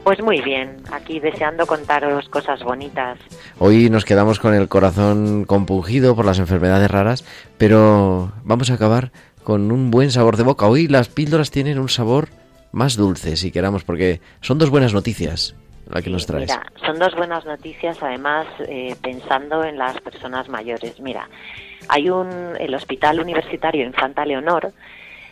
Pues 0.04 0.22
muy 0.22 0.42
bien, 0.42 0.76
aquí 0.92 1.20
deseando 1.20 1.64
contaros 1.64 2.28
cosas 2.28 2.62
bonitas. 2.62 3.18
Hoy 3.58 3.88
nos 3.88 4.04
quedamos 4.04 4.38
con 4.38 4.52
el 4.52 4.68
corazón 4.68 5.46
compungido 5.46 6.14
por 6.14 6.26
las 6.26 6.38
enfermedades 6.38 6.90
raras, 6.90 7.24
pero 7.56 8.30
vamos 8.44 8.70
a 8.70 8.74
acabar 8.74 9.12
con 9.42 9.72
un 9.72 9.90
buen 9.90 10.10
sabor 10.10 10.36
de 10.36 10.42
boca. 10.42 10.66
Hoy 10.66 10.86
las 10.86 11.08
píldoras 11.08 11.50
tienen 11.50 11.78
un 11.78 11.88
sabor 11.88 12.28
más 12.72 12.96
dulce, 12.96 13.38
si 13.38 13.50
queramos, 13.50 13.84
porque 13.84 14.20
son 14.42 14.58
dos 14.58 14.68
buenas 14.68 14.92
noticias 14.92 15.54
Mira, 16.52 16.66
son 16.84 16.98
dos 16.98 17.14
buenas 17.14 17.44
noticias, 17.44 18.02
además, 18.02 18.46
eh, 18.66 18.96
pensando 19.02 19.64
en 19.64 19.78
las 19.78 20.00
personas 20.00 20.48
mayores. 20.48 20.98
Mira, 21.00 21.28
hay 21.88 22.10
un, 22.10 22.56
el 22.58 22.74
Hospital 22.74 23.20
Universitario 23.20 23.84
Infanta 23.84 24.24
Leonor, 24.24 24.72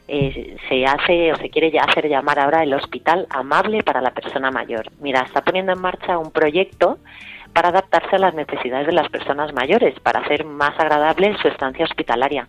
eh, 0.07 0.57
se 0.69 0.85
hace 0.85 1.33
o 1.33 1.37
se 1.37 1.49
quiere 1.49 1.71
ya 1.71 1.83
hacer 1.83 2.09
llamar 2.09 2.39
ahora 2.39 2.63
el 2.63 2.75
Hospital 2.75 3.27
Amable 3.31 3.83
para 3.83 4.03
la 4.03 4.13
Persona 4.13 4.51
Mayor. 4.51 4.93
Mira, 5.01 5.23
está 5.23 5.43
poniendo 5.43 5.73
en 5.73 5.81
marcha 5.81 6.19
un 6.19 6.31
proyecto 6.31 6.99
para 7.55 7.69
adaptarse 7.69 8.17
a 8.17 8.19
las 8.19 8.35
necesidades 8.35 8.87
de 8.87 8.93
las 8.93 9.09
personas 9.09 9.53
mayores, 9.55 9.99
para 10.01 10.21
hacer 10.21 10.45
más 10.45 10.79
agradable 10.79 11.37
su 11.41 11.49
estancia 11.49 11.85
hospitalaria. 11.85 12.49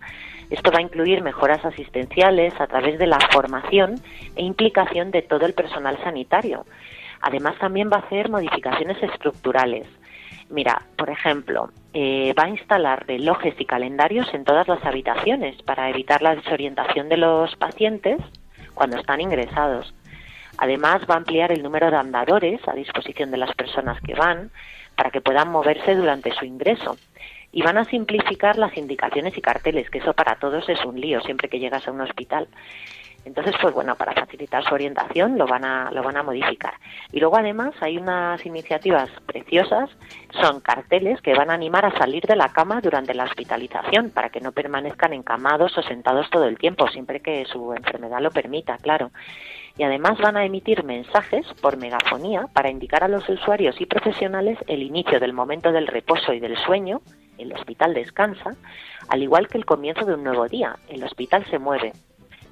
Esto 0.49 0.71
va 0.71 0.79
a 0.79 0.81
incluir 0.81 1.21
mejoras 1.21 1.63
asistenciales 1.63 2.53
a 2.59 2.67
través 2.67 2.99
de 2.99 3.07
la 3.07 3.19
formación 3.31 3.95
e 4.35 4.43
implicación 4.43 5.11
de 5.11 5.21
todo 5.21 5.45
el 5.45 5.53
personal 5.53 5.97
sanitario. 6.03 6.65
Además, 7.25 7.57
también 7.57 7.89
va 7.91 7.97
a 7.97 8.01
hacer 8.01 8.29
modificaciones 8.29 9.01
estructurales. 9.01 9.87
Mira, 10.51 10.83
por 10.95 11.09
ejemplo, 11.09 11.71
eh, 11.91 12.35
va 12.37 12.43
a 12.43 12.49
instalar 12.49 13.07
relojes 13.07 13.55
y 13.57 13.65
calendarios 13.65 14.31
en 14.35 14.43
todas 14.43 14.67
las 14.67 14.85
habitaciones 14.85 15.59
para 15.63 15.89
evitar 15.89 16.21
la 16.21 16.35
desorientación 16.35 17.09
de 17.09 17.17
los 17.17 17.55
pacientes 17.55 18.21
cuando 18.75 18.97
están 18.97 19.21
ingresados. 19.21 19.91
Además, 20.59 21.01
va 21.09 21.15
a 21.15 21.17
ampliar 21.17 21.51
el 21.51 21.63
número 21.63 21.89
de 21.89 21.97
andadores 21.97 22.61
a 22.67 22.75
disposición 22.75 23.31
de 23.31 23.37
las 23.37 23.55
personas 23.55 23.99
que 24.01 24.13
van 24.13 24.51
para 24.95 25.09
que 25.09 25.19
puedan 25.19 25.49
moverse 25.49 25.95
durante 25.95 26.31
su 26.35 26.45
ingreso. 26.45 26.95
Y 27.51 27.63
van 27.63 27.79
a 27.79 27.85
simplificar 27.85 28.59
las 28.59 28.77
indicaciones 28.77 29.35
y 29.35 29.41
carteles, 29.41 29.89
que 29.89 29.97
eso 29.97 30.13
para 30.13 30.35
todos 30.35 30.69
es 30.69 30.85
un 30.85 31.01
lío 31.01 31.21
siempre 31.21 31.49
que 31.49 31.57
llegas 31.57 31.87
a 31.87 31.91
un 31.91 32.01
hospital. 32.01 32.47
Entonces, 33.25 33.55
pues 33.59 33.73
bueno, 33.73 33.95
para 33.95 34.13
facilitar 34.13 34.63
su 34.63 34.73
orientación 34.73 35.37
lo 35.37 35.47
van 35.47 35.65
a, 35.65 35.91
lo 35.91 36.03
van 36.03 36.15
a 36.15 36.23
modificar. 36.23 36.75
Y 37.11 37.19
luego 37.19 37.37
además 37.37 37.73
hay 37.81 37.97
unas 37.97 38.45
iniciativas 38.45 39.09
preciosas, 39.25 39.89
son 40.39 40.61
carteles 40.61 41.19
que 41.21 41.33
van 41.33 41.49
a 41.49 41.55
animar 41.55 41.85
a 41.85 41.97
salir 41.97 42.23
de 42.23 42.35
la 42.35 42.49
cama 42.49 42.81
durante 42.81 43.15
la 43.15 43.23
hospitalización 43.23 44.11
para 44.11 44.29
que 44.29 44.41
no 44.41 44.51
permanezcan 44.51 45.13
encamados 45.13 45.75
o 45.77 45.81
sentados 45.81 46.29
todo 46.29 46.45
el 46.45 46.59
tiempo, 46.59 46.87
siempre 46.87 47.19
que 47.19 47.45
su 47.45 47.73
enfermedad 47.73 48.21
lo 48.21 48.29
permita, 48.29 48.77
claro. 48.77 49.09
Y 49.77 49.83
además 49.83 50.19
van 50.19 50.37
a 50.37 50.45
emitir 50.45 50.83
mensajes 50.83 51.45
por 51.61 51.77
megafonía 51.77 52.47
para 52.53 52.69
indicar 52.69 53.03
a 53.03 53.09
los 53.09 53.27
usuarios 53.27 53.81
y 53.81 53.85
profesionales 53.85 54.57
el 54.67 54.83
inicio 54.83 55.19
del 55.19 55.33
momento 55.33 55.71
del 55.71 55.87
reposo 55.87 56.31
y 56.31 56.39
del 56.39 56.55
sueño, 56.57 57.01
el 57.37 57.51
hospital 57.51 57.93
descansa, 57.93 58.55
al 59.09 59.23
igual 59.23 59.47
que 59.47 59.57
el 59.57 59.65
comienzo 59.65 60.05
de 60.05 60.13
un 60.13 60.23
nuevo 60.23 60.47
día, 60.47 60.77
el 60.87 61.03
hospital 61.03 61.45
se 61.49 61.59
mueve, 61.59 61.91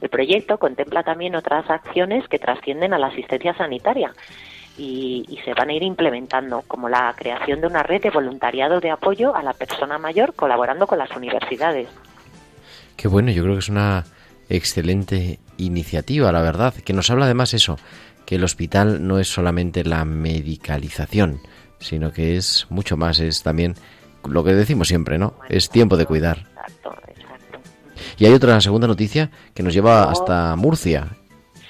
el 0.04 0.10
proyecto 0.10 0.58
contempla 0.58 1.02
también 1.02 1.34
otras 1.34 1.70
acciones 1.70 2.28
que 2.28 2.38
trascienden 2.38 2.94
a 2.94 3.00
la 3.00 3.08
asistencia 3.08 3.56
sanitaria 3.56 4.14
y, 4.78 5.40
se 5.46 5.54
van 5.54 5.70
a 5.70 5.74
ir 5.74 5.84
implementando, 5.84 6.62
como 6.68 6.90
la 6.90 7.14
creación 7.18 7.62
de 7.62 7.68
una 7.68 7.84
red 7.84 8.02
de 8.02 8.10
voluntariado 8.10 8.82
de 8.82 8.92
apoyo 8.92 9.34
a 9.34 9.42
la 9.42 9.54
persona 9.54 9.98
mayor 9.98 10.34
colaborando 10.34 10.88
con 10.88 10.98
las 10.98 11.10
universidades. 11.16 11.88
Qué 12.98 13.08
bueno, 13.08 13.32
yo 13.32 13.44
creo 13.44 13.56
que 13.56 13.60
es 13.60 13.70
una 13.70 14.04
excelente 14.50 15.40
iniciativa, 15.56 16.34
la 16.34 16.42
verdad, 16.42 16.74
que 16.74 16.92
nos 16.92 17.10
habla 17.10 17.24
además 17.24 17.54
eso, 17.54 17.78
que 18.26 18.36
el 18.36 18.44
hospital 18.44 19.08
no 19.08 19.20
es 19.20 19.30
solamente 19.30 19.86
la 19.86 20.04
medicalización, 20.04 21.40
sino 21.80 22.12
que 22.12 22.36
es 22.36 22.68
mucho 22.70 22.98
más, 22.98 23.20
es 23.20 23.42
también 23.42 23.76
lo 24.28 24.44
que 24.44 24.54
decimos 24.54 24.90
siempre, 24.90 25.18
¿no? 25.18 25.36
Es 25.48 25.70
tiempo 25.70 25.96
de 25.96 26.06
cuidar. 26.06 26.40
Exacto, 26.40 26.94
y 28.18 28.26
hay 28.26 28.34
otra 28.34 28.60
segunda 28.62 28.88
noticia 28.88 29.30
que 29.54 29.64
nos 29.64 29.74
lleva 29.74 30.10
hasta 30.10 30.56
Murcia. 30.56 31.08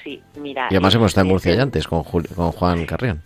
Sí, 0.04 0.22
mira. 0.40 0.68
Y 0.70 0.76
además 0.76 0.96
hemos 0.96 1.08
estado 1.08 1.26
en 1.26 1.32
Murcia 1.32 1.56
ya 1.56 1.64
antes 1.64 1.88
con, 1.88 2.04
con 2.04 2.52
Juan 2.52 2.86
Carrión. 2.86 3.22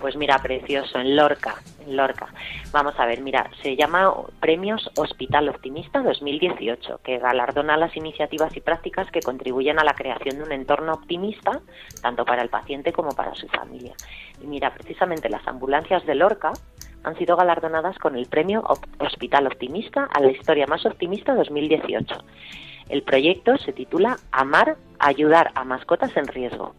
Pues 0.00 0.16
mira, 0.16 0.38
precioso, 0.38 0.98
en 0.98 1.14
Lorca, 1.14 1.56
en 1.86 1.94
Lorca. 1.94 2.28
Vamos 2.72 2.94
a 2.98 3.04
ver, 3.04 3.20
mira, 3.20 3.50
se 3.62 3.76
llama 3.76 4.10
Premios 4.40 4.90
Hospital 4.96 5.50
Optimista 5.50 6.00
2018, 6.00 7.00
que 7.04 7.18
galardona 7.18 7.76
las 7.76 7.94
iniciativas 7.94 8.56
y 8.56 8.62
prácticas 8.62 9.10
que 9.10 9.20
contribuyen 9.20 9.78
a 9.78 9.84
la 9.84 9.92
creación 9.92 10.38
de 10.38 10.44
un 10.44 10.52
entorno 10.52 10.94
optimista, 10.94 11.60
tanto 12.00 12.24
para 12.24 12.40
el 12.40 12.48
paciente 12.48 12.94
como 12.94 13.10
para 13.10 13.34
su 13.34 13.46
familia. 13.48 13.92
Y 14.42 14.46
mira, 14.46 14.72
precisamente 14.72 15.28
las 15.28 15.46
ambulancias 15.46 16.06
de 16.06 16.14
Lorca 16.14 16.52
han 17.04 17.16
sido 17.16 17.36
galardonadas 17.36 17.98
con 17.98 18.16
el 18.16 18.26
premio 18.26 18.62
Hospital 18.98 19.46
Optimista 19.46 20.08
a 20.12 20.20
la 20.20 20.30
historia 20.30 20.66
más 20.66 20.84
optimista 20.86 21.34
2018. 21.34 22.16
El 22.88 23.02
proyecto 23.02 23.56
se 23.58 23.72
titula 23.72 24.16
Amar, 24.32 24.76
ayudar 24.98 25.52
a 25.54 25.64
mascotas 25.64 26.16
en 26.16 26.26
riesgo 26.26 26.74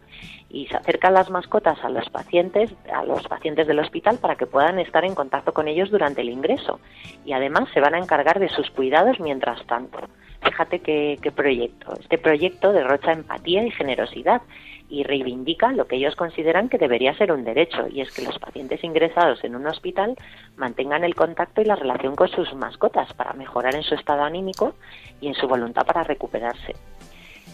y 0.50 0.66
se 0.66 0.76
acercan 0.76 1.14
las 1.14 1.30
mascotas 1.30 1.82
a 1.82 1.88
los 1.88 2.08
pacientes, 2.10 2.70
a 2.92 3.04
los 3.04 3.26
pacientes 3.26 3.66
del 3.66 3.78
hospital 3.78 4.18
para 4.18 4.36
que 4.36 4.46
puedan 4.46 4.78
estar 4.78 5.04
en 5.04 5.14
contacto 5.14 5.54
con 5.54 5.68
ellos 5.68 5.90
durante 5.90 6.20
el 6.20 6.28
ingreso 6.28 6.78
y 7.24 7.32
además 7.32 7.68
se 7.72 7.80
van 7.80 7.94
a 7.94 7.98
encargar 7.98 8.38
de 8.38 8.50
sus 8.50 8.70
cuidados 8.70 9.18
mientras 9.20 9.64
tanto. 9.66 9.98
Fíjate 10.44 10.80
qué, 10.80 11.32
proyecto. 11.34 11.94
Este 12.00 12.18
proyecto 12.18 12.72
derrocha 12.72 13.12
empatía 13.12 13.64
y 13.64 13.70
generosidad 13.70 14.42
y 14.88 15.04
reivindica 15.04 15.72
lo 15.72 15.86
que 15.86 15.96
ellos 15.96 16.16
consideran 16.16 16.68
que 16.68 16.78
debería 16.78 17.16
ser 17.16 17.32
un 17.32 17.44
derecho, 17.44 17.88
y 17.88 18.02
es 18.02 18.12
que 18.12 18.22
los 18.22 18.38
pacientes 18.38 18.84
ingresados 18.84 19.42
en 19.44 19.56
un 19.56 19.66
hospital 19.66 20.16
mantengan 20.56 21.04
el 21.04 21.14
contacto 21.14 21.62
y 21.62 21.64
la 21.64 21.76
relación 21.76 22.14
con 22.14 22.28
sus 22.28 22.52
mascotas 22.54 23.12
para 23.14 23.32
mejorar 23.32 23.74
en 23.74 23.82
su 23.82 23.94
estado 23.94 24.22
anímico 24.22 24.74
y 25.20 25.28
en 25.28 25.34
su 25.34 25.48
voluntad 25.48 25.86
para 25.86 26.02
recuperarse. 26.02 26.74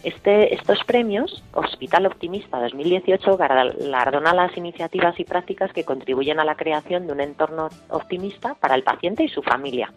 Este, 0.03 0.55
estos 0.55 0.83
premios, 0.85 1.43
Hospital 1.53 2.07
Optimista 2.07 2.61
2018, 2.61 3.37
galardona 3.37 4.33
las 4.33 4.57
iniciativas 4.57 5.19
y 5.19 5.25
prácticas 5.25 5.73
que 5.73 5.85
contribuyen 5.85 6.41
a 6.41 6.45
la 6.45 6.57
creación 6.57 7.07
de 7.07 7.13
un 7.13 7.21
entorno 7.21 7.69
optimista 7.89 8.55
para 8.55 8.75
el 8.75 8.85
paciente 8.85 9.25
y 9.25 9.29
su 9.29 9.43
familia. 9.43 9.93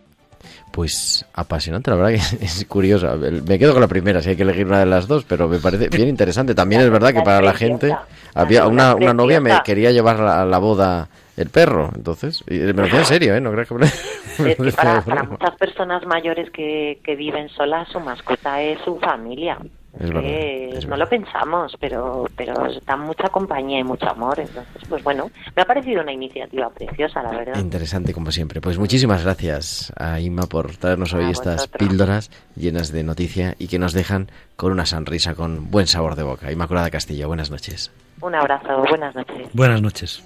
Pues 0.72 1.26
apasionante, 1.34 1.92
la 1.92 1.98
verdad 1.98 2.12
que 2.12 2.46
es 2.46 2.66
curiosa. 2.66 3.16
Me 3.16 3.60
quedo 3.60 3.74
con 3.74 3.82
la 3.82 3.88
primera, 3.88 4.22
si 4.22 4.30
hay 4.30 4.36
que 4.36 4.44
elegir 4.44 4.68
una 4.68 4.80
de 4.80 4.86
las 4.86 5.08
dos, 5.08 5.26
pero 5.26 5.48
me 5.48 5.60
parece 5.60 5.90
bien 5.90 6.08
interesante. 6.08 6.56
También 6.56 6.82
es 6.82 6.90
verdad 6.90 7.14
que 7.14 7.22
para 7.22 7.42
la 7.42 7.54
gente 7.54 7.96
había 8.34 8.68
una, 8.68 8.96
una 8.96 9.14
novia 9.14 9.42
me 9.42 9.62
quería 9.64 9.92
llevar 9.92 10.22
a 10.22 10.46
la 10.46 10.58
boda 10.60 11.10
el 11.38 11.50
perro, 11.50 11.90
entonces, 11.96 12.44
y 12.48 12.60
me 12.60 12.74
lo 12.74 12.84
decía 12.84 13.00
en 13.00 13.06
serio, 13.06 13.36
¿eh? 13.36 13.42
No 13.42 13.52
creo 13.52 13.66
que, 13.66 14.56
para, 14.76 15.02
para, 15.02 15.24
muchas 15.24 15.56
personas 15.56 16.06
mayores 16.06 16.50
que, 16.52 17.00
que 17.04 17.16
viven 17.16 17.50
solas, 17.50 17.88
su 17.90 18.00
mascota 18.00 18.62
es 18.62 18.80
su 18.82 19.00
familia. 19.00 19.58
Es 20.00 20.88
no 20.88 20.96
lo 20.96 21.08
pensamos, 21.08 21.76
pero 21.80 22.26
pero 22.36 22.54
da 22.86 22.96
mucha 22.96 23.28
compañía 23.28 23.80
y 23.80 23.84
mucho 23.84 24.10
amor. 24.10 24.40
Entonces, 24.40 24.82
pues 24.88 25.04
bueno, 25.04 25.30
me 25.56 25.62
ha 25.62 25.66
parecido 25.66 26.02
una 26.02 26.14
iniciativa 26.14 26.70
preciosa, 26.70 27.22
la 27.22 27.32
verdad. 27.32 27.60
Interesante, 27.60 28.14
como 28.14 28.32
siempre. 28.32 28.62
Pues 28.62 28.78
muchísimas 28.78 29.24
gracias 29.24 29.92
a 29.98 30.20
Inma 30.20 30.44
por 30.48 30.78
traernos 30.78 31.14
hoy 31.14 31.30
estas 31.30 31.68
píldoras 31.68 32.32
llenas 32.56 32.92
de 32.92 33.04
noticia 33.04 33.56
y 33.60 33.68
que 33.68 33.80
nos 33.80 33.94
dejan 33.94 34.32
con 34.56 34.72
una 34.72 34.86
sonrisa, 34.86 35.36
con 35.36 35.70
buen 35.70 35.88
sabor 35.88 36.16
de 36.16 36.24
boca. 36.24 36.52
Inmaculada 36.52 36.90
Castillo, 36.90 37.28
buenas 37.28 37.52
noches. 37.52 37.92
Un 38.22 38.36
abrazo, 38.36 38.84
buenas 38.88 39.14
noches. 39.14 39.50
Buenas 39.54 39.82
noches. 39.82 40.24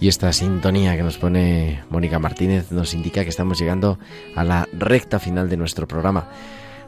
Y 0.00 0.06
esta 0.06 0.32
sintonía 0.32 0.96
que 0.96 1.02
nos 1.02 1.18
pone 1.18 1.82
Mónica 1.90 2.18
Martínez 2.18 2.70
nos 2.70 2.94
indica 2.94 3.24
que 3.24 3.30
estamos 3.30 3.58
llegando 3.58 3.98
a 4.36 4.44
la 4.44 4.68
recta 4.72 5.18
final 5.18 5.48
de 5.48 5.56
nuestro 5.56 5.88
programa. 5.88 6.28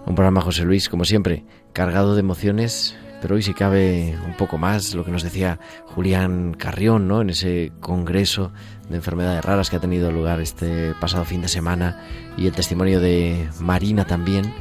Un 0.06 0.14
programa, 0.14 0.40
José 0.40 0.64
Luis, 0.64 0.88
como 0.88 1.04
siempre, 1.04 1.44
cargado 1.72 2.14
de 2.14 2.20
emociones 2.20 2.96
pero 3.20 3.34
hoy 3.34 3.42
si 3.42 3.52
cabe 3.52 4.16
un 4.26 4.34
poco 4.34 4.56
más 4.58 4.94
lo 4.94 5.04
que 5.04 5.10
nos 5.10 5.22
decía 5.22 5.58
Julián 5.86 6.54
Carrión, 6.54 7.06
¿no? 7.06 7.20
En 7.20 7.30
ese 7.30 7.72
congreso 7.80 8.52
de 8.88 8.96
enfermedades 8.96 9.44
raras 9.44 9.68
que 9.68 9.76
ha 9.76 9.80
tenido 9.80 10.10
lugar 10.10 10.40
este 10.40 10.94
pasado 11.00 11.24
fin 11.24 11.42
de 11.42 11.48
semana 11.48 12.02
y 12.36 12.46
el 12.46 12.52
testimonio 12.52 13.00
de 13.00 13.48
Marina 13.60 14.06
también. 14.06 14.52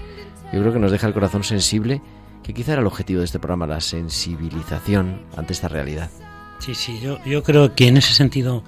Yo 0.52 0.60
creo 0.60 0.74
que 0.74 0.80
nos 0.80 0.92
deja 0.92 1.08
el 1.08 1.14
corazón 1.14 1.44
sensible, 1.44 2.02
que 2.44 2.54
quizá 2.54 2.74
era 2.74 2.82
el 2.82 2.88
objetivo 2.88 3.20
de 3.20 3.26
este 3.26 3.40
programa, 3.40 3.68
la 3.68 3.82
sensibilización 3.82 5.22
ante 5.38 5.54
esta 5.54 5.68
realidad. 5.68 6.10
Sí, 6.60 6.76
sí, 6.76 7.00
yo, 7.02 7.24
yo 7.24 7.44
creo 7.44 7.76
que 7.76 7.88
en 7.88 7.98
ese 7.98 8.14
sentido, 8.14 8.64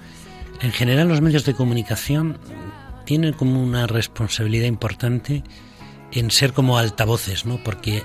en 0.62 0.72
general 0.72 1.08
los 1.08 1.20
medios 1.20 1.44
de 1.44 1.54
comunicación 1.54 2.38
tienen 3.04 3.34
como 3.34 3.62
una 3.62 3.86
responsabilidad 3.86 4.66
importante 4.66 5.42
en 6.12 6.30
ser 6.30 6.52
como 6.52 6.78
altavoces, 6.78 7.46
¿no? 7.46 7.62
Porque 7.62 8.02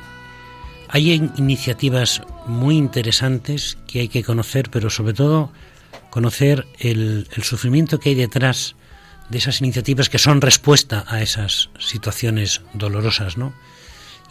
hay 0.89 1.14
iniciativas 1.38 2.22
muy 2.45 2.78
interesantes 2.78 3.78
que 3.88 4.01
hay 4.01 4.08
que 4.08 4.24
conocer, 4.24 4.70
pero 4.72 4.89
sobre 4.89 5.14
todo 5.14 5.51
conocer 6.10 6.66
el, 6.80 7.28
sufrimiento 7.41 7.99
que 7.99 8.10
hay 8.10 8.16
detrás 8.16 8.76
de 9.30 9.38
esas 9.38 9.60
iniciativas 9.60 10.10
que 10.10 10.20
son 10.20 10.41
respuesta 10.41 11.03
a 11.08 11.22
esas 11.22 11.70
situaciones 11.80 12.62
dolorosas, 12.74 13.38
¿no? 13.38 13.53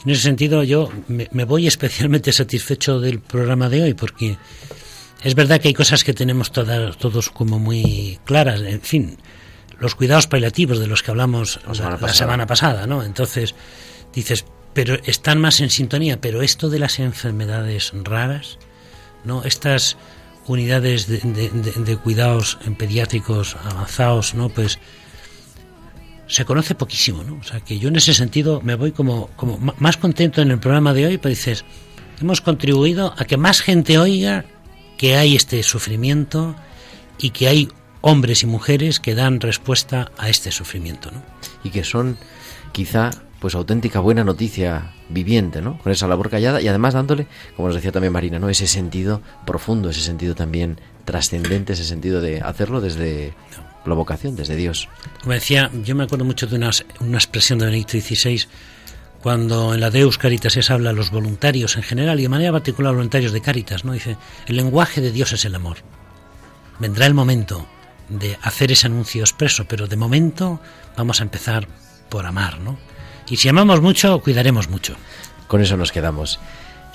En 0.04 0.10
ese 0.10 0.22
sentido, 0.22 0.62
yo 0.62 0.90
me, 1.08 1.44
voy 1.44 1.66
especialmente 1.66 2.32
satisfecho 2.32 3.00
del 3.00 3.20
programa 3.20 3.68
de 3.68 3.82
hoy 3.82 3.94
porque 3.94 4.38
es 5.22 5.34
verdad 5.34 5.60
que 5.60 5.68
hay 5.68 5.74
cosas 5.74 6.04
que 6.04 6.14
tenemos 6.14 6.52
todas, 6.52 6.96
todos 6.96 7.30
como 7.30 7.58
muy 7.58 8.18
claras. 8.24 8.60
En 8.60 8.80
fin, 8.80 9.16
los 9.78 9.94
cuidados 9.94 10.26
paliativos 10.26 10.78
de 10.78 10.86
los 10.86 11.02
que 11.02 11.10
hablamos 11.10 11.60
la 11.66 11.74
semana, 11.74 11.98
la 12.00 12.14
semana 12.14 12.46
pasada, 12.46 12.86
¿no? 12.86 13.02
Entonces 13.02 13.54
dices, 14.14 14.44
pero 14.76 14.98
están 15.06 15.40
más 15.40 15.62
en 15.62 15.70
sintonía. 15.70 16.20
Pero 16.20 16.42
esto 16.42 16.68
de 16.68 16.78
las 16.78 16.98
enfermedades 16.98 17.92
raras, 17.94 18.58
¿no? 19.24 19.42
Estas 19.44 19.96
unidades 20.46 21.08
de, 21.08 21.98
cuidados 22.04 22.58
en 22.66 22.74
pediátricos 22.74 23.56
avanzados, 23.64 24.34
¿no? 24.34 24.50
Pues 24.50 24.78
se 26.26 26.44
conoce 26.44 26.74
poquísimo, 26.74 27.24
¿no? 27.24 27.38
O 27.40 27.42
sea, 27.42 27.60
que 27.60 27.78
yo 27.78 27.88
en 27.88 27.96
ese 27.96 28.12
sentido 28.12 28.60
me 28.60 28.74
voy 28.74 28.92
como, 28.92 29.28
como 29.36 29.56
más 29.78 29.96
contento 29.96 30.42
en 30.42 30.50
el 30.50 30.58
programa 30.58 30.92
de 30.92 31.06
hoy, 31.06 31.16
pues 31.16 31.38
dices, 31.38 31.64
hemos 32.20 32.42
contribuido 32.42 33.14
a 33.16 33.24
que 33.24 33.38
más 33.38 33.62
gente 33.62 33.96
oiga 33.96 34.44
que 34.98 35.16
hay 35.16 35.36
este 35.36 35.62
sufrimiento 35.62 36.54
y 37.18 37.30
que 37.30 37.48
hay 37.48 37.68
hombres 38.00 38.42
y 38.42 38.46
mujeres 38.46 39.00
que 39.00 39.14
dan 39.14 39.40
respuesta 39.40 40.10
a 40.18 40.28
este 40.28 40.50
sufrimiento, 40.50 41.10
¿no? 41.10 41.22
Y 41.64 41.70
que 41.70 41.84
son 41.84 42.16
quizá 42.72 43.10
pues 43.40 43.54
auténtica 43.54 44.00
buena 44.00 44.24
noticia 44.24 44.92
viviente, 45.08 45.60
¿no? 45.60 45.78
Con 45.78 45.92
esa 45.92 46.08
labor 46.08 46.30
callada 46.30 46.60
y 46.60 46.68
además 46.68 46.94
dándole, 46.94 47.26
como 47.54 47.68
nos 47.68 47.74
decía 47.74 47.92
también 47.92 48.12
Marina, 48.12 48.38
¿no? 48.38 48.48
Ese 48.48 48.66
sentido 48.66 49.22
profundo, 49.44 49.90
ese 49.90 50.00
sentido 50.00 50.34
también 50.34 50.80
trascendente, 51.04 51.74
ese 51.74 51.84
sentido 51.84 52.20
de 52.20 52.40
hacerlo 52.40 52.80
desde 52.80 53.34
la 53.84 53.94
vocación, 53.94 54.36
desde 54.36 54.56
Dios. 54.56 54.88
Como 55.20 55.34
decía, 55.34 55.70
yo 55.84 55.94
me 55.94 56.04
acuerdo 56.04 56.24
mucho 56.24 56.46
de 56.46 56.56
una, 56.56 56.70
una 57.00 57.18
expresión 57.18 57.58
de 57.58 57.66
Benedicto 57.66 58.00
XVI 58.00 58.46
cuando 59.22 59.74
en 59.74 59.80
la 59.80 59.90
Deus 59.90 60.18
Caritas 60.18 60.70
habla 60.70 60.90
a 60.90 60.92
los 60.92 61.10
voluntarios 61.10 61.76
en 61.76 61.82
general 61.82 62.18
y 62.18 62.24
de 62.24 62.28
manera 62.28 62.52
particular 62.52 62.90
a 62.90 62.92
los 62.92 62.98
voluntarios 62.98 63.32
de 63.32 63.40
Caritas, 63.40 63.84
¿no? 63.84 63.92
Dice, 63.92 64.16
el 64.46 64.56
lenguaje 64.56 65.00
de 65.00 65.12
Dios 65.12 65.32
es 65.32 65.44
el 65.44 65.54
amor. 65.54 65.78
Vendrá 66.78 67.06
el 67.06 67.14
momento 67.14 67.66
de 68.08 68.38
hacer 68.42 68.72
ese 68.72 68.86
anuncio 68.86 69.22
expreso, 69.22 69.66
pero 69.66 69.86
de 69.86 69.96
momento 69.96 70.60
vamos 70.96 71.20
a 71.20 71.24
empezar 71.24 71.66
por 72.08 72.26
amar, 72.26 72.60
¿no? 72.60 72.78
Y 73.28 73.36
si 73.36 73.48
amamos 73.48 73.80
mucho, 73.80 74.20
cuidaremos 74.20 74.68
mucho. 74.68 74.96
Con 75.48 75.60
eso 75.60 75.76
nos 75.76 75.92
quedamos. 75.92 76.38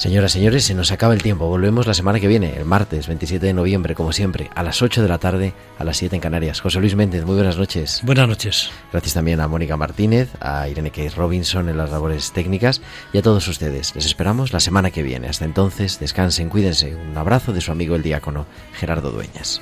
Señoras, 0.01 0.31
señores, 0.31 0.63
se 0.63 0.73
nos 0.73 0.91
acaba 0.91 1.13
el 1.13 1.21
tiempo. 1.21 1.45
Volvemos 1.47 1.85
la 1.85 1.93
semana 1.93 2.19
que 2.19 2.27
viene, 2.27 2.55
el 2.57 2.65
martes 2.65 3.05
27 3.05 3.45
de 3.45 3.53
noviembre, 3.53 3.93
como 3.93 4.13
siempre, 4.13 4.49
a 4.55 4.63
las 4.63 4.81
8 4.81 5.03
de 5.03 5.07
la 5.07 5.19
tarde, 5.19 5.53
a 5.77 5.83
las 5.83 5.97
7 5.97 6.15
en 6.15 6.21
Canarias. 6.23 6.59
José 6.59 6.79
Luis 6.79 6.95
Méndez, 6.95 7.23
muy 7.23 7.35
buenas 7.35 7.57
noches. 7.57 8.01
Buenas 8.03 8.27
noches. 8.27 8.71
Gracias 8.91 9.13
también 9.13 9.39
a 9.41 9.47
Mónica 9.47 9.77
Martínez, 9.77 10.29
a 10.39 10.67
Irene 10.67 10.89
Case 10.89 11.11
Robinson 11.11 11.69
en 11.69 11.77
las 11.77 11.91
labores 11.91 12.31
técnicas 12.31 12.81
y 13.13 13.19
a 13.19 13.21
todos 13.21 13.47
ustedes. 13.47 13.93
Les 13.93 14.07
esperamos 14.07 14.53
la 14.53 14.59
semana 14.59 14.89
que 14.89 15.03
viene. 15.03 15.27
Hasta 15.27 15.45
entonces, 15.45 15.99
descansen, 15.99 16.49
cuídense. 16.49 16.95
Un 16.95 17.15
abrazo 17.15 17.53
de 17.53 17.61
su 17.61 17.71
amigo 17.71 17.95
el 17.95 18.01
diácono 18.01 18.47
Gerardo 18.73 19.11
Dueñas. 19.11 19.61